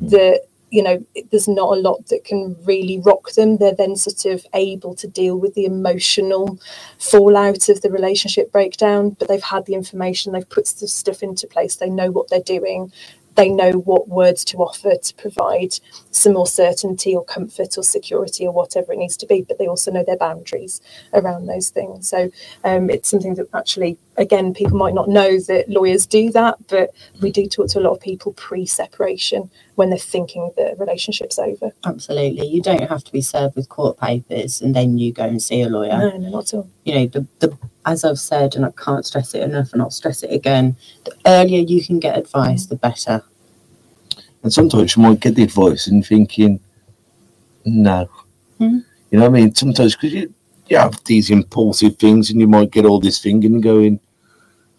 that 0.00 0.42
you 0.70 0.82
know 0.82 1.04
there's 1.30 1.48
not 1.48 1.76
a 1.76 1.80
lot 1.80 2.06
that 2.06 2.24
can 2.24 2.56
really 2.64 3.00
rock 3.00 3.32
them 3.32 3.56
they're 3.56 3.74
then 3.74 3.96
sort 3.96 4.24
of 4.32 4.46
able 4.54 4.94
to 4.94 5.08
deal 5.08 5.36
with 5.36 5.54
the 5.54 5.64
emotional 5.64 6.58
fallout 6.98 7.68
of 7.68 7.80
the 7.82 7.90
relationship 7.90 8.50
breakdown 8.52 9.10
but 9.18 9.28
they've 9.28 9.42
had 9.42 9.66
the 9.66 9.74
information 9.74 10.32
they've 10.32 10.48
put 10.48 10.66
the 10.66 10.86
stuff 10.86 11.22
into 11.22 11.46
place 11.46 11.76
they 11.76 11.90
know 11.90 12.10
what 12.10 12.28
they're 12.30 12.40
doing 12.40 12.92
they 13.36 13.48
know 13.50 13.72
what 13.72 14.08
words 14.08 14.44
to 14.46 14.58
offer 14.58 14.96
to 14.96 15.14
provide 15.16 15.74
some 16.10 16.34
more 16.34 16.46
certainty 16.46 17.14
or 17.16 17.24
comfort 17.24 17.78
or 17.78 17.82
security 17.84 18.46
or 18.46 18.52
whatever 18.52 18.92
it 18.92 18.98
needs 18.98 19.16
to 19.18 19.26
be 19.26 19.42
but 19.42 19.58
they 19.58 19.68
also 19.68 19.90
know 19.92 20.04
their 20.04 20.16
boundaries 20.18 20.80
around 21.14 21.46
those 21.46 21.70
things 21.70 22.08
so 22.08 22.30
um, 22.64 22.90
it's 22.90 23.10
something 23.10 23.34
that 23.36 23.48
actually 23.54 23.98
again 24.18 24.54
people 24.54 24.78
might 24.78 24.94
not 24.94 25.08
know 25.08 25.38
that 25.40 25.68
lawyers 25.68 26.06
do 26.06 26.30
that 26.32 26.56
but 26.68 26.90
we 27.22 27.32
do 27.32 27.46
talk 27.48 27.68
to 27.68 27.78
a 27.78 27.82
lot 27.82 27.92
of 27.92 28.00
people 28.00 28.32
pre-separation 28.34 29.50
when 29.76 29.90
they're 29.90 29.98
thinking 29.98 30.50
the 30.56 30.74
relationship's 30.78 31.38
over 31.38 31.72
Absolutely. 31.84 32.46
You 32.46 32.62
don't 32.62 32.88
have 32.88 33.04
to 33.04 33.12
be 33.12 33.22
served 33.22 33.56
with 33.56 33.68
court 33.70 33.98
papers 33.98 34.60
and 34.60 34.74
then 34.76 34.98
you 34.98 35.12
go 35.12 35.24
and 35.24 35.42
see 35.42 35.62
a 35.62 35.68
lawyer. 35.68 35.98
no 35.98 36.10
no 36.18 36.30
not 36.30 36.44
at 36.52 36.54
all 36.54 36.70
You 36.84 36.94
know, 36.94 37.06
the, 37.06 37.26
the 37.40 37.58
as 37.90 38.04
I've 38.04 38.18
said, 38.18 38.54
and 38.54 38.64
I 38.64 38.70
can't 38.70 39.04
stress 39.04 39.34
it 39.34 39.42
enough, 39.42 39.72
and 39.72 39.82
I'll 39.82 39.90
stress 39.90 40.22
it 40.22 40.32
again, 40.32 40.76
the 41.04 41.12
earlier 41.26 41.60
you 41.60 41.84
can 41.84 41.98
get 41.98 42.16
advice, 42.16 42.66
the 42.66 42.76
better. 42.76 43.22
And 44.42 44.52
sometimes 44.52 44.96
you 44.96 45.02
might 45.02 45.20
get 45.20 45.34
the 45.34 45.42
advice 45.42 45.88
and 45.88 46.06
thinking, 46.06 46.60
no. 47.64 48.08
Mhm. 48.60 48.84
You 49.10 49.18
know 49.18 49.28
what 49.28 49.36
I 49.36 49.40
mean? 49.40 49.54
Sometimes 49.54 49.96
because 49.96 50.12
you, 50.14 50.32
you 50.68 50.76
have 50.76 51.02
these 51.04 51.30
impulsive 51.30 51.96
things 51.96 52.30
and 52.30 52.40
you 52.40 52.46
might 52.46 52.70
get 52.70 52.86
all 52.86 53.00
this 53.00 53.20
thinking 53.20 53.54
and 53.54 53.62
going, 53.62 53.98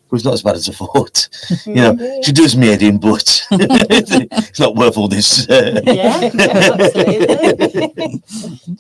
well, 0.09 0.17
it's 0.17 0.25
not 0.25 0.33
as 0.33 0.41
bad 0.43 0.55
as 0.55 0.69
I 0.69 0.73
thought. 0.73 1.27
you 1.65 1.75
know, 1.75 2.21
she 2.23 2.31
does 2.31 2.55
me 2.55 2.67
head 2.67 2.81
in, 2.81 2.97
but 2.97 3.45
it's 3.51 4.59
not 4.59 4.75
worth 4.75 4.97
all 4.97 5.07
this. 5.09 5.49
uh, 5.49 5.81
Yeah, 5.83 6.31
absolutely. 6.33 8.23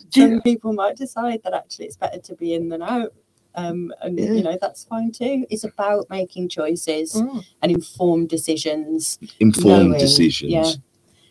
Some 0.09 0.41
people 0.41 0.73
might 0.73 0.95
decide 0.97 1.43
that 1.43 1.53
actually 1.53 1.85
it's 1.85 1.97
better 1.97 2.19
to 2.19 2.35
be 2.35 2.53
in 2.53 2.69
than 2.69 2.81
out. 2.81 3.13
Um, 3.55 3.91
and 4.01 4.17
Yeah. 4.17 4.31
you 4.31 4.43
know 4.43 4.57
that's 4.61 4.85
fine 4.85 5.11
too. 5.11 5.45
It's 5.49 5.63
about 5.65 6.09
making 6.09 6.49
choices 6.49 7.13
Mm. 7.13 7.43
and 7.61 7.71
informed 7.71 8.29
decisions. 8.29 9.19
Informed 9.39 9.89
knowing- 9.89 9.99
decisions. 9.99 10.51
Yeah, 10.51 10.71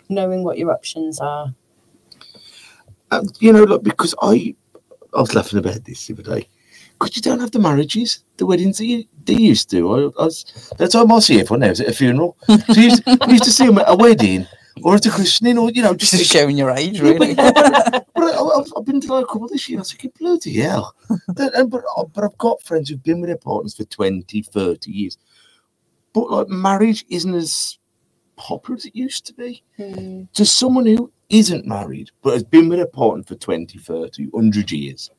knowing 0.09 0.45
what 0.45 0.59
your 0.59 0.71
options 0.73 1.18
are. 1.21 1.55
Uh, 3.11 3.25
you 3.41 3.53
know, 3.53 3.64
look, 3.64 3.83
because 3.83 4.14
I, 4.23 4.55
I 5.16 5.21
was 5.21 5.35
laughing 5.35 5.59
about 5.59 5.85
this 5.85 6.07
the 6.07 6.14
other 6.14 6.23
day. 6.23 6.49
Because 6.99 7.16
you 7.16 7.23
don't 7.23 7.41
have 7.41 7.51
the 7.51 7.59
marriages, 7.59 8.23
the 8.37 8.45
weddings 8.47 8.77
that 8.79 8.85
you 8.85 9.05
they 9.25 9.35
used 9.35 9.71
to. 9.71 9.91
I, 9.95 10.23
I 10.23 10.25
was, 10.27 10.45
the 10.79 10.87
time 10.87 11.11
I 11.11 11.18
see 11.21 11.41
everyone 11.41 11.61
now 11.61 11.71
is 11.71 11.81
at 11.81 11.89
a 11.89 11.93
funeral. 11.93 12.37
So 12.47 12.57
you 12.75 12.83
used, 12.83 13.03
we 13.07 13.33
used 13.33 13.45
to 13.45 13.51
see 13.53 13.66
them 13.66 13.79
at 13.79 13.89
a 13.89 13.97
wedding 13.97 14.47
or 14.85 14.97
at 14.97 15.07
a 15.07 15.11
christening 15.11 15.59
or, 15.59 15.70
you 15.70 15.83
know, 15.83 15.95
just 15.95 16.12
Just 16.12 16.31
showing 16.33 16.57
your 16.57 16.70
age, 16.70 17.01
Yeah, 17.01 17.11
really. 17.11 17.35
but, 17.35 17.55
but 18.14 18.24
I, 18.24 18.41
I've, 18.61 18.72
I've 18.76 18.85
been 18.85 19.01
to 19.03 19.12
like 19.14 19.24
a 19.24 19.26
couple 19.26 19.49
this 19.49 19.68
year. 19.68 19.78
I 19.78 19.83
was 19.83 19.93
thinking, 19.93 20.12
bloody 20.18 20.59
hell. 20.61 20.95
And, 21.39 21.70
but, 21.70 21.85
uh, 21.97 22.05
but 22.05 22.24
I've 22.24 22.39
got 22.39 22.62
friends 22.62 22.89
who've 22.91 23.03
been 23.03 23.20
with 23.20 23.28
their 23.28 23.37
partners 23.39 23.76
for 23.76 23.85
20, 23.85 24.43
30 24.43 24.91
years. 24.91 25.18
But 26.12 26.31
like 26.31 26.49
marriage 26.49 27.05
isn't 27.09 27.35
as 27.35 27.78
popular 28.37 28.76
as 28.76 28.87
it 28.87 28.97
used 28.97 29.26
to 29.26 29.35
be. 29.35 29.62
To 30.35 30.45
someone 30.45 30.87
who 30.87 31.12
isn't 31.28 31.66
married 31.66 32.11
but 32.22 32.33
has 32.35 32.43
been 32.45 32.68
with 32.68 32.81
a 32.81 32.87
partner 32.87 33.22
for 33.24 33.37
20, 33.37 33.78
30, 33.78 34.26
100 34.26 34.70
years, 34.72 35.11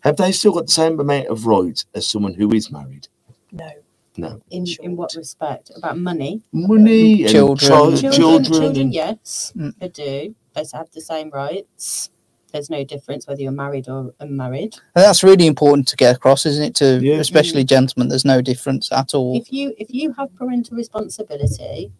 have 0.00 0.16
they 0.16 0.32
still 0.32 0.52
got 0.52 0.66
the 0.66 0.72
same 0.72 0.98
amount 1.00 1.28
of 1.28 1.46
rights 1.46 1.86
as 1.94 2.06
someone 2.06 2.34
who 2.34 2.52
is 2.52 2.70
married? 2.70 3.08
no 3.52 3.70
No. 4.16 4.40
In 4.50 4.64
in 4.82 4.96
what 4.96 5.14
respect? 5.16 5.70
About 5.76 5.98
money? 5.98 6.42
Money 6.52 7.22
and 7.22 7.30
Children. 7.32 7.70
child- 7.70 7.90
Children, 8.00 8.12
children, 8.12 8.44
children, 8.52 8.80
and- 8.80 8.94
yes, 8.94 9.52
Mm. 9.56 9.74
they 9.80 9.88
do. 9.88 10.34
They 10.54 10.64
have 10.72 10.90
the 10.92 11.00
same 11.00 11.30
rights. 11.30 12.10
There's 12.52 12.70
no 12.70 12.84
difference 12.84 13.26
whether 13.26 13.42
you're 13.42 13.50
married 13.50 13.88
or 13.88 14.14
unmarried. 14.20 14.76
And 14.94 15.04
that's 15.04 15.24
really 15.24 15.46
important 15.48 15.88
to 15.88 15.96
get 15.96 16.14
across, 16.14 16.46
isn't 16.46 16.62
it? 16.62 16.74
To 16.76 17.00
Yeah. 17.02 17.16
especially 17.16 17.64
gentlemen, 17.64 18.08
there's 18.08 18.24
no 18.24 18.40
difference 18.40 18.92
at 18.92 19.12
all. 19.14 19.36
If 19.36 19.52
you 19.52 19.74
if 19.76 19.88
you 19.92 20.12
have 20.12 20.32
parental 20.36 20.76
responsibility, 20.76 21.90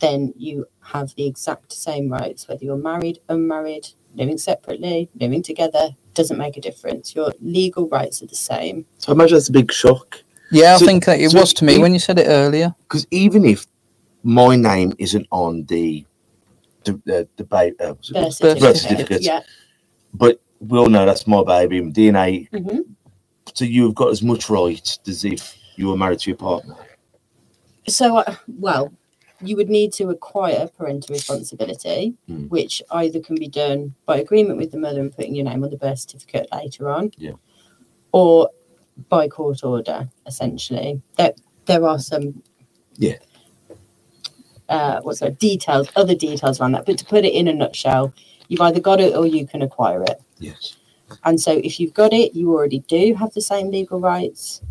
then 0.00 0.34
you 0.36 0.66
have 0.80 1.14
the 1.16 1.26
exact 1.26 1.72
same 1.72 2.10
rights 2.10 2.46
whether 2.48 2.62
you're 2.64 2.76
married, 2.76 3.20
unmarried, 3.30 3.88
living 4.14 4.36
separately, 4.36 5.08
living 5.18 5.42
together. 5.42 5.96
Doesn't 6.12 6.36
make 6.38 6.56
a 6.56 6.60
difference. 6.60 7.14
Your 7.14 7.32
legal 7.40 7.88
rights 7.88 8.22
are 8.22 8.26
the 8.26 8.36
same. 8.36 8.84
So 8.98 9.10
I 9.10 9.14
imagine 9.14 9.36
that's 9.36 9.48
a 9.48 9.52
big 9.52 9.72
shock. 9.72 10.22
Yeah, 10.54 10.76
I 10.76 10.78
think 10.78 11.04
that 11.06 11.20
it 11.20 11.30
so 11.30 11.40
was 11.40 11.52
to 11.54 11.64
me 11.64 11.74
if- 11.76 11.80
when 11.82 11.92
you 11.92 11.98
said 11.98 12.18
it 12.18 12.26
earlier. 12.28 12.74
because 12.82 13.06
even 13.10 13.44
if 13.44 13.66
my 14.22 14.56
name 14.56 14.92
isn't 14.98 15.26
on 15.30 15.64
the 15.66 16.04
the 16.84 16.92
the, 17.04 17.28
the 17.36 17.44
ba- 17.44 17.72
uh, 17.80 17.94
was 17.98 18.10
it- 18.10 18.14
Birth 18.14 18.40
Birth 18.40 18.76
certificate. 18.76 18.76
certificate. 18.76 19.22
Yeah. 19.22 19.40
but 20.12 20.40
we 20.60 20.78
all 20.78 20.88
know 20.88 21.04
that's 21.04 21.26
my 21.26 21.42
baby, 21.44 21.80
my 21.80 21.90
DNA. 21.90 22.48
hmm 22.50 22.80
So 23.54 23.64
you've 23.64 23.94
got 23.94 24.10
as 24.10 24.22
much 24.22 24.48
right 24.48 24.98
as 25.06 25.24
if 25.24 25.56
you 25.76 25.88
were 25.88 25.96
married 25.96 26.20
to 26.20 26.30
your 26.30 26.36
partner. 26.38 26.76
So, 27.88 28.16
uh, 28.18 28.36
well, 28.58 28.92
you 29.42 29.56
would 29.56 29.68
need 29.68 29.92
to 29.94 30.08
acquire 30.08 30.68
parental 30.68 31.12
responsibility, 31.12 32.14
Mm. 32.30 32.48
which 32.48 32.80
either 32.92 33.20
can 33.20 33.34
be 33.36 33.48
done 33.48 33.94
by 34.06 34.16
agreement 34.18 34.56
with 34.58 34.70
the 34.70 34.78
mother 34.78 35.00
and 35.00 35.12
putting 35.14 35.34
your 35.34 35.44
name 35.44 35.62
on 35.64 35.70
the 35.70 35.76
birth 35.76 35.98
certificate 35.98 36.46
later 36.52 36.88
on, 36.88 37.10
Yeah. 37.18 37.32
or 38.12 38.48
by 39.08 39.28
court 39.28 39.64
order. 39.64 40.08
Essentially, 40.26 41.00
there 41.16 41.34
there 41.66 41.84
are 41.86 41.98
some 41.98 42.42
Yeah. 42.98 43.18
uh, 44.68 45.00
what's 45.02 45.20
that 45.20 45.38
details, 45.38 45.88
other 45.96 46.14
details 46.14 46.60
around 46.60 46.72
that. 46.72 46.86
But 46.86 46.98
to 46.98 47.04
put 47.04 47.24
it 47.24 47.32
in 47.34 47.48
a 47.48 47.52
nutshell, 47.54 48.12
you've 48.48 48.60
either 48.60 48.80
got 48.80 49.00
it 49.00 49.14
or 49.16 49.26
you 49.26 49.46
can 49.46 49.62
acquire 49.62 50.02
it. 50.02 50.20
Yes. 50.38 50.76
And 51.24 51.40
so, 51.40 51.52
if 51.52 51.78
you've 51.80 51.94
got 51.94 52.12
it, 52.12 52.34
you 52.34 52.52
already 52.52 52.80
do 52.80 53.14
have 53.14 53.32
the 53.34 53.40
same 53.40 53.70
legal 53.70 54.00
rights. 54.00 54.62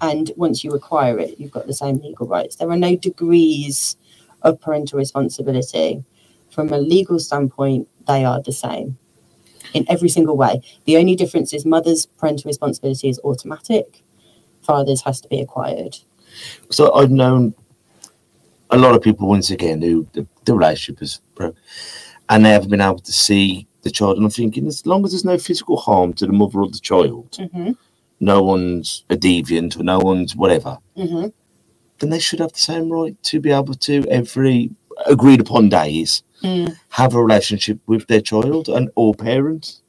And 0.00 0.32
once 0.36 0.64
you 0.64 0.72
acquire 0.72 1.18
it, 1.18 1.38
you've 1.38 1.52
got 1.52 1.66
the 1.66 1.74
same 1.74 1.98
legal 1.98 2.26
rights. 2.26 2.56
There 2.56 2.70
are 2.70 2.76
no 2.76 2.96
degrees 2.96 3.96
of 4.42 4.60
parental 4.60 4.98
responsibility. 4.98 6.02
From 6.50 6.70
a 6.70 6.78
legal 6.78 7.18
standpoint, 7.20 7.88
they 8.06 8.24
are 8.24 8.42
the 8.42 8.52
same 8.52 8.98
in 9.74 9.84
every 9.88 10.08
single 10.08 10.36
way. 10.36 10.60
The 10.84 10.96
only 10.96 11.14
difference 11.16 11.52
is 11.52 11.64
mother's 11.64 12.06
parental 12.06 12.48
responsibility 12.48 13.08
is 13.08 13.20
automatic, 13.24 14.02
father's 14.62 15.02
has 15.02 15.20
to 15.22 15.28
be 15.28 15.40
acquired. 15.40 15.98
So 16.70 16.92
I've 16.94 17.10
known 17.10 17.54
a 18.70 18.78
lot 18.78 18.94
of 18.94 19.02
people 19.02 19.28
once 19.28 19.50
again 19.50 19.82
who 19.82 20.06
the, 20.12 20.26
the 20.44 20.54
relationship 20.54 21.02
is 21.02 21.20
broke, 21.34 21.56
and 22.28 22.44
they 22.44 22.50
haven't 22.50 22.70
been 22.70 22.80
able 22.80 23.00
to 23.00 23.12
see 23.12 23.66
the 23.82 23.90
child. 23.90 24.16
And 24.16 24.24
I'm 24.24 24.30
thinking, 24.30 24.66
as 24.66 24.86
long 24.86 25.04
as 25.04 25.10
there's 25.12 25.24
no 25.24 25.36
physical 25.38 25.76
harm 25.76 26.12
to 26.14 26.26
the 26.26 26.32
mother 26.32 26.60
or 26.60 26.68
the 26.70 26.78
child, 26.78 27.30
Mm-hmm. 27.32 27.72
no 28.20 28.42
one's 28.42 29.04
a 29.10 29.16
deviant 29.16 29.78
or 29.78 29.82
no 29.82 29.98
one's 29.98 30.34
whatever, 30.36 30.78
Mm-hmm. 30.96 31.28
then 31.98 32.10
they 32.10 32.18
should 32.20 32.40
have 32.40 32.52
the 32.52 32.60
same 32.60 32.90
right 32.90 33.20
to 33.24 33.40
be 33.40 33.50
able 33.50 33.74
to 33.74 34.06
every 34.08 34.70
agreed 35.06 35.40
upon 35.40 35.68
days 35.68 36.22
Mm. 36.42 36.76
have 36.88 37.14
a 37.14 37.22
relationship 37.22 37.78
with 37.86 38.06
their 38.08 38.20
child 38.20 38.68
and 38.68 38.90
or 38.96 39.14
parents. 39.14 39.80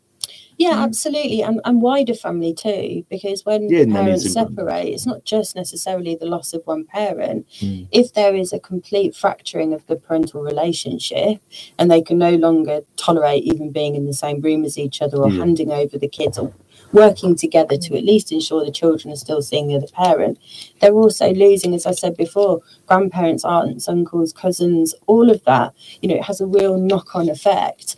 Yeah, 0.59 0.83
absolutely, 0.83 1.41
and 1.41 1.59
and 1.65 1.81
wider 1.81 2.13
family 2.13 2.53
too, 2.53 3.03
because 3.09 3.43
when 3.43 3.69
Yeah, 3.69 3.85
parents 3.85 4.31
separate, 4.31 4.85
it's 4.89 5.07
not 5.07 5.23
just 5.25 5.55
necessarily 5.55 6.13
the 6.15 6.27
loss 6.27 6.53
of 6.53 6.61
one 6.65 6.85
parent. 6.85 7.47
Mm. 7.59 7.87
If 7.91 8.13
there 8.13 8.35
is 8.35 8.53
a 8.53 8.59
complete 8.59 9.15
fracturing 9.15 9.73
of 9.73 9.83
the 9.87 9.95
parental 9.95 10.43
relationship, 10.43 11.41
and 11.79 11.89
they 11.89 12.03
can 12.03 12.19
no 12.19 12.35
longer 12.35 12.81
tolerate 12.97 13.43
even 13.45 13.71
being 13.71 13.95
in 13.95 14.05
the 14.05 14.13
same 14.13 14.41
room 14.41 14.63
as 14.63 14.77
each 14.77 15.01
other, 15.01 15.17
or 15.17 15.31
Yeah. 15.31 15.39
handing 15.39 15.71
over 15.71 15.97
the 15.97 16.07
kids, 16.07 16.37
or 16.37 16.53
working 16.93 17.35
together 17.35 17.77
to 17.77 17.97
at 17.97 18.05
least 18.05 18.31
ensure 18.31 18.63
the 18.63 18.71
children 18.71 19.11
are 19.11 19.17
still 19.17 19.41
seeing 19.41 19.67
the 19.67 19.75
other 19.75 19.87
parent, 19.87 20.39
they're 20.79 20.93
also 20.93 21.33
losing, 21.33 21.73
as 21.73 21.85
I 21.85 21.91
said 21.91 22.15
before, 22.15 22.61
grandparents, 22.87 23.43
aunts, 23.43 23.89
uncles, 23.89 24.31
cousins, 24.31 24.95
all 25.07 25.29
of 25.29 25.43
that. 25.43 25.73
You 26.01 26.09
know, 26.09 26.15
it 26.15 26.23
has 26.23 26.39
a 26.39 26.45
real 26.45 26.77
knock-on 26.77 27.29
effect, 27.29 27.95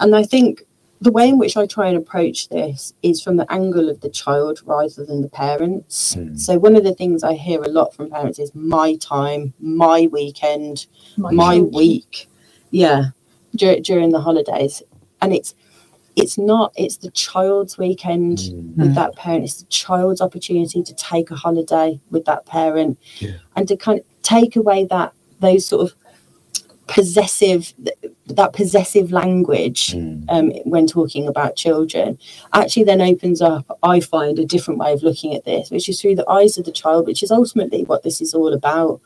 and 0.00 0.16
I 0.16 0.24
think 0.24 0.64
the 1.00 1.12
way 1.12 1.28
in 1.28 1.38
which 1.38 1.56
I 1.56 1.66
try 1.66 1.88
and 1.88 1.98
approach 1.98 2.48
this 2.48 2.94
is 3.02 3.22
from 3.22 3.36
the 3.36 3.50
angle 3.52 3.90
of 3.90 4.00
the 4.00 4.08
child 4.08 4.60
rather 4.64 5.04
than 5.04 5.20
the 5.20 5.28
parents. 5.28 6.14
Hmm. 6.14 6.34
So 6.36 6.58
one 6.58 6.76
of 6.76 6.84
the 6.84 6.94
things 6.94 7.22
I 7.22 7.34
hear 7.34 7.62
a 7.62 7.68
lot 7.68 7.94
from 7.94 8.10
parents 8.10 8.38
is 8.38 8.54
my 8.54 8.96
time, 8.96 9.52
my 9.60 10.08
weekend, 10.10 10.86
my, 11.18 11.56
children. 11.56 11.70
week. 11.72 12.28
Yeah, 12.70 13.10
dur- 13.54 13.80
during 13.80 14.10
the 14.10 14.20
holidays, 14.20 14.82
and 15.20 15.32
it's 15.34 15.54
it's 16.16 16.38
not. 16.38 16.72
It's 16.76 16.98
the 16.98 17.10
child's 17.10 17.76
weekend 17.78 18.38
Mm. 18.38 18.76
with 18.76 18.90
Mm. 18.92 18.94
that 18.94 19.16
parent. 19.16 19.44
It's 19.44 19.60
the 19.62 19.66
child's 19.66 20.20
opportunity 20.20 20.82
to 20.82 20.94
take 20.94 21.30
a 21.30 21.34
holiday 21.34 21.98
with 22.10 22.24
that 22.26 22.46
parent, 22.46 22.98
Yeah. 23.18 23.32
and 23.56 23.66
to 23.68 23.76
kind 23.76 24.00
of 24.00 24.04
take 24.22 24.54
away 24.56 24.84
that 24.86 25.12
those 25.40 25.66
sort 25.66 25.82
of 25.90 25.96
possessive 26.86 27.72
that 28.26 28.52
possessive 28.52 29.10
language 29.10 29.94
Mm. 29.94 30.24
um, 30.28 30.50
when 30.64 30.86
talking 30.86 31.26
about 31.26 31.56
children 31.56 32.18
actually 32.52 32.84
then 32.84 33.00
opens 33.00 33.40
up 33.40 33.64
i 33.82 34.00
find 34.00 34.38
a 34.38 34.44
different 34.44 34.78
way 34.80 34.92
of 34.92 35.02
looking 35.02 35.34
at 35.34 35.44
this 35.46 35.70
which 35.70 35.88
is 35.88 35.98
through 35.98 36.14
the 36.14 36.28
eyes 36.28 36.58
of 36.58 36.66
the 36.66 36.72
child 36.72 37.06
which 37.06 37.22
is 37.22 37.30
ultimately 37.30 37.84
what 37.84 38.02
this 38.02 38.20
is 38.20 38.34
all 38.34 38.52
about 38.52 39.00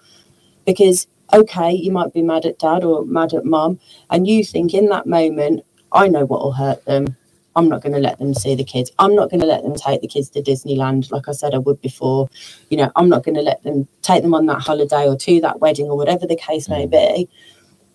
because 0.66 1.06
okay, 1.34 1.70
you 1.72 1.92
might 1.92 2.12
be 2.14 2.22
mad 2.22 2.46
at 2.46 2.58
dad 2.58 2.82
or 2.82 3.04
mad 3.04 3.34
at 3.34 3.44
mom 3.44 3.78
and 4.10 4.26
you 4.26 4.42
think 4.42 4.72
in 4.72 4.86
that 4.86 5.06
moment, 5.06 5.60
I 5.92 6.08
know 6.08 6.24
what 6.24 6.40
will 6.40 6.52
hurt 6.52 6.84
them. 6.84 7.16
I'm 7.56 7.68
not 7.68 7.82
going 7.82 7.94
to 7.94 7.98
let 7.98 8.18
them 8.18 8.34
see 8.34 8.54
the 8.54 8.62
kids. 8.62 8.92
I'm 9.00 9.16
not 9.16 9.30
going 9.30 9.40
to 9.40 9.46
let 9.46 9.64
them 9.64 9.74
take 9.74 10.00
the 10.00 10.06
kids 10.06 10.30
to 10.30 10.42
Disneyland, 10.42 11.10
like 11.10 11.28
I 11.28 11.32
said 11.32 11.54
I 11.54 11.58
would 11.58 11.80
before. 11.80 12.28
You 12.70 12.76
know, 12.76 12.92
I'm 12.94 13.08
not 13.08 13.24
going 13.24 13.34
to 13.34 13.42
let 13.42 13.64
them 13.64 13.88
take 14.02 14.22
them 14.22 14.32
on 14.32 14.46
that 14.46 14.60
holiday 14.60 15.08
or 15.08 15.16
to 15.16 15.40
that 15.40 15.60
wedding 15.60 15.86
or 15.86 15.96
whatever 15.96 16.24
the 16.26 16.36
case 16.36 16.68
may 16.68 16.86
mm. 16.86 16.90
be. 16.90 17.28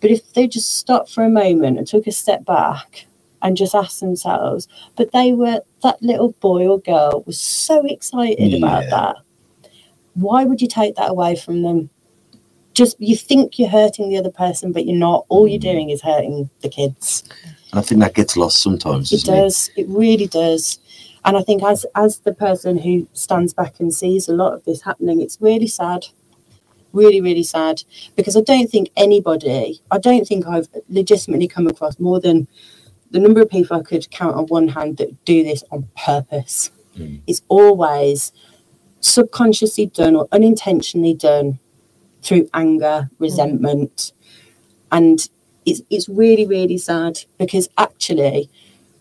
But 0.01 0.11
if 0.11 0.33
they 0.33 0.47
just 0.47 0.77
stopped 0.79 1.11
for 1.11 1.23
a 1.23 1.29
moment 1.29 1.77
and 1.77 1.87
took 1.87 2.07
a 2.07 2.11
step 2.11 2.43
back 2.43 3.07
and 3.41 3.55
just 3.55 3.73
asked 3.73 4.01
themselves, 4.01 4.67
but 4.97 5.13
they 5.13 5.31
were, 5.31 5.61
that 5.81 6.01
little 6.01 6.33
boy 6.41 6.67
or 6.67 6.81
girl 6.81 7.23
was 7.25 7.39
so 7.39 7.85
excited 7.85 8.53
about 8.53 8.89
that. 8.89 9.15
Why 10.15 10.43
would 10.43 10.61
you 10.61 10.67
take 10.67 10.95
that 10.95 11.11
away 11.11 11.37
from 11.37 11.61
them? 11.61 11.89
Just 12.73 12.99
you 12.99 13.15
think 13.15 13.59
you're 13.59 13.69
hurting 13.69 14.09
the 14.09 14.17
other 14.17 14.31
person, 14.31 14.71
but 14.71 14.85
you're 14.85 14.97
not. 14.97 15.25
All 15.29 15.47
you're 15.47 15.59
doing 15.59 15.89
is 15.89 16.01
hurting 16.01 16.49
the 16.61 16.69
kids. 16.69 17.23
And 17.71 17.79
I 17.79 17.83
think 17.83 18.01
that 18.01 18.15
gets 18.15 18.37
lost 18.37 18.61
sometimes, 18.61 19.11
It 19.11 19.23
doesn't 19.23 19.73
it? 19.75 19.81
It 19.81 19.87
really 19.89 20.27
does. 20.27 20.79
And 21.25 21.37
I 21.37 21.41
think 21.41 21.63
as 21.63 21.85
as 21.95 22.19
the 22.19 22.33
person 22.33 22.77
who 22.77 23.07
stands 23.13 23.53
back 23.53 23.79
and 23.79 23.93
sees 23.93 24.27
a 24.27 24.33
lot 24.33 24.53
of 24.53 24.63
this 24.65 24.81
happening, 24.81 25.21
it's 25.21 25.37
really 25.39 25.67
sad. 25.67 26.05
Really, 26.91 27.21
really 27.21 27.43
sad. 27.43 27.83
Because 28.15 28.37
I 28.37 28.41
don't 28.41 28.69
think 28.69 28.91
anybody, 28.95 29.81
I 29.89 29.97
don't 29.97 30.27
think 30.27 30.45
I've 30.45 30.67
legitimately 30.89 31.47
come 31.47 31.67
across 31.67 31.99
more 31.99 32.19
than 32.19 32.47
the 33.11 33.19
number 33.19 33.41
of 33.41 33.49
people 33.49 33.77
I 33.77 33.81
could 33.81 34.09
count 34.11 34.35
on 34.35 34.45
one 34.47 34.67
hand 34.67 34.97
that 34.97 35.25
do 35.25 35.43
this 35.43 35.63
on 35.71 35.87
purpose. 35.97 36.71
Mm. 36.97 37.21
It's 37.25 37.41
always 37.47 38.31
subconsciously 38.99 39.87
done 39.87 40.15
or 40.15 40.27
unintentionally 40.31 41.13
done 41.13 41.59
through 42.23 42.49
anger, 42.53 43.09
mm. 43.09 43.09
resentment. 43.19 44.13
And 44.91 45.27
it's 45.65 45.81
it's 45.89 46.09
really, 46.09 46.45
really 46.45 46.77
sad 46.77 47.21
because 47.37 47.69
actually 47.77 48.49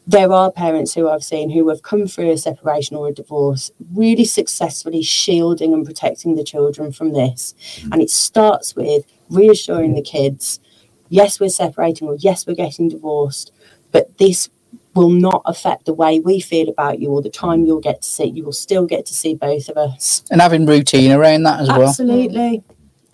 there 0.07 0.33
are 0.33 0.51
parents 0.51 0.95
who 0.95 1.09
I've 1.09 1.23
seen 1.23 1.51
who 1.51 1.69
have 1.69 1.83
come 1.83 2.07
through 2.07 2.33
a 2.33 2.37
separation 2.37 2.97
or 2.97 3.09
a 3.09 3.13
divorce 3.13 3.71
really 3.95 4.25
successfully 4.25 5.03
shielding 5.03 5.73
and 5.73 5.87
protecting 5.87 6.35
the 6.35 6.43
children 6.43 6.91
from 6.93 7.13
this. 7.13 7.55
Mm. 7.81 7.93
And 7.93 8.03
it 8.03 8.11
starts 8.11 8.75
with 8.75 9.05
reassuring 9.31 9.95
the 9.95 10.03
kids, 10.03 10.61
yes, 11.09 11.39
we're 11.39 11.51
separating 11.51 12.09
or 12.09 12.17
yes, 12.19 12.47
we're 12.47 12.55
getting 12.55 12.89
divorced, 12.89 13.53
but 13.93 14.19
this 14.19 14.51
will 14.95 15.11
not 15.11 15.43
affect 15.47 15.87
the 15.87 15.95
way 15.95 16.21
we 16.21 16.41
feel 16.41 16.69
about 16.69 16.99
you 16.99 17.09
or 17.11 17.23
the 17.23 17.31
time 17.31 17.65
you'll 17.65 17.81
get 17.81 18.03
to 18.03 18.09
see 18.09 18.25
you 18.25 18.45
will 18.45 18.53
still 18.53 18.87
get 18.87 19.07
to 19.07 19.15
see 19.15 19.35
both 19.35 19.69
of 19.69 19.77
us. 19.77 20.23
And 20.31 20.41
having 20.41 20.67
routine 20.67 21.13
around 21.13 21.45
that 21.45 21.61
as 21.61 21.69
well. 21.69 21.89
Absolutely. 21.89 22.63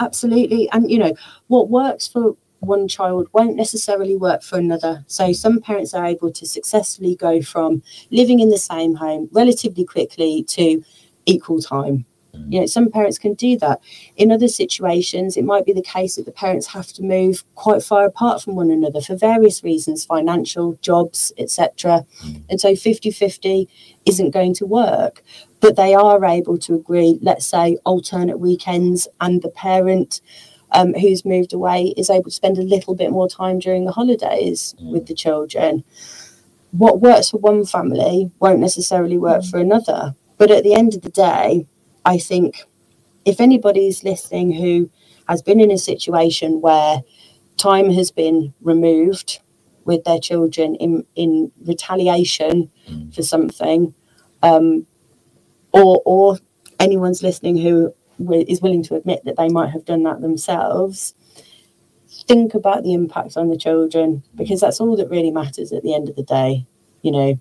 Absolutely. 0.01 0.69
And, 0.71 0.91
you 0.91 0.99
know, 0.99 1.15
what 1.49 1.71
works 1.71 2.07
for 2.07 2.37
one 2.61 2.89
child 2.89 3.29
won't 3.33 3.57
necessarily 3.57 4.17
work 4.17 4.43
for 4.43 4.59
another. 4.59 5.05
So 5.07 5.33
some 5.33 5.61
parents 5.61 5.95
are 5.95 6.05
able 6.05 6.33
to 6.33 6.47
successfully 6.47 7.15
go 7.15 7.41
from 7.43 7.83
living 8.11 8.41
in 8.41 8.51
the 8.51 8.59
same 8.59 8.95
home 8.95 9.29
relatively 9.33 9.85
quickly 9.85 10.45
to 10.45 10.83
equal 11.27 11.61
time. 11.61 12.05
Mm. 12.35 12.53
You 12.53 12.61
know, 12.61 12.67
some 12.67 12.91
parents 12.91 13.19
can 13.19 13.35
do 13.35 13.57
that. 13.59 13.81
In 14.17 14.33
other 14.33 14.49
situations, 14.49 15.37
it 15.37 15.45
might 15.45 15.67
be 15.67 15.73
the 15.73 15.83
case 15.83 16.17
that 16.17 16.27
the 16.27 16.33
parents 16.33 16.67
have 16.69 16.89
to 16.95 17.03
move 17.03 17.45
quite 17.55 17.83
far 17.83 18.05
apart 18.05 18.43
from 18.43 18.55
one 18.55 18.71
another 18.71 19.01
for 19.01 19.17
various 19.17 19.63
reasons 19.63 20.05
financial, 20.05 20.79
jobs, 20.83 21.33
etc. 21.39 22.05
Mm. 22.25 22.45
And 22.51 22.61
so 22.61 22.75
50 22.75 23.11
50 23.11 23.69
isn't 24.05 24.31
going 24.31 24.55
to 24.55 24.67
work 24.67 25.23
but 25.61 25.77
they 25.77 25.95
are 25.95 26.25
able 26.25 26.59
to 26.59 26.75
agree, 26.75 27.19
let's 27.23 27.47
say, 27.47 27.79
alternate 27.85 28.39
weekends, 28.39 29.09
and 29.21 29.43
the 29.43 29.51
parent 29.51 30.21
um, 30.73 30.95
who's 30.95 31.25
moved 31.25 31.53
away 31.53 31.95
is 31.97 32.11
able 32.11 32.25
to 32.25 32.31
spend 32.31 32.59
a 32.59 32.63
little 32.63 32.95
bit 32.95 33.11
more 33.11 33.29
time 33.29 33.59
during 33.59 33.85
the 33.85 33.93
holidays 33.93 34.75
with 34.81 35.07
the 35.07 35.15
children. 35.15 35.85
What 36.71 37.01
works 37.01 37.31
for 37.31 37.39
one 37.39 37.65
family 37.65 38.31
won't 38.39 38.61
necessarily 38.61 39.19
work 39.19 39.45
for 39.45 39.59
another. 39.59 40.15
But 40.37 40.51
at 40.51 40.63
the 40.63 40.75
end 40.75 40.95
of 40.95 41.03
the 41.03 41.09
day, 41.09 41.67
I 42.05 42.19
think 42.19 42.65
if 43.25 43.41
anybody's 43.41 44.05
listening 44.05 44.53
who 44.53 44.91
has 45.29 45.43
been 45.43 45.61
in 45.61 45.71
a 45.71 45.79
situation 45.79 46.61
where 46.61 47.03
time 47.57 47.91
has 47.91 48.11
been 48.11 48.55
removed 48.61 49.41
with 49.85 50.05
their 50.05 50.21
children 50.21 50.75
in, 50.77 51.05
in 51.17 51.51
retaliation 51.65 52.71
for 53.13 53.23
something, 53.23 53.95
um, 54.43 54.87
or 55.73 56.03
or 56.05 56.39
anyone's 56.81 57.23
listening 57.23 57.57
who 57.57 57.95
is 58.49 58.61
willing 58.61 58.83
to 58.83 58.95
admit 58.95 59.25
that 59.25 59.37
they 59.37 59.49
might 59.49 59.71
have 59.71 59.85
done 59.85 60.03
that 60.03 60.21
themselves 60.21 61.15
think 62.27 62.55
about 62.55 62.83
the 62.83 62.93
impact 62.95 63.37
on 63.37 63.49
the 63.49 63.57
children 63.57 64.23
because 64.35 64.61
that's 64.61 64.81
all 64.81 64.97
that 64.97 65.11
really 65.11 65.31
matters 65.31 65.73
at 65.73 65.83
the 65.83 65.95
end 65.95 66.09
of 66.09 66.17
the 66.17 66.23
day. 66.23 66.67
You 67.03 67.13
know 67.13 67.41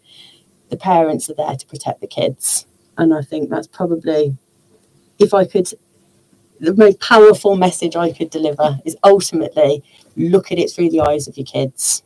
the 0.69 0.77
parents 0.77 1.29
are 1.29 1.33
there 1.33 1.55
to 1.55 1.65
protect 1.67 2.01
the 2.01 2.07
kids. 2.07 2.65
And 2.97 3.13
i 3.13 3.21
think 3.21 3.49
that's 3.49 3.67
probably 3.67 4.35
if 5.19 5.33
i 5.33 5.45
could 5.45 5.69
the 6.59 6.73
most 6.73 6.99
powerful 6.99 7.55
message 7.55 7.95
i 7.95 8.11
could 8.11 8.31
deliver 8.31 8.79
is 8.85 8.97
ultimately 9.03 9.83
look 10.15 10.51
at 10.51 10.57
it 10.57 10.71
through 10.71 10.89
the 10.89 11.01
eyes 11.01 11.27
of 11.27 11.37
your 11.37 11.45
kids 11.45 12.01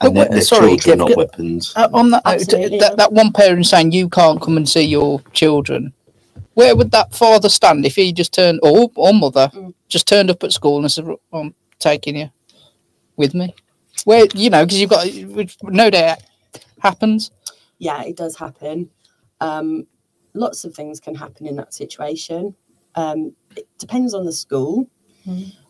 And 0.00 0.14
But 0.14 0.14
they're, 0.14 0.24
wh- 0.26 0.30
they're 0.30 0.40
sorry, 0.42 0.76
children, 0.76 0.98
not 0.98 1.16
weapons. 1.16 1.72
Uh, 1.76 1.88
on 1.92 2.10
that, 2.10 2.24
note, 2.24 2.80
that, 2.80 2.94
that 2.96 3.12
one 3.12 3.32
parent 3.32 3.66
saying 3.66 3.92
you 3.92 4.08
can't 4.08 4.40
come 4.40 4.56
and 4.56 4.68
see 4.68 4.82
your 4.82 5.20
children, 5.32 5.92
where 6.54 6.76
would 6.76 6.90
that 6.92 7.14
father 7.14 7.48
stand 7.48 7.84
if 7.86 7.96
he 7.96 8.12
just 8.12 8.32
turned, 8.32 8.60
or, 8.62 8.90
or 8.96 9.12
mother, 9.14 9.50
Mm. 9.54 9.74
just 9.88 10.06
turned 10.08 10.30
up 10.30 10.42
at 10.44 10.52
school 10.52 10.78
and 10.80 10.90
said, 10.90 11.06
I'm 11.32 11.54
taking 11.78 12.16
you 12.16 12.30
with 13.16 13.34
me? 13.34 13.54
Where, 14.04 14.26
you 14.34 14.50
know, 14.50 14.64
because 14.64 14.80
you've 14.80 14.90
got, 14.90 15.06
which 15.34 15.56
no 15.62 15.90
doubt 15.90 16.18
happens. 16.80 17.30
yeah, 17.78 18.02
it 18.02 18.16
does 18.16 18.36
happen. 18.36 18.90
Um, 19.40 19.86
lots 20.34 20.64
of 20.64 20.74
things 20.74 21.00
can 21.00 21.14
happen 21.14 21.46
in 21.46 21.56
that 21.56 21.72
situation. 21.74 22.54
Um, 22.96 23.34
it 23.56 23.66
depends 23.78 24.14
on 24.14 24.24
the 24.26 24.32
school. 24.32 24.88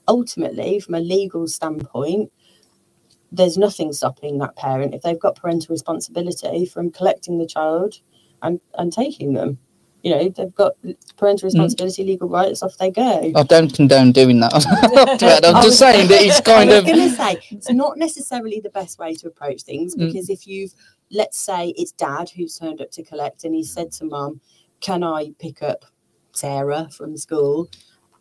Ultimately, 0.09 0.81
from 0.81 0.95
a 0.95 1.01
legal 1.01 1.47
standpoint, 1.49 2.31
there's 3.37 3.57
nothing 3.59 3.93
stopping 3.93 4.39
that 4.39 4.57
parent 4.57 4.95
if 4.95 5.03
they've 5.03 5.19
got 5.19 5.37
parental 5.37 5.73
responsibility 5.73 6.67
from 6.67 6.91
collecting 6.91 7.39
the 7.39 7.47
child 7.47 8.01
and, 8.43 8.61
and 8.79 8.93
taking 8.93 9.33
them. 9.35 9.59
You 10.03 10.11
know, 10.15 10.29
they've 10.29 10.55
got 10.55 10.75
parental 11.17 11.47
responsibility, 11.47 12.05
legal 12.05 12.29
rights, 12.29 12.63
off 12.63 12.77
they 12.77 12.91
go. 12.91 13.33
I 13.35 13.43
don't 13.43 13.73
condone 13.73 14.13
doing 14.13 14.41
that. 14.41 14.53
I'm 15.45 15.57
I 15.57 15.63
just 15.63 15.65
was- 15.67 15.79
saying 15.79 16.09
that 16.09 16.21
it's 16.23 16.41
kind 16.53 16.71
I 16.71 16.75
of. 16.75 16.85
was 16.85 16.93
going 16.93 17.09
to 17.09 17.17
say 17.17 17.39
it's 17.57 17.71
not 17.71 17.97
necessarily 17.97 18.61
the 18.61 18.69
best 18.69 18.99
way 18.99 19.15
to 19.15 19.27
approach 19.29 19.63
things 19.63 19.97
Mm. 19.97 20.07
because 20.13 20.29
if 20.29 20.47
you've, 20.47 20.75
let's 21.11 21.39
say 21.39 21.73
it's 21.79 21.93
dad 21.93 22.29
who's 22.29 22.59
turned 22.59 22.83
up 22.83 22.91
to 22.93 23.03
collect 23.03 23.45
and 23.45 23.55
he 23.55 23.65
said 23.65 23.93
to 23.93 24.05
mum, 24.05 24.41
"Can 24.81 25.03
I 25.03 25.33
pick 25.39 25.63
up 25.63 25.87
Sarah 26.33 26.89
from 26.91 27.17
school?" 27.17 27.69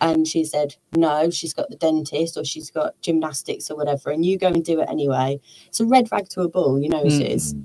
And 0.07 0.27
she 0.27 0.43
said, 0.43 0.75
"No, 0.95 1.29
she's 1.29 1.53
got 1.53 1.69
the 1.69 1.77
dentist 1.77 2.35
or 2.37 2.43
she's 2.43 2.69
got 2.69 2.99
gymnastics 3.01 3.71
or 3.71 3.75
whatever," 3.77 4.09
and 4.11 4.25
you 4.25 4.37
go 4.37 4.47
and 4.47 4.63
do 4.63 4.79
it 4.81 4.89
anyway. 4.89 5.39
It's 5.67 5.79
a 5.79 5.85
red 5.85 6.11
rag 6.11 6.27
to 6.29 6.41
a 6.41 6.49
bull, 6.49 6.77
you 6.83 6.89
know 6.89 7.03
Mm. 7.03 7.21
it 7.21 7.31
is. 7.31 7.55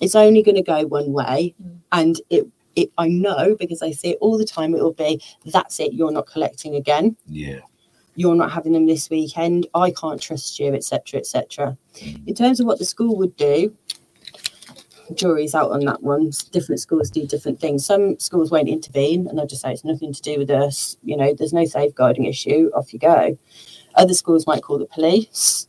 It's 0.00 0.14
only 0.14 0.42
going 0.42 0.54
to 0.54 0.62
go 0.62 0.86
one 0.86 1.12
way, 1.12 1.54
and 1.92 2.14
it. 2.30 2.46
It, 2.76 2.92
I 2.96 3.08
know 3.08 3.56
because 3.58 3.82
I 3.82 3.90
see 3.90 4.10
it 4.10 4.18
all 4.20 4.38
the 4.38 4.44
time. 4.44 4.76
It 4.76 4.80
will 4.82 4.92
be 4.92 5.20
that's 5.44 5.80
it. 5.80 5.92
You're 5.92 6.12
not 6.12 6.26
collecting 6.28 6.76
again 6.76 7.16
Yeah. 7.28 7.58
you're 8.14 8.36
not 8.36 8.52
having 8.52 8.72
them 8.72 8.86
this 8.86 9.10
weekend 9.10 9.66
i 9.74 9.90
can't 9.90 10.20
trust 10.22 10.58
you 10.60 10.68
etc 10.74 11.18
etc 11.20 11.76
in 12.28 12.34
terms 12.34 12.60
of 12.60 12.66
what 12.66 12.78
the 12.78 12.84
school 12.84 13.16
would 13.16 13.34
do 13.36 13.74
jury's 15.14 15.54
out 15.54 15.70
on 15.70 15.80
that 15.86 16.02
one. 16.02 16.30
Different 16.52 16.80
schools 16.80 17.10
do 17.10 17.26
different 17.26 17.60
things. 17.60 17.84
Some 17.86 18.18
schools 18.18 18.50
won't 18.50 18.68
intervene 18.68 19.26
and 19.28 19.38
they'll 19.38 19.46
just 19.46 19.62
say 19.62 19.72
it's 19.72 19.84
nothing 19.84 20.12
to 20.12 20.22
do 20.22 20.38
with 20.38 20.50
us 20.50 20.96
you 21.02 21.16
know 21.16 21.34
there's 21.34 21.52
no 21.52 21.64
safeguarding 21.64 22.24
issue 22.26 22.70
off 22.74 22.92
you 22.92 22.98
go. 22.98 23.38
Other 23.94 24.14
schools 24.14 24.46
might 24.46 24.62
call 24.62 24.78
the 24.78 24.86
police 24.86 25.66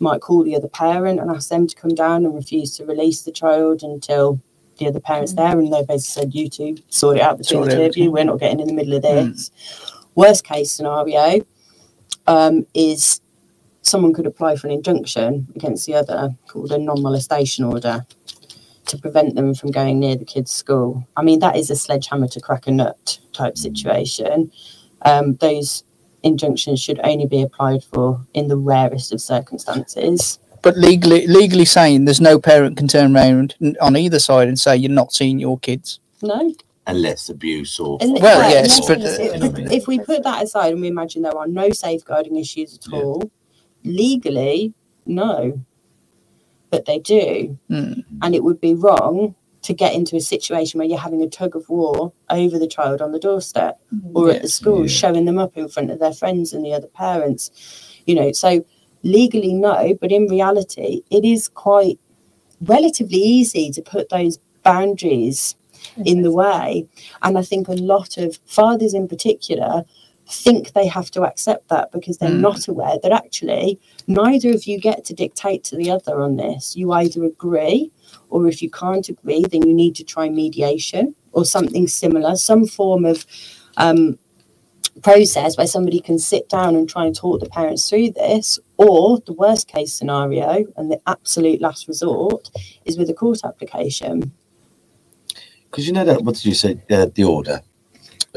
might 0.00 0.20
call 0.20 0.42
the 0.42 0.56
other 0.56 0.68
parent 0.68 1.20
and 1.20 1.30
ask 1.30 1.48
them 1.48 1.66
to 1.66 1.76
come 1.76 1.94
down 1.94 2.24
and 2.24 2.34
refuse 2.34 2.76
to 2.76 2.84
release 2.84 3.22
the 3.22 3.30
child 3.32 3.82
until 3.82 4.40
the 4.78 4.88
other 4.88 4.98
parent's 5.00 5.34
there 5.34 5.56
and 5.58 5.72
they 5.72 5.82
basically 5.84 6.22
said 6.22 6.34
you 6.34 6.48
two 6.48 6.76
sort 6.88 7.16
it 7.16 7.22
out 7.22 7.38
between 7.38 7.60
Sort 7.60 7.70
the 7.70 7.76
two 7.76 7.82
of 7.82 7.96
you. 7.96 8.10
We're 8.10 8.24
not 8.24 8.40
getting 8.40 8.60
in 8.60 8.66
the 8.66 8.74
middle 8.74 8.94
of 8.94 9.02
Mm. 9.04 9.32
this. 9.32 9.50
Worst 10.16 10.44
case 10.44 10.70
scenario 10.72 11.44
um, 12.26 12.66
is 12.74 13.20
someone 13.82 14.12
could 14.12 14.26
apply 14.26 14.56
for 14.56 14.66
an 14.66 14.72
injunction 14.72 15.46
against 15.54 15.86
the 15.86 15.94
other 15.94 16.34
called 16.48 16.72
a 16.72 16.78
non-molestation 16.78 17.64
order 17.64 18.04
to 18.86 18.98
prevent 18.98 19.34
them 19.34 19.54
from 19.54 19.70
going 19.70 19.98
near 20.00 20.16
the 20.16 20.24
kids' 20.24 20.52
school. 20.52 21.06
I 21.16 21.22
mean, 21.22 21.38
that 21.40 21.56
is 21.56 21.70
a 21.70 21.76
sledgehammer 21.76 22.28
to 22.28 22.40
crack 22.40 22.66
a 22.66 22.70
nut 22.70 23.18
type 23.32 23.56
situation. 23.56 24.50
Um, 25.02 25.34
those 25.36 25.84
injunctions 26.22 26.80
should 26.80 27.00
only 27.04 27.26
be 27.26 27.42
applied 27.42 27.84
for 27.84 28.24
in 28.34 28.48
the 28.48 28.56
rarest 28.56 29.12
of 29.12 29.20
circumstances. 29.20 30.38
But 30.62 30.76
legally, 30.78 31.26
legally 31.26 31.66
saying 31.66 32.06
there's 32.06 32.20
no 32.22 32.38
parent 32.38 32.76
can 32.78 32.88
turn 32.88 33.14
around 33.14 33.54
on 33.80 33.96
either 33.96 34.18
side 34.18 34.48
and 34.48 34.58
say 34.58 34.76
you're 34.76 34.90
not 34.90 35.12
seeing 35.12 35.38
your 35.38 35.58
kids. 35.58 36.00
No, 36.22 36.54
unless 36.86 37.28
abuse 37.28 37.78
or 37.78 37.98
And- 38.00 38.18
Well, 38.20 38.50
yeah, 38.50 38.62
yes, 38.62 38.88
unless- 38.88 39.18
but, 39.18 39.42
uh, 39.42 39.62
if, 39.62 39.72
if 39.72 39.86
we 39.86 39.98
put 39.98 40.22
that 40.22 40.42
aside 40.42 40.72
and 40.72 40.80
we 40.80 40.88
imagine 40.88 41.20
there 41.22 41.36
are 41.36 41.46
no 41.46 41.68
safeguarding 41.70 42.36
issues 42.36 42.78
at 42.78 42.90
Yeah. 42.92 42.98
all, 43.02 43.30
legally, 43.84 44.72
no, 45.06 45.60
but 46.70 46.84
they 46.86 46.98
do, 46.98 47.58
Mm. 47.70 48.04
and 48.22 48.34
it 48.34 48.42
would 48.44 48.60
be 48.60 48.74
wrong 48.74 49.34
to 49.62 49.72
get 49.72 49.94
into 49.94 50.16
a 50.16 50.20
situation 50.20 50.78
where 50.78 50.86
you're 50.86 50.98
having 50.98 51.22
a 51.22 51.28
tug 51.28 51.56
of 51.56 51.68
war 51.70 52.12
over 52.28 52.58
the 52.58 52.66
child 52.66 53.00
on 53.00 53.12
the 53.12 53.18
doorstep 53.18 53.80
or 54.12 54.30
at 54.30 54.42
the 54.42 54.48
school, 54.48 54.82
Yeah. 54.82 54.88
showing 54.88 55.24
them 55.24 55.38
up 55.38 55.56
in 55.56 55.68
front 55.68 55.90
of 55.90 55.98
their 56.00 56.12
friends 56.12 56.52
and 56.52 56.64
the 56.64 56.74
other 56.74 56.88
parents. 56.88 57.50
You 58.06 58.14
know, 58.14 58.32
so 58.32 58.62
legally 59.02 59.54
no, 59.54 59.94
but 60.00 60.12
in 60.12 60.26
reality, 60.26 61.02
it 61.10 61.24
is 61.24 61.48
quite 61.48 61.98
relatively 62.60 63.18
easy 63.18 63.70
to 63.70 63.80
put 63.82 64.10
those 64.10 64.38
boundaries 64.62 65.56
in 66.04 66.22
the 66.22 66.32
way. 66.32 66.86
And 67.22 67.38
I 67.38 67.42
think 67.42 67.68
a 67.68 67.72
lot 67.72 68.16
of 68.18 68.38
fathers 68.46 68.94
in 68.94 69.08
particular 69.08 69.84
think 70.28 70.72
they 70.72 70.86
have 70.86 71.10
to 71.12 71.22
accept 71.22 71.68
that 71.68 71.92
because 71.92 72.18
they're 72.18 72.30
Mm. 72.30 72.40
not 72.40 72.66
aware 72.68 72.98
that 73.02 73.12
actually 73.12 73.78
neither 74.06 74.50
of 74.50 74.66
you 74.66 74.78
get 74.80 75.04
to 75.04 75.14
dictate 75.14 75.64
to 75.64 75.76
the 75.76 75.90
other 75.90 76.20
on 76.20 76.36
this. 76.36 76.74
You 76.76 76.92
either 76.92 77.24
agree, 77.24 77.90
or 78.30 78.48
if 78.48 78.62
you 78.62 78.70
can't 78.70 79.08
agree, 79.08 79.42
then 79.44 79.66
you 79.66 79.74
need 79.74 79.94
to 79.96 80.04
try 80.04 80.28
mediation 80.28 81.14
or 81.32 81.44
something 81.44 81.86
similar, 81.88 82.36
some 82.36 82.66
form 82.66 83.04
of 83.04 83.26
um, 83.76 84.18
process 85.02 85.56
where 85.58 85.66
somebody 85.66 86.00
can 86.00 86.18
sit 86.18 86.48
down 86.48 86.76
and 86.76 86.88
try 86.88 87.04
and 87.04 87.14
talk 87.14 87.40
the 87.40 87.48
parents 87.48 87.88
through 87.88 88.10
this. 88.12 88.58
Or 88.76 89.18
the 89.26 89.32
worst 89.32 89.68
case 89.68 89.92
scenario 89.92 90.64
and 90.76 90.90
the 90.90 91.00
absolute 91.06 91.60
last 91.60 91.86
resort 91.88 92.50
is 92.84 92.96
with 92.96 93.10
a 93.10 93.14
court 93.14 93.40
application. 93.44 94.32
because 95.70 95.86
you 95.88 95.92
know 95.92 96.04
that 96.04 96.22
what 96.22 96.36
did 96.36 96.44
you 96.44 96.54
say 96.54 96.80
uh, 96.90 97.06
the 97.14 97.24
order 97.24 97.60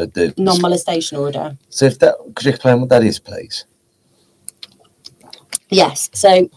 the 0.05 0.33
non 0.37 0.61
molestation 0.61 1.17
order. 1.17 1.57
so 1.69 1.85
if 1.85 1.99
that 1.99 2.15
could 2.35 2.45
you 2.45 2.51
explain 2.51 2.79
what 2.79 2.89
that 2.89 3.03
is 3.03 3.19
please 3.19 3.65
Yes. 5.69 6.09
So 6.13 6.49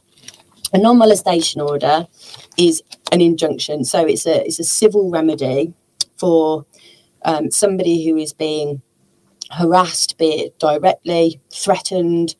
a 0.72 0.78
non 0.78 0.99
molestation 0.99 1.61
order 1.61 2.07
is 2.57 2.82
an 3.12 3.20
injunction. 3.20 3.84
So 3.84 4.05
it's 4.05 4.26
a 4.26 4.45
it's 4.47 4.59
a 4.59 4.64
civil 4.64 5.11
remedy 5.11 5.74
for 6.16 6.66
um, 7.24 7.51
somebody 7.51 8.05
who 8.07 8.16
is 8.16 8.32
being 8.32 8.82
harassed, 9.51 10.16
be 10.16 10.26
it 10.26 10.59
directly, 10.59 11.41
threatened, 11.53 12.36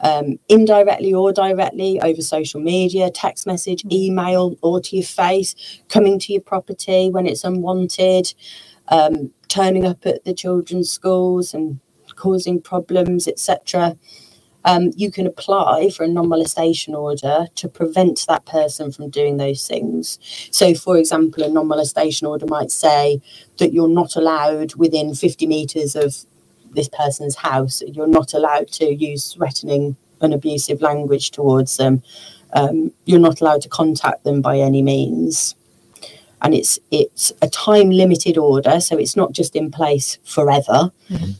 um, 0.00 0.38
indirectly 0.48 1.12
or 1.12 1.32
directly 1.32 2.00
over 2.00 2.22
social 2.22 2.60
media, 2.60 3.10
text 3.10 3.46
message, 3.46 3.84
email, 3.90 4.56
or 4.62 4.80
to 4.80 4.96
your 4.96 5.04
face, 5.04 5.54
coming 5.88 6.18
to 6.20 6.32
your 6.32 6.42
property 6.42 7.10
when 7.10 7.26
it's 7.26 7.42
unwanted, 7.42 8.32
um, 8.88 9.32
turning 9.48 9.86
up 9.86 10.04
at 10.06 10.24
the 10.24 10.34
children's 10.34 10.90
schools 10.90 11.54
and 11.54 11.80
causing 12.16 12.60
problems, 12.60 13.26
etc. 13.28 13.96
Um, 14.64 14.90
you 14.96 15.10
can 15.10 15.26
apply 15.26 15.90
for 15.90 16.04
a 16.04 16.08
non 16.08 16.28
molestation 16.28 16.94
order 16.94 17.46
to 17.56 17.68
prevent 17.68 18.24
that 18.28 18.46
person 18.46 18.92
from 18.92 19.10
doing 19.10 19.36
those 19.36 19.66
things. 19.66 20.18
So, 20.50 20.74
for 20.74 20.96
example, 20.96 21.42
a 21.42 21.48
non 21.48 21.66
molestation 21.66 22.26
order 22.26 22.46
might 22.46 22.70
say 22.70 23.20
that 23.58 23.72
you're 23.72 23.88
not 23.88 24.16
allowed 24.16 24.74
within 24.76 25.14
50 25.14 25.46
metres 25.46 25.96
of 25.96 26.16
this 26.70 26.88
person's 26.88 27.36
house, 27.36 27.82
you're 27.86 28.06
not 28.06 28.32
allowed 28.34 28.68
to 28.72 28.94
use 28.94 29.34
threatening 29.34 29.96
and 30.20 30.32
abusive 30.32 30.80
language 30.80 31.30
towards 31.32 31.76
them, 31.76 32.02
um, 32.54 32.92
you're 33.04 33.18
not 33.18 33.40
allowed 33.40 33.62
to 33.62 33.68
contact 33.68 34.24
them 34.24 34.40
by 34.40 34.58
any 34.58 34.82
means. 34.82 35.54
And 36.44 36.54
it's 36.54 36.78
it's 36.90 37.32
a 37.40 37.48
time 37.48 37.90
limited 37.90 38.36
order, 38.36 38.80
so 38.80 38.98
it's 38.98 39.16
not 39.16 39.32
just 39.32 39.54
in 39.56 39.70
place 39.70 40.18
forever. 40.24 40.90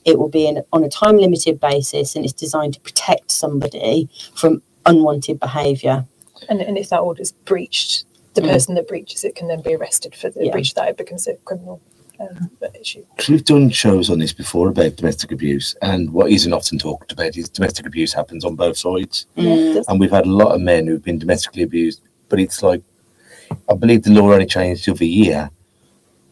It 0.04 0.18
will 0.18 0.28
be 0.28 0.46
in, 0.46 0.62
on 0.72 0.84
a 0.84 0.88
time 0.88 1.16
limited 1.18 1.58
basis, 1.60 2.14
and 2.14 2.24
it's 2.24 2.32
designed 2.34 2.74
to 2.74 2.80
protect 2.80 3.30
somebody 3.30 4.08
from 4.36 4.62
unwanted 4.86 5.40
behaviour. 5.40 6.06
And, 6.48 6.60
and 6.60 6.76
if 6.78 6.88
that 6.90 7.00
order 7.00 7.22
is 7.22 7.32
breached, 7.32 8.04
the 8.34 8.40
Mm. 8.42 8.50
person 8.52 8.74
that 8.76 8.88
breaches 8.88 9.24
it 9.24 9.34
can 9.34 9.48
then 9.48 9.60
be 9.60 9.74
arrested 9.74 10.14
for 10.14 10.30
the 10.30 10.46
Yeah. 10.46 10.52
breach 10.52 10.74
that. 10.74 10.88
It 10.88 10.96
becomes 10.96 11.26
a 11.26 11.34
criminal 11.44 11.80
um, 12.20 12.50
issue. 12.80 13.04
'Cause 13.16 13.28
we've 13.30 13.44
done 13.44 13.70
shows 13.70 14.08
on 14.08 14.20
this 14.20 14.32
before 14.32 14.68
about 14.68 14.94
domestic 14.96 15.32
abuse 15.32 15.74
and 15.82 16.10
what 16.12 16.30
isn't 16.30 16.52
often 16.52 16.78
talked 16.78 17.10
about 17.10 17.36
is 17.36 17.48
domestic 17.48 17.84
abuse 17.86 18.12
happens 18.12 18.44
on 18.44 18.54
both 18.54 18.76
sides 18.78 19.26
Mm. 19.36 19.82
and 19.88 19.98
we've 19.98 20.10
had 20.12 20.26
a 20.26 20.30
lot 20.30 20.54
of 20.54 20.60
men 20.60 20.86
who've 20.86 21.02
been 21.02 21.18
domestically 21.18 21.62
abused 21.64 22.00
but 22.28 22.38
it's 22.38 22.62
like 22.62 22.80
i 23.70 23.74
believe 23.74 24.02
the 24.02 24.10
law 24.10 24.32
only 24.32 24.46
changed 24.46 24.86
the 24.86 24.92
other 24.92 25.04
year 25.04 25.50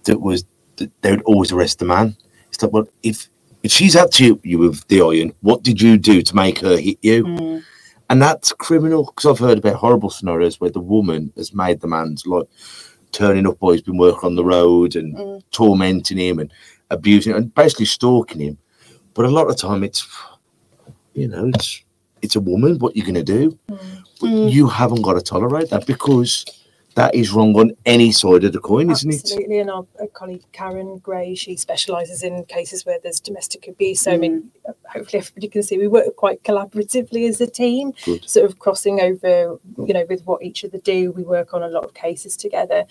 that 0.05 0.21
was 0.21 0.45
that 0.77 0.91
they 1.03 1.11
would 1.11 1.23
always 1.23 1.53
arrest 1.53 1.79
the 1.79 1.85
man 1.85 2.17
it's 2.49 2.63
like 2.63 2.73
well 2.73 2.87
if 3.03 3.29
if 3.63 3.71
she's 3.71 3.95
up 3.97 4.11
to 4.11 4.41
you 4.43 4.59
with 4.59 4.87
the 4.89 5.01
iron 5.03 5.33
what 5.41 5.63
did 5.63 5.81
you 5.81 5.97
do 5.99 6.23
to 6.23 6.35
make 6.37 6.59
her 6.61 6.77
hit 6.77 6.99
you 7.03 7.25
Mm. 7.25 7.63
and 8.09 8.23
that's 8.23 8.53
criminal 8.53 9.05
because 9.05 9.27
i've 9.31 9.39
heard 9.47 9.59
about 9.59 9.77
horrible 9.77 10.11
scenarios 10.11 10.61
where 10.61 10.71
the 10.71 10.81
woman 10.81 11.33
has 11.37 11.53
made 11.55 11.81
the 11.81 11.89
man's 11.89 12.27
like 12.27 12.47
turning 13.13 13.47
up 13.47 13.57
while 13.59 13.73
he's 13.73 13.83
been 13.83 13.99
working 13.99 14.27
on 14.27 14.37
the 14.37 14.45
road 14.45 14.97
and 14.97 15.15
Mm. 15.17 15.43
tormenting 15.51 16.19
him 16.19 16.39
and 16.39 16.53
abusing 16.91 17.35
and 17.35 17.55
basically 17.55 17.87
stalking 17.87 18.41
him 18.41 18.59
but 19.15 19.25
a 19.27 19.29
lot 19.31 19.43
of 19.49 19.57
the 19.57 19.63
time 19.69 19.85
it's 19.85 20.07
you 21.15 21.29
know 21.29 21.51
it's 21.55 21.83
it's 22.23 22.37
a 22.37 22.41
woman 22.41 22.79
what 22.79 22.97
you're 22.97 23.07
going 23.07 23.15
to 23.27 23.33
do 23.39 23.59
Mm. 24.23 24.53
you 24.53 24.67
haven't 24.69 25.01
got 25.03 25.15
to 25.15 25.23
tolerate 25.23 25.71
that 25.71 25.87
because 25.87 26.45
that 26.95 27.15
is 27.15 27.33
wrong 27.33 27.55
on 27.59 27.71
any 27.87 28.11
side 28.13 28.43
of 28.45 28.53
the 28.53 28.59
coin 28.61 28.91
isn't 28.91 29.11
it 29.11 29.21
Absolutely. 29.21 29.59
And 29.59 29.71
our, 29.71 29.87
our 30.01 30.07
colleague 30.09 30.43
Karen 30.53 30.99
Gray, 30.99 31.35
she 31.35 31.57
specialises 31.57 32.23
in 32.23 32.45
cases 32.45 32.85
where 32.85 32.99
there's 33.03 33.21
domestic 33.21 33.69
abuse. 33.69 34.01
So, 34.01 34.13
I 34.13 34.17
mean, 34.17 34.51
Mm. 34.69 34.75
hopefully 34.93 35.19
everybody 35.21 35.49
can 35.49 35.63
see 35.63 35.79
we 35.79 35.89
work 35.89 36.17
quite 36.17 36.43
collaboratively 36.43 37.29
as 37.29 37.41
a 37.41 37.47
team, 37.47 37.93
Good. 38.05 38.29
sort 38.29 38.47
of 38.51 38.59
crossing 38.59 39.01
over, 39.01 39.59
you 39.87 39.95
know, 39.95 40.05
with 40.09 40.23
what 40.27 40.43
each 40.43 40.65
other 40.65 40.79
do. 40.79 41.13
We 41.13 41.23
work 41.23 41.55
on 41.55 41.63
a 41.63 41.69
lot 41.69 41.85
of 41.85 41.95
cases 41.95 42.37
together. 42.37 42.85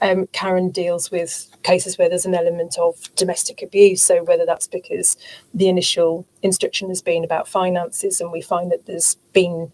Um, 0.00 0.26
Karen 0.32 0.70
deals 0.70 1.10
with 1.10 1.48
cases 1.62 1.96
where 1.96 2.08
there's 2.08 2.26
an 2.26 2.34
element 2.34 2.76
of 2.78 3.14
domestic 3.14 3.62
abuse. 3.62 4.02
So, 4.02 4.24
whether 4.24 4.44
that's 4.44 4.66
because 4.66 5.16
the 5.54 5.68
initial 5.68 6.26
instruction 6.42 6.88
has 6.88 7.00
been 7.02 7.22
about 7.22 7.46
finances 7.46 8.20
and 8.20 8.32
we 8.32 8.40
find 8.42 8.70
that 8.72 8.86
there's 8.86 9.14
been 9.32 9.70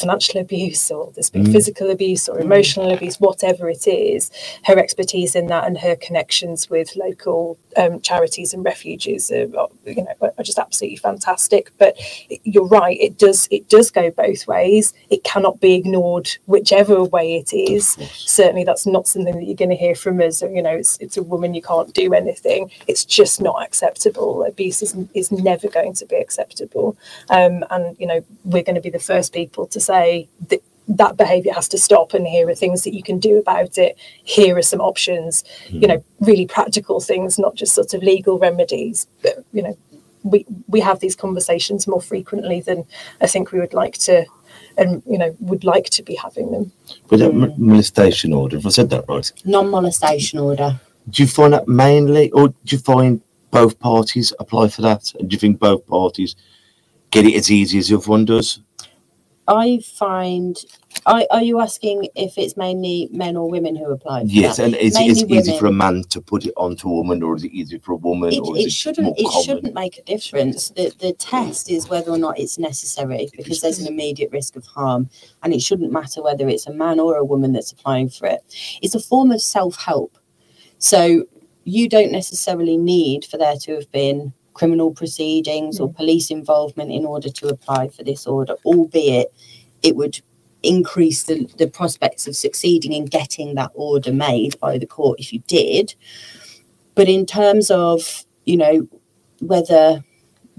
financial 0.00 0.40
abuse 0.40 0.90
or 0.90 1.12
there's 1.14 1.30
been 1.30 1.46
Mm. 1.46 1.52
physical 1.52 1.90
abuse 1.90 2.28
or 2.28 2.40
emotional 2.40 2.92
abuse, 2.92 3.20
whatever 3.20 3.70
it 3.70 3.86
is, 3.88 4.30
her 4.64 4.78
expertise 4.78 5.36
in 5.36 5.46
that 5.48 5.66
and 5.66 5.78
her 5.78 5.96
connections 5.96 6.70
with 6.70 6.96
local 6.96 7.58
um, 7.76 8.00
charities 8.00 8.54
and 8.54 8.64
refuges 8.64 9.30
are, 9.32 9.48
are, 9.58 9.68
you 9.86 10.04
know, 10.04 10.14
are 10.38 10.44
just 10.44 10.58
absolutely 10.58 10.96
fantastic. 10.98 11.72
But 11.78 11.96
you're 12.44 12.66
right, 12.68 12.98
it 13.00 13.18
does 13.18 13.48
it 13.50 13.68
does 13.68 13.90
go 13.90 14.10
both 14.10 14.46
ways. 14.48 14.94
It 15.10 15.24
cannot 15.24 15.60
be 15.60 15.74
ignored, 15.76 16.30
whichever 16.46 17.04
way 17.04 17.36
it 17.36 17.52
is. 17.54 17.96
Certainly, 18.14 18.64
that's 18.64 18.86
not 18.86 19.08
something 19.08 19.34
that 19.36 19.44
you're 19.46 19.56
going 19.56 19.70
to 19.70 19.76
hear 19.76 19.94
from 19.96 20.20
us. 20.20 20.42
You 20.42 20.62
know, 20.62 20.76
it's 20.76 20.98
it's 20.98 21.16
a 21.18 21.22
woman, 21.22 21.54
you 21.54 21.62
can't 21.62 21.92
do 21.94 22.14
anything. 22.14 22.70
It's 22.88 23.04
just 23.04 23.40
not 23.42 23.62
acceptable. 23.64 24.44
Abuse 24.44 24.82
is 24.82 24.96
is 25.14 25.32
never 25.32 25.68
going 25.68 25.94
to 25.94 26.06
be 26.06 26.16
acceptable. 26.16 26.96
Um, 27.30 27.64
and 27.70 27.96
you 28.00 28.06
know, 28.06 28.24
we're 28.44 28.62
going 28.64 28.76
to 28.76 28.80
be 28.82 28.90
the 28.90 28.98
first 29.12 29.32
people 29.32 29.66
to 29.68 29.80
say 29.92 30.28
that 30.48 30.62
that 30.88 31.16
behavior 31.16 31.52
has 31.52 31.68
to 31.68 31.78
stop 31.78 32.14
and 32.14 32.26
here 32.26 32.48
are 32.48 32.54
things 32.54 32.82
that 32.84 32.94
you 32.94 33.02
can 33.02 33.18
do 33.18 33.38
about 33.38 33.78
it. 33.78 33.96
Here 34.24 34.56
are 34.56 34.68
some 34.72 34.80
options 34.80 35.44
you 35.82 35.86
know 35.90 35.98
hmm. 35.98 36.24
really 36.24 36.46
practical 36.46 37.00
things 37.00 37.38
not 37.38 37.54
just 37.54 37.74
sort 37.74 37.94
of 37.94 38.02
legal 38.02 38.38
remedies 38.38 39.06
but 39.22 39.34
you 39.52 39.62
know 39.62 39.76
we 40.22 40.38
we 40.74 40.80
have 40.80 41.00
these 41.00 41.16
conversations 41.16 41.86
more 41.86 42.02
frequently 42.12 42.60
than 42.60 42.84
i 43.22 43.26
think 43.26 43.52
we 43.52 43.58
would 43.58 43.72
like 43.72 43.96
to 43.96 44.26
and 44.76 45.02
you 45.06 45.18
know 45.18 45.34
would 45.40 45.64
like 45.64 45.88
to 45.90 46.02
be 46.02 46.14
having 46.14 46.50
them. 46.50 46.72
But 47.08 47.18
that 47.20 47.32
hmm. 47.32 47.44
m- 47.44 47.54
molestation 47.56 48.32
order? 48.32 48.56
If 48.56 48.66
i 48.66 48.70
said 48.70 48.90
that 48.90 49.04
right? 49.08 49.30
Non 49.44 49.70
molestation 49.70 50.38
order. 50.38 50.80
do 51.08 51.22
you 51.22 51.28
find 51.28 51.52
that 51.52 51.68
mainly 51.68 52.30
or 52.32 52.48
do 52.48 52.76
you 52.76 52.78
find 52.78 53.20
both 53.50 53.78
parties 53.78 54.32
apply 54.38 54.68
for 54.68 54.82
that? 54.82 55.12
And 55.18 55.28
do 55.28 55.34
you 55.34 55.40
think 55.40 55.58
both 55.58 55.86
parties 55.86 56.36
get 57.10 57.26
it 57.26 57.34
as 57.34 57.50
easy 57.50 57.78
as 57.78 57.88
the 57.88 57.96
other 57.96 58.06
one 58.06 58.24
does 58.24 58.60
I 59.48 59.80
find. 59.96 60.56
Are, 61.06 61.24
are 61.30 61.42
you 61.42 61.60
asking 61.60 62.08
if 62.14 62.36
it's 62.36 62.56
mainly 62.56 63.08
men 63.10 63.36
or 63.36 63.50
women 63.50 63.74
who 63.74 63.90
apply? 63.90 64.20
For 64.22 64.26
yes 64.26 64.58
that? 64.58 64.66
and 64.66 64.74
is 64.76 64.94
it 64.96 65.00
Mainly 65.28 65.38
easy 65.38 65.58
for 65.58 65.66
a 65.66 65.70
women. 65.70 65.78
man 65.78 66.02
to 66.10 66.20
put 66.20 66.44
it 66.46 66.52
onto 66.56 66.88
a 66.88 66.92
woman 66.92 67.22
or 67.22 67.36
is 67.36 67.44
it 67.44 67.52
easy 67.52 67.78
for 67.78 67.92
a 67.92 67.96
woman 67.96 68.32
It, 68.32 68.40
or 68.40 68.56
is 68.56 68.64
it 68.64 68.66
it 68.68 68.72
shouldn't. 68.72 69.18
It 69.18 69.26
common? 69.26 69.44
shouldn't 69.44 69.74
make 69.74 69.98
a 69.98 70.02
difference. 70.02 70.70
The 70.70 70.92
the 70.98 71.12
test 71.14 71.70
is 71.70 71.88
whether 71.88 72.10
or 72.10 72.18
not 72.18 72.38
it's 72.38 72.58
necessary 72.58 73.28
because 73.36 73.60
there's 73.60 73.78
an 73.78 73.86
immediate 73.88 74.30
risk 74.30 74.56
of 74.56 74.66
harm, 74.66 75.08
and 75.42 75.52
it 75.54 75.62
shouldn't 75.62 75.92
matter 75.92 76.22
whether 76.22 76.48
it's 76.48 76.66
a 76.66 76.72
man 76.72 77.00
or 77.00 77.16
a 77.16 77.24
woman 77.24 77.52
that's 77.52 77.72
applying 77.72 78.08
for 78.10 78.26
it. 78.26 78.40
It's 78.82 78.94
a 78.94 79.00
form 79.00 79.30
of 79.32 79.40
self 79.40 79.76
help. 79.76 80.18
So 80.78 81.24
you 81.64 81.88
don't 81.88 82.12
necessarily 82.12 82.76
need 82.76 83.24
for 83.24 83.36
there 83.38 83.56
to 83.56 83.74
have 83.74 83.90
been 83.92 84.32
criminal 84.60 84.92
proceedings 84.92 85.80
or 85.80 85.90
police 85.90 86.30
involvement 86.30 86.92
in 86.92 87.06
order 87.06 87.30
to 87.30 87.48
apply 87.48 87.88
for 87.88 88.04
this 88.04 88.26
order, 88.26 88.54
albeit 88.66 89.32
it 89.82 89.96
would 89.96 90.20
increase 90.62 91.22
the, 91.22 91.46
the 91.56 91.66
prospects 91.66 92.26
of 92.26 92.36
succeeding 92.36 92.92
in 92.92 93.06
getting 93.06 93.54
that 93.54 93.70
order 93.72 94.12
made 94.12 94.60
by 94.60 94.76
the 94.76 94.84
court 94.84 95.18
if 95.18 95.32
you 95.32 95.40
did. 95.46 95.94
but 96.94 97.08
in 97.08 97.24
terms 97.24 97.70
of 97.70 98.26
you 98.44 98.58
know 98.58 98.86
whether 99.40 100.04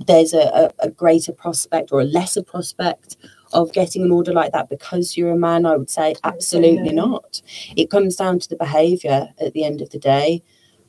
there's 0.08 0.34
a, 0.34 0.45
a, 0.62 0.88
a 0.88 0.89
greater 0.89 1.32
prospect 1.32 1.91
or 1.91 2.02
a 2.02 2.12
lesser 2.18 2.41
prospect 2.41 3.18
of 3.54 3.72
getting 3.72 4.02
an 4.02 4.12
order 4.12 4.34
like 4.34 4.52
that 4.52 4.68
because 4.68 5.16
you're 5.16 5.38
a 5.38 5.38
man, 5.38 5.68
I 5.68 5.78
would 5.78 5.91
say 5.91 6.02
I 6.02 6.08
would 6.08 6.18
say 6.18 6.22
absolutely 6.24 6.93
not. 6.93 7.41
It 7.76 7.91
comes 7.91 8.16
down 8.16 8.39
to 8.39 8.49
the 8.49 8.56
behaviour 8.56 9.30
at 9.39 9.54
the 9.54 9.64
end 9.64 9.80
of 9.82 9.91
the 9.91 9.99
day. 9.99 10.41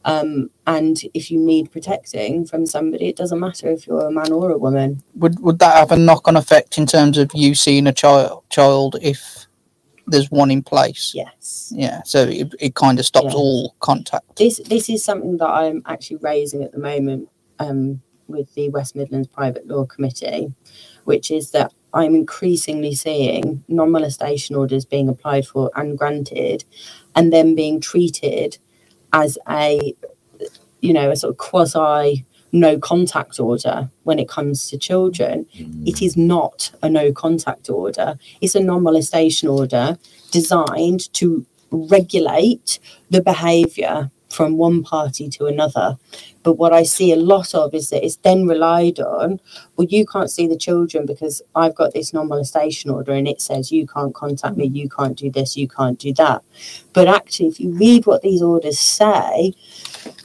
Um, 0.05 0.50
and 0.66 1.00
if 1.14 1.30
you 1.30 1.38
need 1.38 1.70
protecting 1.70 2.44
from 2.44 2.66
somebody, 2.66 3.09
it 3.09 3.16
doesn't 3.16 3.38
matter 3.38 3.70
if 3.70 3.86
you're 3.86 4.07
a 4.07 4.11
man 4.11 4.32
or 4.32 4.50
a 4.50 4.59
woman. 4.59 5.03
Would 5.16 5.40
would 5.40 5.59
that 5.61 5.76
have 5.76 5.92
a 5.92 5.96
knock 5.96 6.26
on 6.28 6.36
effect 6.36 6.78
in 6.78 6.86
terms 6.86 7.18
of 7.18 7.30
you 7.34 7.55
seeing 7.55 7.86
a 7.86 7.92
child 7.92 8.42
child 8.50 8.96
if 9.03 9.46
there's 10.09 10.30
one 10.30 10.50
in 10.50 10.62
place? 10.62 11.12
Yes. 11.14 11.72
Yeah. 11.74 12.03
So 12.05 12.24
it, 12.24 12.55
it 12.61 12.74
kind 12.74 12.98
of 12.98 13.07
stops 13.07 13.28
Yeah. 13.32 13.38
all 13.38 13.76
contact. 13.80 14.36
This 14.36 14.61
this 14.68 14.88
is 14.90 15.05
something 15.05 15.36
that 15.38 15.48
I'm 15.48 15.82
actually 15.86 16.16
raising 16.18 16.62
at 16.62 16.72
the 16.72 16.78
moment 16.80 17.28
um, 17.61 18.03
with 18.26 18.53
the 18.55 18.70
West 18.70 18.96
Midlands 18.96 19.28
Private 19.28 19.66
Law 19.68 19.84
Committee, 19.86 20.53
which 21.05 21.30
is 21.30 21.53
that 21.53 21.72
I'm 21.94 22.14
increasingly 22.14 22.94
seeing 22.94 23.62
non-molestation 23.68 24.57
orders 24.57 24.84
being 24.84 25.09
applied 25.09 25.46
for 25.46 25.70
and 25.76 25.96
granted, 25.96 26.64
and 27.14 27.32
then 27.32 27.55
being 27.55 27.80
treated 27.80 28.59
as 29.12 29.38
a 29.48 29.94
you 30.80 30.92
know 30.92 31.10
a 31.10 31.16
sort 31.16 31.32
of 31.32 31.36
quasi 31.38 32.24
no 32.52 32.78
contact 32.78 33.40
order 33.40 33.90
when 34.04 34.18
it 34.18 34.28
comes 34.28 34.68
to 34.68 34.76
children. 34.76 35.46
Mm. 35.56 35.88
It 35.88 36.02
is 36.02 36.16
not 36.16 36.70
a 36.82 36.90
no 36.90 37.12
contact 37.12 37.70
order. 37.70 38.18
It's 38.40 38.54
a 38.54 38.60
non 38.60 38.82
molestation 38.82 39.48
order 39.48 39.98
designed 40.30 41.12
to 41.14 41.46
regulate 41.70 42.78
the 43.10 43.22
behaviour 43.22 44.10
from 44.32 44.56
one 44.56 44.82
party 44.82 45.28
to 45.28 45.46
another. 45.46 45.98
But 46.42 46.54
what 46.54 46.72
I 46.72 46.82
see 46.82 47.12
a 47.12 47.16
lot 47.16 47.54
of 47.54 47.74
is 47.74 47.90
that 47.90 48.04
it's 48.04 48.16
then 48.16 48.46
relied 48.46 48.98
on, 48.98 49.40
well, 49.76 49.86
you 49.88 50.06
can't 50.06 50.30
see 50.30 50.46
the 50.46 50.56
children 50.56 51.06
because 51.06 51.42
I've 51.54 51.74
got 51.74 51.92
this 51.92 52.12
non 52.12 52.28
molestation 52.28 52.90
order 52.90 53.12
and 53.12 53.28
it 53.28 53.40
says 53.40 53.70
you 53.70 53.86
can't 53.86 54.14
contact 54.14 54.56
me, 54.56 54.66
you 54.66 54.88
can't 54.88 55.16
do 55.16 55.30
this, 55.30 55.56
you 55.56 55.68
can't 55.68 55.98
do 55.98 56.12
that. 56.14 56.42
But 56.92 57.08
actually, 57.08 57.48
if 57.48 57.60
you 57.60 57.72
read 57.72 58.06
what 58.06 58.22
these 58.22 58.42
orders 58.42 58.78
say, 58.78 59.54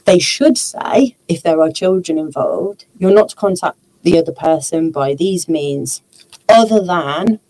they 0.06 0.18
should 0.18 0.56
say, 0.56 1.16
if 1.28 1.42
there 1.42 1.60
are 1.60 1.70
children 1.70 2.18
involved, 2.18 2.86
you're 2.98 3.14
not 3.14 3.28
to 3.30 3.36
contact 3.36 3.78
the 4.02 4.18
other 4.18 4.32
person 4.32 4.90
by 4.90 5.14
these 5.14 5.48
means, 5.48 6.02
other 6.48 6.82
than 6.82 7.40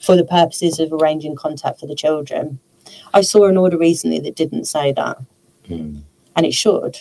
for 0.00 0.16
the 0.16 0.24
purposes 0.24 0.78
of 0.78 0.92
arranging 0.92 1.34
contact 1.34 1.80
for 1.80 1.86
the 1.86 1.94
children. 1.94 2.60
I 3.12 3.22
saw 3.22 3.46
an 3.46 3.56
order 3.56 3.76
recently 3.76 4.20
that 4.20 4.36
didn't 4.36 4.64
say 4.66 4.92
that, 4.92 5.18
Mm. 5.68 6.02
and 6.36 6.46
it 6.46 6.54
should. 6.54 6.98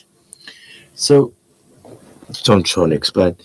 So, 0.93 1.34
I'm 2.49 2.63
trying 2.63 2.89
to 2.89 2.95
explain. 2.95 3.36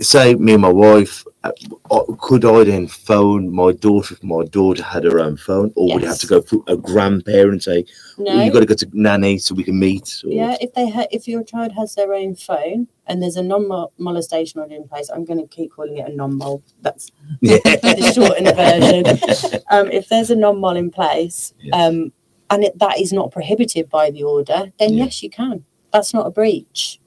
Say 0.00 0.34
me 0.34 0.52
and 0.52 0.60
my 0.62 0.68
wife, 0.68 1.24
uh, 1.42 1.52
uh, 1.90 2.02
could 2.20 2.44
I 2.44 2.64
then 2.64 2.86
phone 2.86 3.50
my 3.50 3.72
daughter 3.72 4.12
if 4.14 4.22
my 4.22 4.44
daughter 4.44 4.82
had 4.82 5.04
her 5.04 5.18
own 5.20 5.38
phone, 5.38 5.72
or 5.74 5.94
would 5.94 6.02
it 6.04 6.06
have 6.06 6.18
to 6.18 6.26
go 6.26 6.42
through 6.42 6.64
a 6.66 6.76
grandparent 6.76 7.52
and 7.52 7.62
say, 7.62 7.84
No. 8.18 8.32
"Oh, 8.32 8.42
you 8.44 8.52
got 8.52 8.60
to 8.60 8.66
go 8.66 8.74
to 8.74 8.88
nanny 8.92 9.38
so 9.38 9.54
we 9.54 9.64
can 9.64 9.78
meet"? 9.78 10.22
Or, 10.26 10.30
Yeah, 10.32 10.54
if 10.60 10.74
they 10.74 10.90
ha- 10.90 11.06
if 11.10 11.26
your 11.26 11.42
child 11.42 11.72
has 11.72 11.94
their 11.94 12.12
own 12.12 12.34
phone 12.34 12.88
and 13.06 13.22
there's 13.22 13.36
a 13.36 13.42
non-molestation 13.42 14.60
order 14.60 14.74
in 14.74 14.86
place, 14.86 15.08
I'm 15.08 15.24
going 15.24 15.40
to 15.40 15.46
keep 15.46 15.72
calling 15.72 15.96
it 15.96 16.10
a 16.10 16.14
non-mol. 16.14 16.62
That's 16.82 17.10
Yeah. 17.40 17.56
the 17.64 18.12
shortened 18.14 18.54
version. 18.54 19.62
Um, 19.70 19.90
if 19.90 20.08
there's 20.10 20.30
a 20.30 20.36
non-mol 20.36 20.76
in 20.76 20.90
place, 20.90 21.54
Yeah. 21.60 21.74
um, 21.86 22.12
and 22.50 22.64
it, 22.64 22.78
that 22.78 22.98
is 23.00 23.12
not 23.12 23.30
prohibited 23.32 23.88
by 23.90 24.10
the 24.10 24.22
order, 24.22 24.72
then 24.78 24.92
Yeah. 24.94 25.04
yes, 25.04 25.22
you 25.22 25.30
can. 25.30 25.64
That's 25.92 26.12
not 26.14 26.26
a 26.26 26.30
breach. 26.30 27.00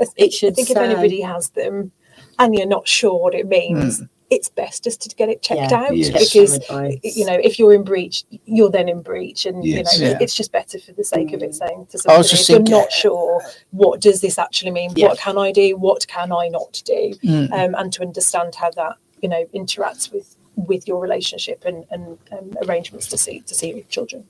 I 0.00 0.06
It 0.16 0.32
should 0.32 0.52
I 0.52 0.54
think 0.54 0.70
if 0.70 0.76
anybody 0.76 1.20
has 1.20 1.50
them 1.50 1.92
and 2.38 2.54
you're 2.54 2.66
not 2.66 2.88
sure 2.88 3.18
what 3.20 3.34
it 3.34 3.46
means, 3.48 4.02
it's 4.30 4.48
best 4.48 4.84
just 4.84 5.02
to 5.02 5.14
get 5.16 5.28
it 5.28 5.42
checked 5.42 5.72
Yeah, 5.72 5.80
out 5.82 5.96
Yes. 5.96 6.10
Because 6.32 6.58
you 7.02 7.24
know 7.26 7.34
if 7.34 7.58
you're 7.58 7.74
in 7.74 7.82
breach, 7.82 8.24
you're 8.46 8.70
then 8.70 8.88
in 8.88 9.02
breach, 9.02 9.44
and 9.44 9.64
Yes. 9.64 9.98
you 9.98 10.04
know 10.04 10.10
Yeah. 10.12 10.18
it's 10.20 10.34
just 10.34 10.52
better 10.52 10.78
for 10.78 10.92
the 10.92 11.04
sake 11.04 11.32
of 11.32 11.42
it 11.42 11.50
Mm. 11.50 11.54
saying 11.54 11.86
to 11.90 11.98
I 11.98 12.00
somebody 12.00 12.18
was 12.18 12.30
just 12.30 12.42
if 12.48 12.48
you're 12.48 12.60
not 12.80 12.92
sure 12.92 13.42
what 13.72 14.00
does 14.00 14.20
this 14.20 14.38
actually 14.38 14.70
mean, 14.70 14.92
Yeah. 14.94 15.08
what 15.08 15.18
can 15.18 15.36
I 15.36 15.50
do, 15.52 15.76
what 15.76 16.06
can 16.06 16.32
I 16.32 16.48
not 16.48 16.80
do, 16.84 17.12
Mm. 17.24 17.52
um, 17.52 17.74
and 17.76 17.92
to 17.92 18.02
understand 18.02 18.54
how 18.54 18.70
that 18.70 18.96
you 19.20 19.28
know 19.28 19.44
interacts 19.54 20.10
with 20.12 20.36
with 20.56 20.86
your 20.86 21.00
relationship 21.00 21.64
and, 21.64 21.84
and 21.90 22.18
um, 22.32 22.52
arrangements 22.66 23.06
to 23.08 23.18
see 23.18 23.40
to 23.40 23.54
see 23.54 23.70
your 23.74 23.84
children. 23.88 24.24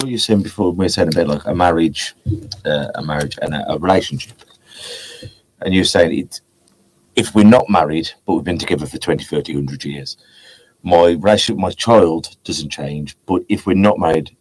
What 0.00 0.08
you 0.08 0.14
were 0.14 0.18
saying 0.18 0.42
before, 0.42 0.70
we 0.72 0.84
were 0.84 0.88
saying 0.88 1.08
a 1.08 1.12
bit 1.12 1.28
like 1.28 1.44
a 1.46 1.54
marriage, 1.54 2.14
uh, 2.64 2.88
a 2.94 3.02
marriage 3.02 3.38
and 3.42 3.54
a, 3.54 3.72
a 3.72 3.78
relationship, 3.78 4.36
and 5.60 5.74
you 5.74 5.80
were 5.80 5.84
saying 5.86 6.18
it. 6.18 6.40
If 7.16 7.34
we're 7.34 7.44
not 7.44 7.70
married, 7.70 8.10
but 8.26 8.34
we've 8.34 8.44
been 8.44 8.58
together 8.58 8.86
for 8.86 8.98
20, 8.98 9.24
30, 9.24 9.54
100 9.54 9.84
years, 9.84 10.16
my 10.82 11.10
relationship, 11.10 11.56
with 11.56 11.62
my 11.62 11.70
child 11.70 12.36
doesn't 12.44 12.70
change. 12.70 13.16
But 13.26 13.42
if 13.48 13.66
we're 13.66 13.74
not 13.74 13.98
married, 13.98 14.36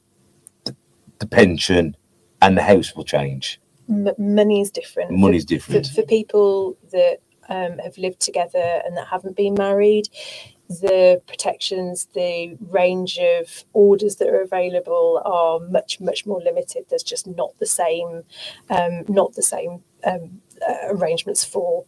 the, 0.65 0.75
the 1.19 1.27
pension 1.27 1.95
and 2.41 2.57
the 2.57 2.63
house 2.63 2.95
will 2.95 3.05
change. 3.05 3.59
M- 3.89 4.09
money 4.17 4.61
is 4.61 4.71
different. 4.71 5.11
For- 5.11 5.17
Money's 5.17 5.43
for, 5.43 5.49
different. 5.49 5.87
for 5.87 6.01
people 6.03 6.77
that 6.91 7.19
um, 7.49 7.77
have 7.79 7.97
lived 7.97 8.19
together 8.19 8.81
and 8.85 8.97
that 8.97 9.07
haven't 9.07 9.35
been 9.37 9.53
married. 9.53 10.09
The 10.69 11.21
protections, 11.27 12.07
the 12.13 12.57
range 12.59 13.19
of 13.19 13.63
orders 13.73 14.15
that 14.17 14.29
are 14.29 14.41
available 14.41 15.21
are 15.25 15.59
much, 15.59 15.99
much 15.99 16.25
more 16.25 16.41
limited. 16.41 16.85
There's 16.89 17.03
just 17.03 17.27
not 17.27 17.57
the 17.59 17.65
same, 17.65 18.23
um, 18.69 19.03
not 19.07 19.33
the 19.33 19.43
same 19.43 19.83
um, 20.05 20.41
uh, 20.67 20.87
arrangements 20.89 21.43
for 21.43 21.85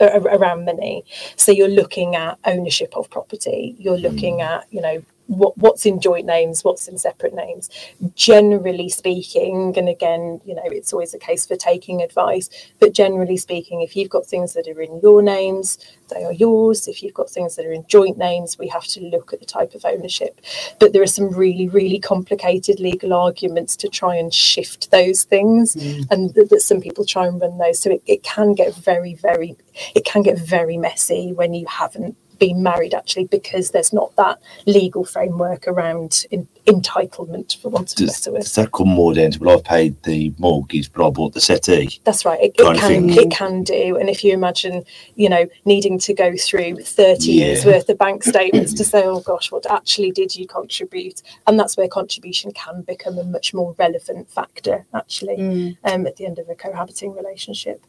around 0.00 0.64
money. 0.64 1.04
So 1.36 1.52
you're 1.52 1.68
looking 1.68 2.16
at 2.16 2.38
ownership 2.44 2.96
of 2.96 3.08
property. 3.08 3.76
You're 3.78 3.98
looking 3.98 4.40
at, 4.40 4.66
you 4.70 4.80
know, 4.80 5.04
what 5.38 5.56
what's 5.58 5.86
in 5.86 6.00
joint 6.00 6.26
names, 6.26 6.64
what's 6.64 6.88
in 6.88 6.98
separate 6.98 7.34
names. 7.34 7.70
Generally 8.14 8.90
speaking, 8.90 9.74
and 9.76 9.88
again, 9.88 10.40
you 10.44 10.54
know, 10.54 10.62
it's 10.64 10.92
always 10.92 11.14
a 11.14 11.18
case 11.18 11.46
for 11.46 11.56
taking 11.56 12.02
advice. 12.02 12.48
But 12.80 12.92
generally 12.92 13.36
speaking, 13.36 13.82
if 13.82 13.96
you've 13.96 14.10
got 14.10 14.26
things 14.26 14.54
that 14.54 14.68
are 14.68 14.80
in 14.80 15.00
your 15.02 15.22
names, 15.22 15.78
they 16.10 16.24
are 16.24 16.32
yours. 16.32 16.88
If 16.88 17.02
you've 17.02 17.14
got 17.14 17.30
things 17.30 17.56
that 17.56 17.66
are 17.66 17.72
in 17.72 17.84
joint 17.86 18.18
names, 18.18 18.58
we 18.58 18.68
have 18.68 18.84
to 18.88 19.00
look 19.00 19.32
at 19.32 19.40
the 19.40 19.46
type 19.46 19.74
of 19.74 19.84
ownership. 19.84 20.40
But 20.78 20.92
there 20.92 21.02
are 21.02 21.06
some 21.06 21.30
really, 21.30 21.68
really 21.68 21.98
complicated 21.98 22.80
legal 22.80 23.12
arguments 23.12 23.76
to 23.76 23.88
try 23.88 24.16
and 24.16 24.32
shift 24.32 24.90
those 24.90 25.24
things, 25.24 25.74
mm. 25.74 26.06
and 26.10 26.34
th- 26.34 26.48
that 26.48 26.60
some 26.60 26.80
people 26.80 27.04
try 27.04 27.26
and 27.26 27.40
run 27.40 27.58
those. 27.58 27.78
So 27.78 27.90
it, 27.90 28.02
it 28.06 28.22
can 28.22 28.54
get 28.54 28.74
very, 28.74 29.14
very, 29.14 29.56
it 29.94 30.04
can 30.04 30.22
get 30.22 30.38
very 30.38 30.76
messy 30.76 31.32
when 31.32 31.54
you 31.54 31.66
haven't 31.66 32.16
been 32.42 32.60
married 32.60 32.92
actually 32.92 33.26
because 33.26 33.70
there's 33.70 33.92
not 33.92 34.10
that 34.16 34.36
legal 34.66 35.04
framework 35.04 35.68
around 35.68 36.24
in, 36.32 36.48
entitlement 36.66 37.56
for 37.60 37.68
want 37.68 37.92
of 37.92 37.98
a 37.98 38.06
Does, 38.06 38.16
better 38.20 38.32
word. 38.32 38.42
does 38.42 38.54
that 38.56 38.72
come 38.72 38.88
more 38.88 39.14
down 39.14 39.30
to, 39.32 39.38
well, 39.38 39.58
I've 39.58 39.64
paid 39.64 40.00
the 40.02 40.32
mortgage, 40.38 40.92
but 40.92 41.06
I 41.06 41.10
bought 41.10 41.34
the 41.34 41.40
settee? 41.40 42.00
That's 42.02 42.24
right. 42.24 42.40
It, 42.40 42.54
it 42.58 42.78
can 42.78 43.10
it 43.10 43.30
can 43.30 43.62
do. 43.62 43.96
And 43.96 44.08
if 44.08 44.24
you 44.24 44.32
imagine, 44.32 44.82
you 45.14 45.28
know, 45.28 45.46
needing 45.64 46.00
to 46.00 46.12
go 46.14 46.36
through 46.36 46.78
30 46.82 47.30
years 47.30 47.64
worth 47.64 47.88
of 47.88 47.98
bank 47.98 48.24
statements 48.24 48.72
to 48.74 48.84
say, 48.92 49.04
oh 49.04 49.20
gosh, 49.20 49.52
what 49.52 49.64
actually 49.70 50.10
did 50.10 50.34
you 50.34 50.46
contribute? 50.48 51.22
And 51.46 51.60
that's 51.60 51.76
where 51.76 51.86
contribution 51.88 52.50
can 52.52 52.82
become 52.82 53.18
a 53.18 53.24
much 53.24 53.54
more 53.54 53.74
relevant 53.78 54.28
factor, 54.30 54.84
actually, 54.94 55.36
Mm. 55.36 55.76
um, 55.84 56.06
at 56.08 56.16
the 56.16 56.26
end 56.26 56.38
of 56.40 56.48
a 56.48 56.54
cohabiting 56.56 57.14
relationship. 57.14 57.84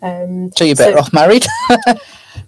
Um, 0.00 0.50
So 0.56 0.64
you're 0.64 0.76
better 0.76 0.92
So- 0.96 1.00
off 1.00 1.12
married. 1.12 1.44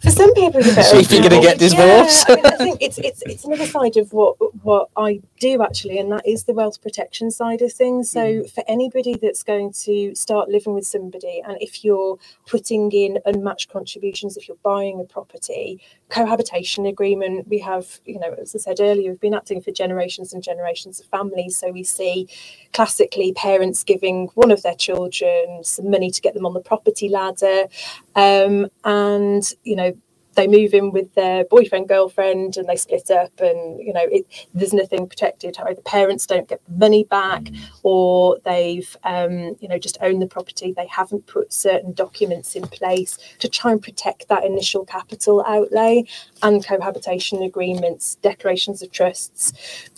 for 0.00 0.10
some 0.10 0.32
people, 0.34 0.60
you're 0.62 0.74
better 0.74 0.82
So 0.82 0.96
off 0.96 1.02
if 1.04 1.12
you're 1.12 1.28
gonna 1.28 1.40
get 1.40 1.58
divorced. 1.58 2.26
Yeah, 2.28 2.34
I, 2.34 2.36
mean, 2.36 2.46
I 2.46 2.56
think 2.56 2.78
it's 2.80 2.98
it's 2.98 3.22
it's 3.22 3.44
another 3.44 3.66
side 3.66 3.96
of 3.96 4.12
what 4.12 4.36
what 4.64 4.88
I 4.96 5.20
do 5.38 5.62
actually, 5.62 5.98
and 5.98 6.10
that 6.12 6.26
is 6.26 6.44
the 6.44 6.52
wealth 6.52 6.80
protection 6.82 7.30
side 7.30 7.62
of 7.62 7.72
things. 7.72 8.10
So 8.10 8.20
mm. 8.20 8.50
for 8.50 8.64
anybody 8.68 9.16
that's 9.20 9.42
going 9.42 9.72
to 9.84 10.14
start 10.14 10.48
living 10.48 10.74
with 10.74 10.86
somebody, 10.86 11.42
and 11.46 11.56
if 11.60 11.84
you're 11.84 12.18
putting 12.46 12.90
in 12.92 13.18
unmatched 13.26 13.70
contributions, 13.70 14.36
if 14.36 14.48
you're 14.48 14.56
buying 14.62 15.00
a 15.00 15.04
property, 15.04 15.80
cohabitation 16.10 16.86
agreement, 16.86 17.48
we 17.48 17.58
have, 17.60 18.00
you 18.04 18.18
know, 18.18 18.34
as 18.40 18.54
I 18.54 18.58
said 18.58 18.80
earlier, 18.80 19.10
we've 19.10 19.20
been 19.20 19.34
acting 19.34 19.60
for 19.62 19.70
generations 19.70 20.32
and 20.32 20.42
generations 20.42 21.00
of 21.00 21.06
families. 21.06 21.56
So 21.56 21.70
we 21.70 21.84
see 21.84 22.28
classically 22.72 23.32
parents 23.32 23.84
giving 23.84 24.28
one 24.34 24.50
of 24.50 24.62
their 24.62 24.74
children 24.74 25.64
some 25.64 25.90
money 25.90 26.10
to 26.10 26.20
get 26.20 26.34
them 26.34 26.46
on 26.46 26.54
the 26.54 26.60
property 26.60 27.08
ladder 27.08 27.66
um, 28.14 28.68
and 28.84 29.52
you 29.64 29.76
know 29.76 29.92
they 30.40 30.46
move 30.46 30.72
in 30.72 30.90
with 30.90 31.14
their 31.14 31.44
boyfriend 31.44 31.86
girlfriend 31.86 32.56
and 32.56 32.66
they 32.66 32.76
split 32.76 33.10
up 33.10 33.38
and 33.40 33.78
you 33.78 33.92
know 33.92 34.06
it, 34.10 34.24
there's 34.54 34.72
nothing 34.72 35.06
protected. 35.06 35.58
Either 35.58 35.82
parents 35.82 36.26
don't 36.26 36.48
get 36.48 36.62
the 36.66 36.78
money 36.78 37.04
back 37.04 37.48
or 37.82 38.38
they've 38.46 38.96
um, 39.04 39.54
you 39.60 39.68
know 39.68 39.78
just 39.78 39.98
owned 40.00 40.22
the 40.22 40.26
property. 40.26 40.72
They 40.72 40.86
haven't 40.86 41.26
put 41.26 41.52
certain 41.52 41.92
documents 41.92 42.54
in 42.54 42.62
place 42.62 43.18
to 43.40 43.48
try 43.48 43.72
and 43.72 43.82
protect 43.82 44.28
that 44.28 44.44
initial 44.44 44.86
capital 44.86 45.44
outlay 45.46 46.04
and 46.42 46.64
cohabitation 46.64 47.42
agreements 47.42 48.14
declarations 48.22 48.80
of 48.82 48.90
trusts 48.90 49.52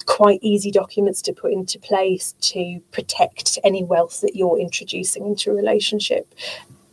quite 0.07 0.40
easy 0.43 0.72
documents 0.72 1.22
to 1.22 1.32
put 1.32 1.53
into 1.53 1.78
place 1.78 2.34
to 2.40 2.80
protect 2.90 3.61
any 3.62 3.84
wealth 3.84 4.20
that 4.22 4.34
you're 4.34 4.59
introducing 4.59 5.24
into 5.24 5.51
a 5.51 5.55
relationship. 5.55 6.34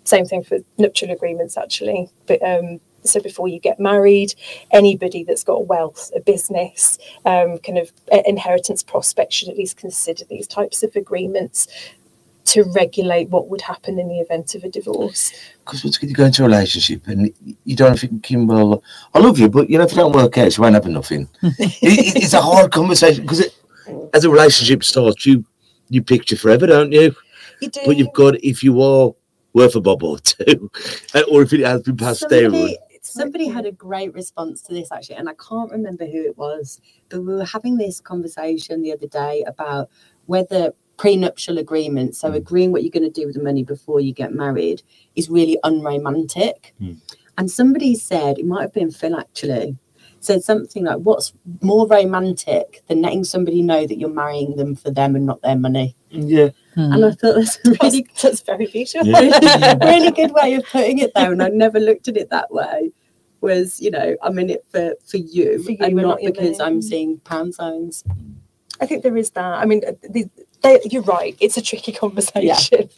Same 0.04 0.26
thing 0.26 0.44
for 0.44 0.60
nuptial 0.78 1.10
agreements 1.10 1.58
actually 1.58 2.12
but 2.28 2.42
um 2.44 2.80
so 3.04 3.20
before 3.22 3.48
you 3.48 3.60
get 3.60 3.80
married 3.80 4.34
anybody 4.72 5.24
that's 5.24 5.44
got 5.44 5.68
wealth 5.68 6.12
a 6.16 6.20
business 6.20 6.98
um, 7.26 7.58
kind 7.60 7.78
of 7.78 7.92
inheritance 8.26 8.84
prospects 8.84 9.36
should 9.36 9.50
at 9.50 9.58
least 9.58 9.78
consider 9.78 10.24
these 10.26 10.48
types 10.48 10.84
of 10.84 10.96
agreements 10.96 11.68
to 12.46 12.64
regulate 12.76 13.30
what 13.30 13.48
would 13.48 13.62
happen 13.62 14.00
in 14.00 14.08
the 14.08 14.20
event 14.20 14.56
of 14.56 14.64
a 14.64 14.70
divorce 14.70 15.32
Because 15.64 15.84
what's 15.84 15.98
good, 16.00 16.10
you 16.10 16.16
go 16.16 16.26
into 16.26 16.44
a 16.44 16.48
relationship 16.48 17.06
and 17.08 17.32
you 17.64 17.76
don't 17.76 18.00
think, 18.00 18.26
well, 18.32 18.82
I 19.14 19.20
love 19.20 19.38
you, 19.38 19.50
but 19.50 19.70
you 19.70 19.78
know, 19.78 19.84
if 19.84 19.92
it 19.92 19.96
don't 19.96 20.16
work 20.16 20.36
out, 20.40 20.58
you 20.58 20.62
won't 20.64 20.74
have 20.74 20.88
nothing. 20.88 21.30
it, 21.44 21.58
it- 21.84 22.24
it's 22.24 22.34
a 22.34 22.42
hard 22.42 22.72
conversation 22.72 23.24
because 23.24 23.44
as 24.14 24.24
a 24.24 24.30
relationship 24.32 24.84
starts, 24.84 25.26
you 25.28 25.46
you 25.90 26.02
picture 26.02 26.36
forever, 26.36 26.66
don't 26.68 26.92
you? 26.92 27.16
you 27.62 27.70
do 27.70 27.82
But 27.86 27.98
you've 27.98 28.14
got 28.14 28.44
if 28.44 28.64
you 28.64 28.82
are 28.82 29.14
worth 29.54 29.76
a 29.76 29.82
bob 29.82 30.02
or 30.04 30.18
two, 30.20 30.72
or 31.32 31.44
if 31.44 31.54
it 31.54 31.60
has 31.62 31.82
been 31.84 31.98
passed 31.98 32.28
down. 32.30 32.52
Somebody, 33.02 33.48
had 33.48 33.66
a 33.66 33.72
great 33.72 34.14
response 34.14 34.62
to 34.64 34.74
this 34.74 34.92
actually, 34.92 35.16
and 35.16 35.30
I 35.30 35.34
can't 35.34 35.72
remember 35.72 36.06
who 36.06 36.24
it 36.24 36.38
was, 36.38 36.82
but 37.10 37.22
we 37.22 37.34
were 37.34 37.46
having 37.46 37.78
this 37.78 38.00
conversation 38.00 38.82
the 38.82 38.94
other 38.94 39.08
day 39.08 39.44
about 39.48 39.90
whether 40.26 40.74
prenuptial 40.98 41.58
agreements, 41.58 42.20
so 42.20 42.32
agreeing 42.34 42.72
what 42.72 42.84
you're 42.84 42.92
going 42.92 43.04
to 43.04 43.22
do 43.22 43.26
with 43.26 43.36
the 43.36 43.44
money 43.44 43.64
before 43.64 44.00
you 44.02 44.14
get 44.14 44.34
married, 44.34 44.84
is 45.16 45.30
really 45.30 45.58
unromantic. 45.64 46.74
Hmm. 46.80 46.94
And 47.38 47.50
somebody 47.50 47.96
said, 47.96 48.38
it 48.38 48.46
might 48.46 48.64
have 48.64 48.74
been 48.74 48.92
Phil 48.92 49.18
actually, 49.18 49.78
said 50.20 50.44
something 50.44 50.84
like, 50.84 50.98
What's 50.98 51.34
more 51.62 51.88
romantic 51.88 52.84
than 52.88 53.02
letting 53.02 53.24
somebody 53.24 53.62
know 53.62 53.88
that 53.88 53.98
you're 53.98 54.10
marrying 54.10 54.58
them 54.58 54.76
for 54.76 54.92
them 54.92 55.16
and 55.16 55.26
not 55.26 55.42
their 55.42 55.56
money? 55.56 55.96
Yeah, 56.10 56.50
And 56.80 57.06
I 57.06 57.12
thought 57.12 57.36
that's 57.36 57.58
a 57.66 57.72
really 57.82 58.08
that's 58.22 58.42
very 58.42 58.68
beautiful 58.68 59.08
Yeah. 59.08 59.76
really 59.82 60.12
good 60.12 60.32
way 60.32 60.54
of 60.56 60.66
putting 60.66 61.00
it 61.00 61.12
there 61.16 61.32
and 61.32 61.42
i 61.44 61.50
never 61.50 61.80
looked 61.80 62.08
at 62.08 62.18
it 62.18 62.30
that 62.30 62.52
way 62.52 62.92
was 63.42 63.80
you 63.82 63.92
know 63.92 64.16
i'm 64.22 64.38
in 64.40 64.50
it 64.50 64.66
for 64.70 64.96
for 65.06 65.18
you, 65.18 65.64
For 65.64 65.72
you 65.72 65.78
and 65.82 65.88
and 65.88 65.96
not 65.98 66.22
not 66.22 66.34
because 66.34 66.60
i'm 66.60 66.82
seeing 66.82 67.20
pound 67.20 67.56
signs 67.56 68.04
I 68.82 68.86
think 68.86 69.04
there 69.04 69.18
is 69.18 69.32
that. 69.32 69.44
I 69.56 69.66
mean, 69.66 69.82
uh, 69.86 69.92
the, 70.10 70.30
they, 70.62 70.80
you're 70.90 71.02
right. 71.04 71.36
It's 71.40 71.58
a 71.58 71.62
tricky 71.62 71.92
conversation. 72.04 72.90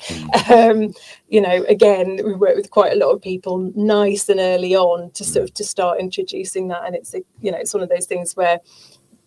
Um, 0.50 0.94
you 1.28 1.42
know, 1.42 1.64
again, 1.68 2.20
we 2.24 2.34
work 2.34 2.56
with 2.56 2.70
quite 2.70 2.94
a 2.94 2.96
lot 2.96 3.12
of 3.12 3.22
people, 3.22 3.72
nice 3.76 4.30
and 4.30 4.40
early 4.40 4.76
on, 4.76 5.12
to 5.12 5.24
sort 5.24 5.44
of 5.46 5.54
to 5.56 5.64
start 5.64 6.00
introducing 6.00 6.68
that. 6.68 6.86
And 6.86 6.96
it's 6.96 7.14
a, 7.14 7.22
you 7.40 7.52
know, 7.52 7.58
it's 7.58 7.74
one 7.74 7.84
of 7.84 7.90
those 7.90 8.06
things 8.06 8.36
where 8.36 8.60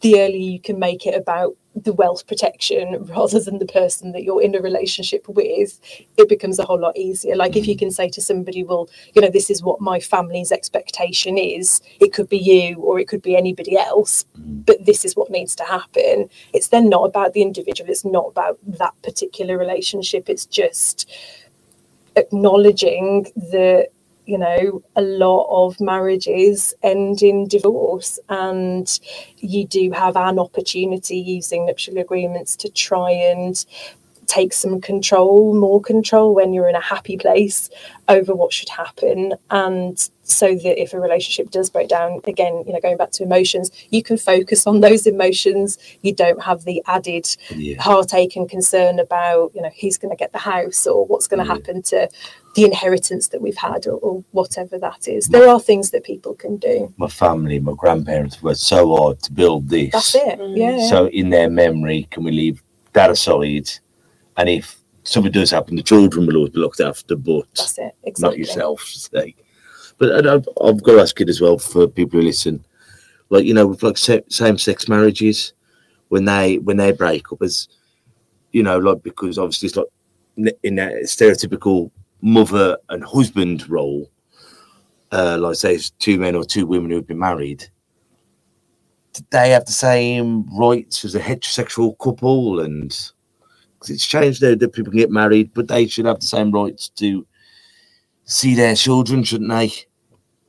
the 0.05 0.20
earlier 0.20 0.50
you 0.52 0.61
can 0.61 0.78
make 0.78 1.07
it 1.07 1.14
about 1.14 1.57
the 1.74 1.94
wealth 1.94 2.26
protection 2.26 3.05
rather 3.07 3.40
than 3.40 3.59
the 3.59 3.66
person 3.66 4.12
that 4.12 4.22
you're 4.22 4.42
in 4.42 4.55
a 4.55 4.61
relationship 4.61 5.26
with, 5.28 5.80
it 6.18 6.28
becomes 6.28 6.59
a 6.59 6.64
whole 6.64 6.78
lot 6.78 6.96
easier. 6.96 7.34
Like 7.34 7.57
if 7.57 7.66
you 7.66 7.74
mm-hmm. 7.74 7.86
can 7.86 7.90
say 7.90 8.11
to 8.11 8.20
somebody, 8.20 8.62
well, 8.62 8.88
you 9.14 9.22
know, 9.22 9.30
this 9.30 9.48
is 9.48 9.62
what 9.62 9.80
my 9.80 9.98
family's 9.98 10.52
expectation 10.52 11.38
is, 11.38 11.80
it 12.00 12.12
could 12.12 12.28
be 12.28 12.36
you 12.36 12.76
or 12.76 13.00
it 13.00 13.09
could 13.09 13.22
be 13.22 13.34
anybody 13.34 13.78
else, 13.78 14.24
mm-hmm. 14.38 14.61
but 14.61 14.84
this 14.84 15.07
is 15.07 15.16
what 15.16 15.30
needs 15.30 15.57
to 15.57 15.64
happen. 15.64 16.28
It's 16.52 16.68
then 16.68 16.90
not 16.90 17.05
about 17.05 17.32
the 17.32 17.42
individual, 17.42 17.90
it's 17.90 18.05
not 18.05 18.26
about 18.26 18.59
that 18.66 18.94
particular 19.02 19.57
relationship, 19.57 20.28
it's 20.28 20.46
just 20.46 21.11
acknowledging 22.14 23.32
that 23.50 23.88
you 24.27 24.39
know 24.39 24.83
a 24.97 25.03
lot 25.03 25.47
of 25.51 25.81
marriages 25.81 26.75
end 26.83 27.22
in 27.22 27.47
divorce 27.47 28.18
and 28.29 29.01
you 29.39 29.66
do 29.66 29.91
have 29.91 30.16
an 30.16 30.39
opportunity 30.39 31.16
using 31.18 31.66
nuptial 31.66 31.99
agreements 31.99 32.57
to 32.57 32.68
try 32.70 33.11
and 33.11 33.66
take 34.37 34.53
some 34.53 34.76
control 34.91 35.55
more 35.66 35.80
control 35.93 36.28
when 36.39 36.53
you're 36.55 36.68
in 36.72 36.74
a 36.85 36.87
happy 36.95 37.16
place 37.24 37.59
over 38.09 38.32
what 38.41 38.53
should 38.57 38.68
happen 38.82 39.18
and 39.51 39.97
so 40.22 40.47
that 40.62 40.76
if 40.85 40.91
a 40.95 41.01
relationship 41.09 41.47
does 41.57 41.68
break 41.74 41.89
down 41.97 42.11
again 42.32 42.55
you 42.66 42.72
know 42.72 42.80
going 42.87 42.97
back 43.03 43.11
to 43.16 43.22
emotions 43.30 43.66
you 43.91 44.03
can 44.09 44.16
focus 44.32 44.61
on 44.70 44.76
those 44.87 45.03
emotions 45.14 45.68
you 46.07 46.12
don't 46.22 46.43
have 46.51 46.61
the 46.64 46.78
added 46.97 47.26
yeah. 47.55 47.80
heartache 47.89 48.35
and 48.39 48.49
concern 48.57 48.95
about 49.07 49.51
you 49.55 49.62
know 49.64 49.70
who's 49.80 49.99
going 49.99 50.11
to 50.16 50.20
get 50.24 50.32
the 50.32 50.45
house 50.55 50.87
or 50.93 50.99
what's 51.11 51.28
going 51.30 51.43
to 51.43 51.47
Yeah. 51.47 51.55
happen 51.55 51.76
to 51.93 51.99
the 52.57 52.64
inheritance 52.72 53.24
that 53.32 53.41
we've 53.45 53.62
had 53.70 53.80
or, 53.91 53.97
or 54.07 54.14
whatever 54.39 54.74
that 54.87 55.03
is 55.16 55.22
there 55.28 55.49
are 55.53 55.61
things 55.70 55.87
that 55.93 56.03
people 56.12 56.35
can 56.35 56.55
do 56.70 56.76
My 57.05 57.09
family, 57.24 57.57
my 57.70 57.74
grandparents 57.82 58.43
worked 58.43 58.61
so 58.74 58.80
hard 58.97 59.16
to 59.26 59.30
build 59.41 59.62
this. 59.68 59.93
that's 59.93 60.14
it 60.14 60.37
Mm. 60.39 60.57
yeah 60.64 60.78
So 60.93 60.99
in 61.20 61.26
their 61.37 61.51
memory, 61.62 62.01
can 62.12 62.22
we 62.26 62.32
leave 62.43 62.57
that 62.99 63.11
aside? 63.16 63.68
And 64.37 64.49
if 64.49 64.76
something 65.05 65.32
does 65.32 65.51
happen, 65.51 65.76
the 65.76 65.82
children 65.82 66.26
will 66.26 66.37
always 66.37 66.53
be 66.53 66.61
looked 66.61 66.80
after, 66.80 67.16
but 67.16 67.47
it 67.78 67.95
exactly 68.05 68.20
not 68.20 68.39
yourself. 68.39 69.09
But 69.99 70.11
and 70.11 70.28
I've, 70.28 70.49
I've 70.62 70.82
got 70.82 70.95
to 70.95 71.01
ask 71.01 71.20
it 71.20 71.28
as 71.28 71.41
well 71.41 71.59
for 71.59 71.87
people 71.87 72.20
who 72.20 72.26
listen, 72.26 72.64
like 73.30 73.45
you 73.45 73.55
know, 73.55 73.66
with 73.66 73.82
like 73.82 73.97
same 73.97 74.59
sex 74.59 74.89
marriages, 74.89 75.53
when 76.09 76.24
they 76.24 76.59
when 76.59 76.76
they 76.76 76.93
break 76.93 77.32
up, 77.32 77.43
as 77.43 77.68
you 78.53 78.62
know, 78.62 78.78
like 78.78 79.03
because 79.03 79.39
obviously 79.39 79.68
it's 79.68 79.76
like 79.76 80.57
in 80.62 80.74
that 80.76 80.93
stereotypical 81.05 81.91
mother 82.22 82.76
and 82.89 83.05
husband 83.05 83.68
role, 83.68 84.11
uh, 85.12 85.39
like 85.39 85.57
say 85.57 85.74
it's 85.74 85.91
two 85.91 86.18
men 86.18 86.35
or 86.35 86.45
two 86.45 86.66
women 86.66 86.91
who 86.91 86.97
have 86.97 87.07
been 87.07 87.18
married. 87.18 87.68
Do 89.12 89.22
they 89.30 89.51
have 89.51 89.64
the 89.64 89.72
same 89.72 90.45
rights 90.57 91.05
as 91.05 91.14
a 91.14 91.20
heterosexual 91.20 91.97
couple? 91.99 92.61
And 92.61 92.97
it's 93.91 94.07
changed 94.07 94.41
there 94.41 94.57
that 94.57 94.72
people 94.72 94.91
can 94.91 95.01
get 95.01 95.11
married, 95.11 95.53
but 95.55 95.68
they 95.68 95.87
should 95.87 96.07
have 96.07 96.20
the 96.20 96.26
same 96.26 96.51
rights 96.51 96.89
to 96.91 97.26
see 98.24 98.55
their 98.55 98.74
children, 98.74 99.22
shouldn't 99.24 99.51
they? 99.51 99.68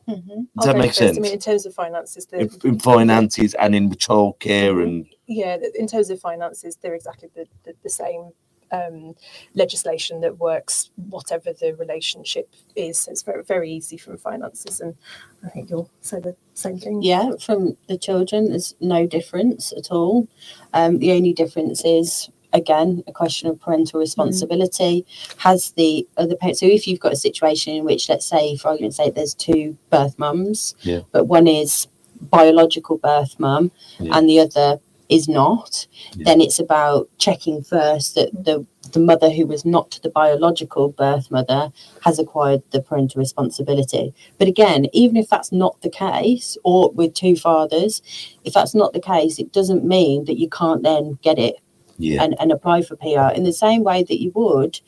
Mhm. 0.07 0.47
Does 0.55 0.65
that 0.65 0.73
go 0.73 0.79
make 0.79 0.89
first. 0.89 1.01
I 1.01 1.05
sense? 1.07 1.19
mean, 1.19 1.33
in 1.33 1.39
terms 1.39 1.65
of 1.65 1.73
finances, 1.73 2.27
In, 2.31 2.49
in 2.63 2.79
finances 2.79 3.55
and 3.55 3.73
in 3.75 3.89
childcare 3.89 4.83
and 4.83 5.07
yeah, 5.27 5.57
in 5.73 5.87
terms 5.87 6.09
of 6.11 6.19
finances, 6.19 6.75
they're 6.75 6.93
exactly 6.93 7.29
the, 7.33 7.47
the, 7.63 7.73
the 7.81 7.89
same 7.89 8.29
um, 8.71 9.15
legislation 9.55 10.21
that 10.21 10.37
works, 10.37 10.91
whatever 11.09 11.53
the 11.53 11.73
relationship 11.75 12.53
is. 12.75 12.99
So 12.99 13.11
it's 13.11 13.23
very, 13.23 13.43
very 13.43 13.71
easy 13.71 13.97
from 13.97 14.17
finances. 14.17 14.81
And 14.81 14.95
I 15.43 15.49
think 15.49 15.69
you'll 15.71 15.89
say 16.01 16.19
the 16.19 16.35
same 16.53 16.77
thing. 16.77 17.01
yeah 17.01 17.31
from 17.39 17.75
the 17.87 17.97
children 17.97 18.49
there's 18.49 18.75
no 18.79 19.05
difference 19.05 19.73
at 19.73 19.91
all 19.91 20.27
um, 20.73 20.99
the 20.99 21.11
only 21.11 21.33
difference 21.33 21.83
is 21.83 22.29
again 22.55 23.03
a 23.07 23.11
question 23.11 23.49
of 23.49 23.59
parental 23.59 23.97
mm. 23.99 24.01
responsibility 24.01 25.05
has 25.37 25.71
the 25.71 26.07
other 26.17 26.35
parent 26.35 26.57
so 26.57 26.65
if 26.65 26.87
you've 26.87 26.99
got 26.99 27.13
a 27.13 27.17
situation 27.17 27.75
in 27.75 27.83
which 27.83 28.09
let's 28.09 28.25
say 28.25 28.55
for 28.57 28.69
argument's 28.69 28.97
sake 28.97 29.13
there's 29.15 29.33
two 29.33 29.77
birth 29.89 30.17
mums 30.17 30.75
Yeah. 30.81 31.01
but 31.11 31.25
one 31.25 31.47
is 31.47 31.87
biological 32.21 32.97
birth 32.97 33.39
mum 33.39 33.71
Yeah. 33.99 34.17
and 34.17 34.29
the 34.29 34.39
other 34.39 34.79
is 35.09 35.27
not 35.27 35.85
Yeah. 36.15 36.23
then 36.25 36.41
it's 36.41 36.59
about 36.59 37.09
checking 37.17 37.61
first 37.61 38.15
that 38.15 38.31
the 38.33 38.65
the 38.91 38.99
mother 38.99 39.29
who 39.29 39.45
was 39.45 39.65
not 39.65 39.99
the 40.03 40.09
biological 40.09 40.89
birth 40.89 41.29
mother 41.29 41.71
has 42.01 42.17
acquired 42.19 42.61
the 42.71 42.81
parental 42.81 43.19
responsibility 43.19 44.13
but 44.37 44.47
again 44.47 44.85
even 44.93 45.17
if 45.17 45.27
that's 45.29 45.51
not 45.51 45.79
the 45.81 45.89
case 45.89 46.57
or 46.63 46.91
with 46.91 47.13
two 47.13 47.35
fathers 47.35 48.01
if 48.43 48.53
that's 48.53 48.75
not 48.75 48.93
the 48.93 48.99
case 49.01 49.37
it 49.37 49.51
doesn't 49.51 49.83
mean 49.83 50.25
that 50.25 50.39
you 50.39 50.49
can't 50.49 50.83
then 50.83 51.17
get 51.21 51.37
it 51.37 51.55
yeah, 51.97 52.23
and, 52.23 52.35
and 52.39 52.51
apply 52.51 52.81
for 52.81 52.95
PR 52.95 53.33
in 53.35 53.43
the 53.43 53.53
same 53.53 53.83
way 53.83 54.03
that 54.03 54.21
you 54.21 54.31
would 54.35 54.79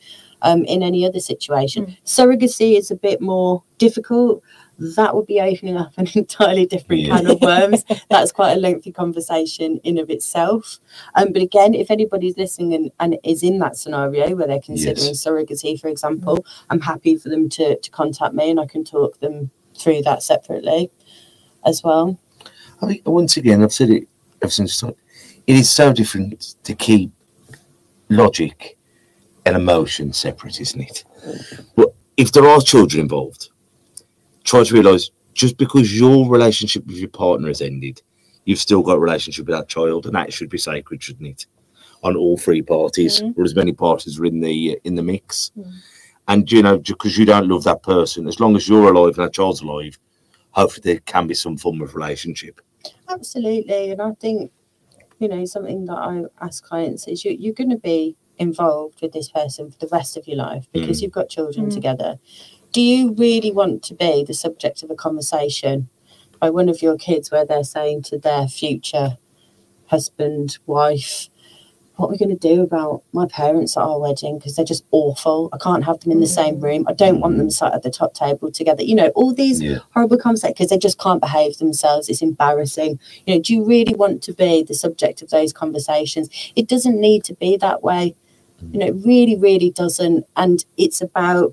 um, 0.42 0.64
in 0.64 0.82
any 0.82 1.04
other 1.06 1.20
situation. 1.20 1.86
Mm. 1.86 1.96
Surrogacy 2.04 2.76
is 2.76 2.90
a 2.90 2.96
bit 2.96 3.20
more 3.20 3.62
difficult. 3.78 4.42
That 4.78 5.16
would 5.16 5.26
be 5.26 5.40
opening 5.40 5.76
up 5.76 5.92
an 5.96 6.08
entirely 6.14 6.66
different 6.66 7.02
Yeah. 7.02 7.16
can 7.16 7.30
of 7.30 7.40
worms. 7.40 7.84
That's 8.10 8.30
quite 8.30 8.52
a 8.52 8.60
lengthy 8.60 8.92
conversation 8.92 9.80
in 9.82 9.98
of 9.98 10.08
itself. 10.10 10.78
Um, 11.16 11.32
but 11.32 11.42
again, 11.42 11.74
if 11.74 11.90
anybody's 11.90 12.36
listening 12.36 12.74
and, 12.74 12.92
and 13.00 13.18
is 13.24 13.42
in 13.42 13.58
that 13.58 13.76
scenario 13.76 14.36
where 14.36 14.46
they're 14.46 14.60
considering 14.60 15.14
surrogacy, 15.14 15.80
for 15.80 15.88
example, 15.88 16.44
I'm 16.70 16.80
happy 16.80 17.16
for 17.16 17.28
them 17.28 17.48
to, 17.50 17.76
to 17.78 17.90
contact 17.90 18.34
me 18.34 18.50
and 18.50 18.60
I 18.60 18.66
can 18.66 18.84
talk 18.84 19.18
them 19.18 19.50
through 19.76 20.02
that 20.02 20.22
separately 20.22 20.90
as 21.64 21.82
well. 21.82 22.18
I 22.80 22.86
think 22.86 23.02
once 23.08 23.36
again 23.36 23.62
I've 23.64 23.72
said 23.72 23.90
it 23.90 24.08
ever 24.42 24.50
since 24.50 24.70
the 24.70 24.76
start, 24.76 24.96
it 25.48 25.56
is 25.56 25.70
so 25.70 25.92
different 25.92 26.56
to 26.62 26.74
keep 26.74 27.10
logic 28.10 28.76
and 29.46 29.56
emotion 29.56 30.12
separate, 30.12 30.60
isn't 30.60 30.80
it? 30.82 31.04
But 31.74 31.94
if 32.18 32.32
there 32.32 32.46
are 32.46 32.60
children 32.60 33.00
involved, 33.00 33.48
try 34.44 34.62
to 34.62 34.74
realise 34.74 35.10
just 35.32 35.56
because 35.56 35.98
your 35.98 36.28
relationship 36.28 36.86
with 36.86 36.96
your 36.96 37.08
partner 37.08 37.48
has 37.48 37.62
ended, 37.62 38.02
you've 38.44 38.58
still 38.58 38.82
got 38.82 38.96
a 38.96 38.98
relationship 38.98 39.46
with 39.46 39.56
that 39.56 39.68
child, 39.68 40.04
and 40.04 40.14
that 40.14 40.34
should 40.34 40.50
be 40.50 40.58
sacred, 40.58 41.02
shouldn't 41.02 41.28
it? 41.30 41.46
On 42.02 42.14
all 42.14 42.36
three 42.36 42.60
parties, 42.60 43.22
Mhm. 43.22 43.34
or 43.38 43.44
as 43.44 43.54
many 43.54 43.72
parties 43.72 44.20
are 44.20 44.26
in 44.26 44.40
the 44.40 44.78
in 44.84 44.96
the 44.96 45.02
mix. 45.02 45.50
Mm. 45.58 45.72
And 46.28 46.52
you 46.52 46.62
know, 46.62 46.76
because 46.78 47.16
you 47.16 47.24
don't 47.24 47.48
love 47.48 47.64
that 47.64 47.82
person, 47.82 48.28
as 48.28 48.38
long 48.38 48.54
as 48.54 48.68
you're 48.68 48.92
alive 48.92 49.16
and 49.16 49.26
that 49.26 49.32
child's 49.32 49.62
alive, 49.62 49.98
hopefully 50.50 50.82
there 50.84 51.00
can 51.06 51.26
be 51.26 51.34
some 51.34 51.56
form 51.56 51.80
of 51.80 51.94
relationship. 51.94 52.60
Absolutely. 53.08 53.92
And 53.92 54.02
I 54.02 54.12
think, 54.20 54.50
you 55.18 55.28
know, 55.28 55.44
something 55.44 55.86
that 55.86 55.96
I 55.98 56.22
ask 56.40 56.62
clients 56.64 57.06
is 57.08 57.24
you, 57.24 57.36
you're 57.38 57.54
going 57.54 57.70
to 57.70 57.76
be 57.78 58.16
involved 58.38 59.02
with 59.02 59.12
this 59.12 59.28
person 59.30 59.70
for 59.70 59.78
the 59.78 59.88
rest 59.90 60.16
of 60.16 60.28
your 60.28 60.36
life 60.36 60.66
because 60.72 60.98
Mm. 60.98 61.02
you've 61.02 61.12
got 61.12 61.28
children 61.28 61.66
Mm. 61.66 61.74
together. 61.74 62.18
Do 62.72 62.80
you 62.80 63.12
really 63.14 63.50
want 63.50 63.82
to 63.84 63.94
be 63.94 64.22
the 64.24 64.34
subject 64.34 64.82
of 64.82 64.90
a 64.90 64.94
conversation 64.94 65.88
by 66.40 66.50
one 66.50 66.68
of 66.68 66.82
your 66.82 66.96
kids 66.96 67.30
where 67.30 67.44
they're 67.44 67.64
saying 67.64 68.02
to 68.02 68.18
their 68.18 68.46
future 68.46 69.18
husband, 69.86 70.58
wife, 70.66 71.28
what 71.98 72.06
are 72.06 72.10
we 72.12 72.16
going 72.16 72.28
to 72.28 72.36
do 72.36 72.62
about 72.62 73.02
my 73.12 73.26
parents 73.26 73.76
at 73.76 73.82
our 73.82 73.98
wedding 73.98 74.38
because 74.38 74.54
they're 74.54 74.64
just 74.64 74.84
awful. 74.92 75.48
I 75.52 75.58
can't 75.58 75.84
have 75.84 75.98
them 75.98 76.12
in 76.12 76.20
the 76.20 76.26
mm. 76.26 76.34
same 76.34 76.60
room. 76.60 76.86
I 76.88 76.92
don't 76.92 77.18
want 77.18 77.38
them 77.38 77.50
sat 77.50 77.74
at 77.74 77.82
the 77.82 77.90
top 77.90 78.14
table 78.14 78.52
together. 78.52 78.84
You 78.84 78.94
know, 78.94 79.08
all 79.16 79.34
these 79.34 79.60
Yeah. 79.60 79.78
horrible 79.94 80.16
conversations 80.16 80.54
because 80.54 80.70
they 80.70 80.78
just 80.78 81.00
can't 81.00 81.20
behave 81.20 81.58
themselves. 81.58 82.08
It's 82.08 82.22
embarrassing. 82.22 83.00
You 83.26 83.34
know, 83.34 83.40
do 83.40 83.52
you 83.52 83.64
really 83.64 83.94
want 83.94 84.22
to 84.22 84.32
be 84.32 84.62
the 84.62 84.74
subject 84.74 85.22
of 85.22 85.30
those 85.30 85.52
conversations? 85.52 86.30
It 86.54 86.68
doesn't 86.68 87.00
need 87.00 87.24
to 87.24 87.34
be 87.34 87.56
that 87.56 87.82
way. 87.82 88.14
Mm. 88.64 88.74
You 88.74 88.78
know, 88.78 88.86
it 88.86 88.96
really, 89.04 89.36
really 89.36 89.70
doesn't. 89.72 90.24
And 90.36 90.64
it's 90.76 91.00
about 91.00 91.52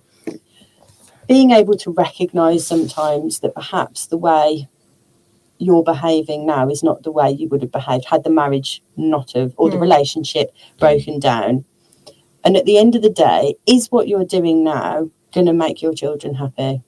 being 1.27 1.49
able 1.49 1.75
to 1.77 1.89
recognize 1.89 2.67
sometimes 2.67 3.39
that 3.39 3.55
perhaps 3.55 4.05
the 4.05 4.17
way 4.17 4.69
you're 5.57 5.83
behaving 5.83 6.45
now 6.45 6.67
is 6.69 6.83
not 6.83 7.03
the 7.03 7.11
way 7.11 7.31
you 7.31 7.47
would 7.49 7.61
have 7.61 7.71
behaved 7.71 8.05
had 8.05 8.23
the 8.23 8.29
marriage 8.29 8.83
not 8.97 9.31
have 9.33 9.53
or 9.57 9.69
the 9.69 9.77
Mm. 9.77 9.81
relationship 9.81 10.51
broken 10.79 11.19
down. 11.19 11.65
And 12.43 12.57
at 12.57 12.65
the 12.65 12.77
end 12.77 12.95
of 12.95 13.01
the 13.01 13.09
day, 13.09 13.55
is 13.65 13.91
what 13.91 14.07
you're 14.07 14.25
doing 14.25 14.63
now 14.63 15.09
going 15.33 15.47
to 15.47 15.53
make 15.53 15.81
your 15.81 15.93
children 15.93 16.35
happy 16.35 16.81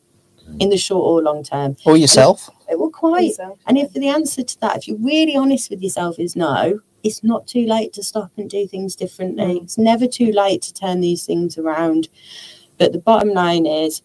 in 0.60 0.70
the 0.70 0.78
short 0.78 1.04
or 1.04 1.22
long 1.22 1.44
term? 1.44 1.76
Or 1.86 1.98
yourself. 1.98 2.50
It 2.70 2.80
will 2.80 2.92
quite. 2.92 3.34
So, 3.36 3.58
And 3.66 3.78
if 3.78 3.94
the 3.94 4.08
answer 4.10 4.44
to 4.44 4.60
that, 4.62 4.78
if 4.78 4.88
you're 4.88 4.98
really 4.98 5.36
honest 5.36 5.70
with 5.70 5.82
yourself, 5.82 6.20
is 6.20 6.36
no, 6.36 6.80
it's 7.04 7.24
not 7.24 7.48
too 7.48 7.66
late 7.66 7.94
to 7.94 8.04
stop 8.04 8.32
and 8.38 8.50
do 8.50 8.68
things 8.68 8.96
differently. 8.96 9.46
Mm. 9.60 9.64
It's 9.64 9.78
never 9.78 10.08
too 10.08 10.32
late 10.32 10.62
to 10.64 10.74
turn 10.74 11.02
these 11.02 11.26
things 11.26 11.58
around. 11.58 12.10
But 12.78 12.92
the 12.92 13.00
bottom 13.00 13.30
line 13.30 13.66
is, 13.66 14.02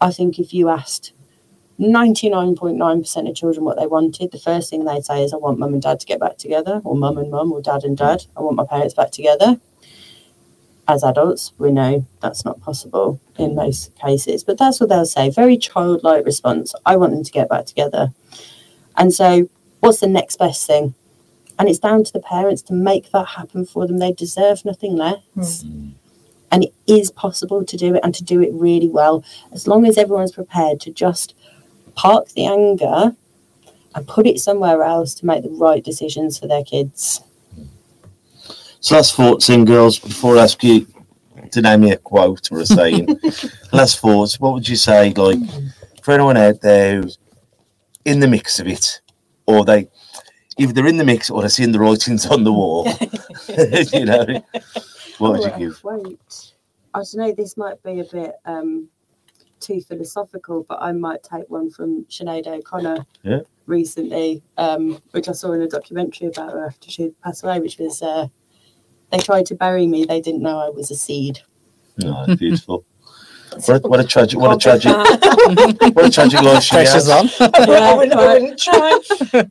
I 0.00 0.12
think 0.12 0.38
if 0.38 0.52
you 0.54 0.68
asked 0.68 1.12
99.9% 1.82 3.28
of 3.28 3.34
children 3.34 3.64
what 3.64 3.78
they 3.78 3.86
wanted, 3.86 4.30
the 4.30 4.38
first 4.38 4.70
thing 4.70 4.84
they'd 4.84 5.04
say 5.04 5.24
is, 5.24 5.32
I 5.32 5.36
want 5.36 5.58
mum 5.58 5.72
and 5.72 5.82
dad 5.82 6.00
to 6.00 6.06
get 6.06 6.20
back 6.20 6.38
together, 6.38 6.80
or 6.84 6.96
mum 6.96 7.18
and 7.18 7.30
mum, 7.30 7.52
or 7.52 7.60
dad 7.60 7.84
and 7.84 7.96
dad. 7.96 8.24
I 8.36 8.40
want 8.40 8.56
my 8.56 8.64
parents 8.64 8.94
back 8.94 9.10
together. 9.10 9.58
As 10.88 11.04
adults, 11.04 11.52
we 11.58 11.70
know 11.70 12.06
that's 12.20 12.44
not 12.44 12.60
possible 12.60 13.20
in 13.38 13.54
most 13.54 13.94
cases, 13.96 14.44
but 14.44 14.58
that's 14.58 14.80
what 14.80 14.88
they'll 14.88 15.06
say. 15.06 15.30
Very 15.30 15.56
childlike 15.56 16.24
response. 16.24 16.74
I 16.84 16.96
want 16.96 17.12
them 17.12 17.24
to 17.24 17.32
get 17.32 17.48
back 17.48 17.66
together. 17.66 18.12
And 18.96 19.12
so, 19.12 19.48
what's 19.80 20.00
the 20.00 20.08
next 20.08 20.38
best 20.38 20.66
thing? 20.66 20.94
And 21.58 21.68
it's 21.68 21.78
down 21.78 22.04
to 22.04 22.12
the 22.12 22.20
parents 22.20 22.62
to 22.62 22.72
make 22.72 23.10
that 23.12 23.28
happen 23.28 23.64
for 23.64 23.86
them. 23.86 23.98
They 23.98 24.12
deserve 24.12 24.64
nothing 24.64 24.96
less. 24.96 25.62
Hmm. 25.62 25.90
And 26.50 26.64
it 26.64 26.74
is 26.86 27.10
possible 27.10 27.64
to 27.64 27.76
do 27.76 27.94
it 27.94 28.00
and 28.04 28.14
to 28.14 28.22
do 28.22 28.42
it 28.42 28.52
really 28.52 28.88
well, 28.88 29.24
as 29.52 29.66
long 29.66 29.86
as 29.86 29.96
everyone's 29.96 30.32
prepared 30.32 30.80
to 30.80 30.90
just 30.90 31.34
park 31.94 32.28
the 32.30 32.46
anger 32.46 33.16
and 33.94 34.08
put 34.08 34.26
it 34.26 34.40
somewhere 34.40 34.82
else 34.82 35.14
to 35.14 35.26
make 35.26 35.42
the 35.42 35.50
right 35.50 35.84
decisions 35.84 36.38
for 36.38 36.46
their 36.46 36.64
kids. 36.64 37.22
So 38.80 38.96
that's 38.96 39.12
thoughts 39.12 39.48
in 39.48 39.64
girls, 39.64 39.98
before 39.98 40.36
I 40.36 40.42
ask 40.42 40.62
you 40.64 40.86
to 41.52 41.62
name 41.62 41.82
me 41.82 41.92
a 41.92 41.96
quote 41.96 42.50
or 42.50 42.60
a 42.60 42.66
saying. 42.66 43.06
last 43.72 44.00
thoughts, 44.00 44.40
what 44.40 44.54
would 44.54 44.68
you 44.68 44.76
say, 44.76 45.12
like, 45.12 45.38
for 46.02 46.12
anyone 46.12 46.36
out 46.36 46.60
there 46.62 47.00
who's 47.00 47.18
in 48.04 48.20
the 48.20 48.26
mix 48.26 48.58
of 48.58 48.66
it, 48.66 49.00
or 49.46 49.64
they 49.64 49.88
either 50.58 50.72
they're 50.72 50.86
in 50.86 50.96
the 50.96 51.04
mix 51.04 51.30
or 51.30 51.40
they're 51.40 51.48
seeing 51.48 51.72
the 51.72 51.78
writings 51.78 52.26
on 52.26 52.44
the 52.44 52.52
wall. 52.52 52.86
you 53.92 54.04
know. 54.04 54.44
What 55.18 55.32
would 55.32 55.52
you 55.52 55.58
give? 55.58 55.84
Wait, 55.84 56.52
I 56.94 56.98
don't 56.98 57.14
know. 57.14 57.32
This 57.32 57.56
might 57.56 57.82
be 57.82 58.00
a 58.00 58.04
bit 58.04 58.34
um, 58.44 58.88
too 59.62 59.80
philosophical, 59.80 60.64
but 60.68 60.78
I 60.82 60.92
might 60.92 61.22
take 61.22 61.48
one 61.48 61.70
from 61.70 62.04
Sinead 62.10 62.46
O'Connor 62.46 63.06
Yeah. 63.22 63.40
recently, 63.66 64.42
um, 64.58 65.00
which 65.12 65.28
I 65.28 65.32
saw 65.32 65.52
in 65.52 65.62
a 65.62 65.68
documentary 65.68 66.28
about 66.28 66.52
her 66.52 66.66
after 66.66 66.90
she 66.90 67.10
passed 67.24 67.44
away, 67.44 67.60
which 67.60 67.78
was 67.78 68.02
uh, 68.02 68.26
they 69.10 69.18
tried 69.18 69.46
to 69.46 69.54
bury 69.54 69.86
me. 69.86 70.04
They 70.04 70.20
didn't 70.20 70.42
know 70.42 70.58
I 70.58 70.68
was 70.68 70.90
a 70.90 70.96
seed. 70.96 71.40
No, 71.98 72.26
beautiful. 72.38 72.84
What 73.66 73.84
a, 73.84 73.88
what 73.88 74.00
a 74.00 74.04
tragic, 74.04 74.38
what 74.38 74.48
a 74.48 74.56
Can't 74.56 74.82
tragic, 74.82 75.94
what 75.94 76.06
a 76.06 76.10
tragic 76.10 76.40
life 76.40 76.62
she 76.62 76.76
Pressure's 76.76 77.06
has. 77.06 77.10
on. 77.10 77.28
I 77.54 77.94
wouldn't, 77.94 78.12
I 78.18 78.32
wouldn't 78.34 78.58
try. 78.58 78.98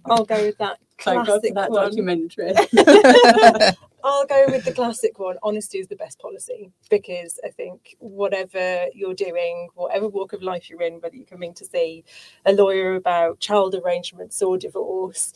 I'll 0.06 0.26
go 0.26 0.44
with 0.44 0.58
that 0.58 0.80
Thank 1.00 1.28
God 1.28 1.42
for 1.42 1.52
classic 1.52 1.54
that 1.56 1.70
one. 1.70 1.84
documentary. 1.90 2.54
I'll 4.04 4.26
go 4.26 4.46
with 4.48 4.66
the 4.66 4.74
classic 4.74 5.20
one. 5.20 5.38
Honesty 5.44 5.80
is 5.80 5.88
the 5.88 5.96
best 5.96 6.20
policy 6.20 6.72
because 6.90 7.40
I 7.46 7.50
think 7.50 7.96
whatever 8.00 8.88
you're 8.94 9.14
doing, 9.14 9.70
whatever 9.76 10.08
walk 10.08 10.34
of 10.34 10.42
life 10.42 10.70
you're 10.70 10.82
in, 10.82 10.96
whether 10.96 11.16
you're 11.16 11.26
coming 11.26 11.54
to 11.56 11.66
see 11.66 12.04
a 12.46 12.54
lawyer 12.54 12.96
about 12.96 13.40
child 13.40 13.76
arrangements 13.76 14.42
or 14.42 14.58
divorce, 14.58 15.34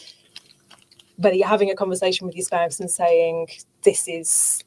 whether 1.17 1.35
you're 1.35 1.47
having 1.47 1.71
a 1.71 1.75
conversation 1.75 2.27
with 2.27 2.35
your 2.35 2.45
spouse 2.45 2.79
and 2.79 2.91
saying 2.91 3.47
this 3.83 4.07
is 4.07 4.64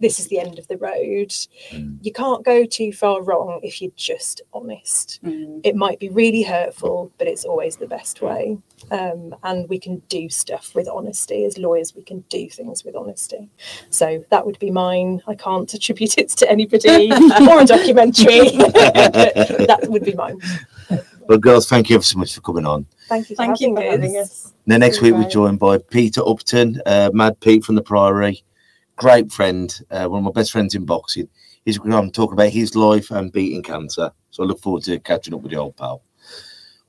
this 0.00 0.18
is 0.18 0.26
the 0.28 0.38
end 0.40 0.58
of 0.58 0.66
the 0.68 0.76
road, 0.76 1.30
Mm. 1.72 1.98
you 2.02 2.12
can't 2.12 2.44
go 2.44 2.64
too 2.64 2.92
far 2.92 3.22
wrong 3.22 3.60
if 3.62 3.80
you're 3.80 3.92
just 3.96 4.42
honest 4.52 5.20
Mm. 5.24 5.60
it 5.64 5.76
might 5.76 5.98
be 6.00 6.08
really 6.08 6.42
hurtful, 6.42 7.10
but 7.18 7.26
it's 7.28 7.44
always 7.44 7.76
the 7.76 7.86
best 7.86 8.20
way. 8.20 8.58
Um, 8.90 9.34
and 9.44 9.68
we 9.68 9.78
can 9.78 10.02
do 10.08 10.28
stuff 10.28 10.74
with 10.74 10.88
honesty. 10.88 11.44
As 11.44 11.56
lawyers, 11.58 11.94
we 11.94 12.02
can 12.02 12.20
do 12.28 12.50
things 12.50 12.84
with 12.84 12.94
honesty. 12.96 13.48
So 13.88 14.24
that 14.30 14.44
would 14.44 14.58
be 14.58 14.70
mine. 14.70 15.22
I 15.26 15.34
can't 15.36 15.72
attribute 15.72 16.18
it 16.18 16.28
to 16.30 16.50
anybody 16.50 17.10
or 17.48 17.60
a 17.60 17.64
documentary. 17.64 18.50
that 18.56 19.86
would 19.88 20.04
be 20.04 20.14
mine. 20.14 20.38
But 21.26 21.40
girls, 21.40 21.68
thank 21.68 21.88
you 21.88 21.96
ever 21.96 22.02
so 22.04 22.18
much 22.18 22.34
for 22.34 22.40
coming 22.42 22.66
on. 22.66 22.86
Thank 23.08 23.30
you 23.30 23.36
for 23.36 23.42
Thank 23.44 23.60
you 23.60 23.74
for 23.74 23.80
having 23.82 24.02
having 24.02 24.16
us. 24.18 24.46
us. 24.46 24.52
Then 24.66 24.80
next 24.80 25.00
week 25.00 25.14
we're 25.14 25.28
joined 25.28 25.58
by 25.58 25.78
Peter 25.78 26.20
Upton, 26.26 26.82
uh, 26.84 27.10
Mad 27.14 27.38
Pete 27.40 27.64
from 27.64 27.76
the 27.76 27.82
Priory, 27.82 28.44
great 28.96 29.32
friend, 29.32 29.80
uh, 29.90 30.06
one 30.06 30.18
of 30.18 30.24
my 30.24 30.30
best 30.30 30.52
friends 30.52 30.74
in 30.74 30.84
boxing. 30.84 31.28
He's 31.64 31.78
going 31.78 31.90
to 31.90 32.10
talk 32.10 32.32
about 32.32 32.50
his 32.50 32.76
life 32.76 33.10
and 33.10 33.32
beating 33.32 33.62
cancer. 33.62 34.12
So 34.30 34.42
I 34.42 34.46
look 34.46 34.60
forward 34.60 34.82
to 34.84 34.98
catching 35.00 35.34
up 35.34 35.40
with 35.40 35.52
the 35.52 35.58
old 35.58 35.76
pal. 35.76 36.02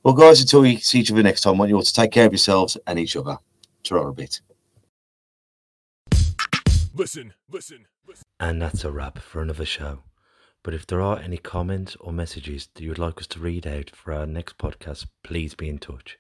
Well, 0.04 0.14
guys, 0.14 0.42
until 0.42 0.62
we 0.62 0.78
see 0.78 1.00
each 1.00 1.12
other 1.12 1.24
next 1.24 1.42
time, 1.42 1.56
I 1.56 1.58
want 1.60 1.70
you 1.70 1.76
all 1.78 1.82
to 1.82 1.94
take 1.94 2.12
care 2.12 2.26
of 2.26 2.32
yourselves 2.32 2.78
and 2.86 3.00
each 3.00 3.16
other. 3.16 3.38
Ta 3.84 3.96
a 3.98 4.14
bit. 4.14 4.42
Listen, 6.94 7.34
listen, 7.50 7.88
listen. 8.08 8.24
And 8.40 8.62
that's 8.62 8.84
a 8.84 8.92
wrap 8.92 9.20
for 9.20 9.42
another 9.42 9.66
show. 9.66 10.00
But 10.64 10.74
if 10.74 10.88
there 10.88 11.02
are 11.02 11.20
any 11.20 11.38
comments 11.38 11.96
or 12.00 12.12
messages 12.12 12.70
that 12.74 12.82
you 12.82 12.90
would 12.90 13.00
like 13.00 13.20
us 13.20 13.28
to 13.28 13.40
read 13.40 13.68
out 13.68 13.92
for 13.92 14.14
our 14.14 14.26
next 14.26 14.58
podcast, 14.58 15.06
please 15.24 15.54
be 15.54 15.70
in 15.70 15.78
touch. 15.78 16.18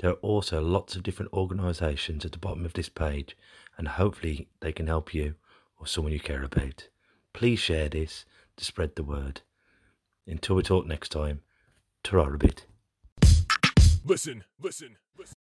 There 0.00 0.10
are 0.10 0.14
also 0.14 0.60
lots 0.60 0.96
of 0.96 1.02
different 1.02 1.32
organisations 1.32 2.24
at 2.24 2.32
the 2.32 2.38
bottom 2.38 2.64
of 2.64 2.72
this 2.72 2.88
page, 2.88 3.36
and 3.78 3.88
hopefully 3.88 4.48
they 4.60 4.72
can 4.72 4.88
help 4.88 5.14
you 5.14 5.36
or 5.78 5.86
someone 5.86 6.12
you 6.12 6.20
care 6.20 6.42
about. 6.42 6.88
Please 7.32 7.60
share 7.60 7.88
this 7.88 8.26
to 8.56 8.64
spread 8.64 8.96
the 8.96 9.04
word. 9.04 9.42
Until 10.26 10.56
we 10.56 10.62
talk 10.62 10.86
next 10.86 11.10
time, 11.10 11.40
ta. 12.02 12.26
Listen, 14.04 14.44
listen, 14.60 14.96
listen. 15.16 15.34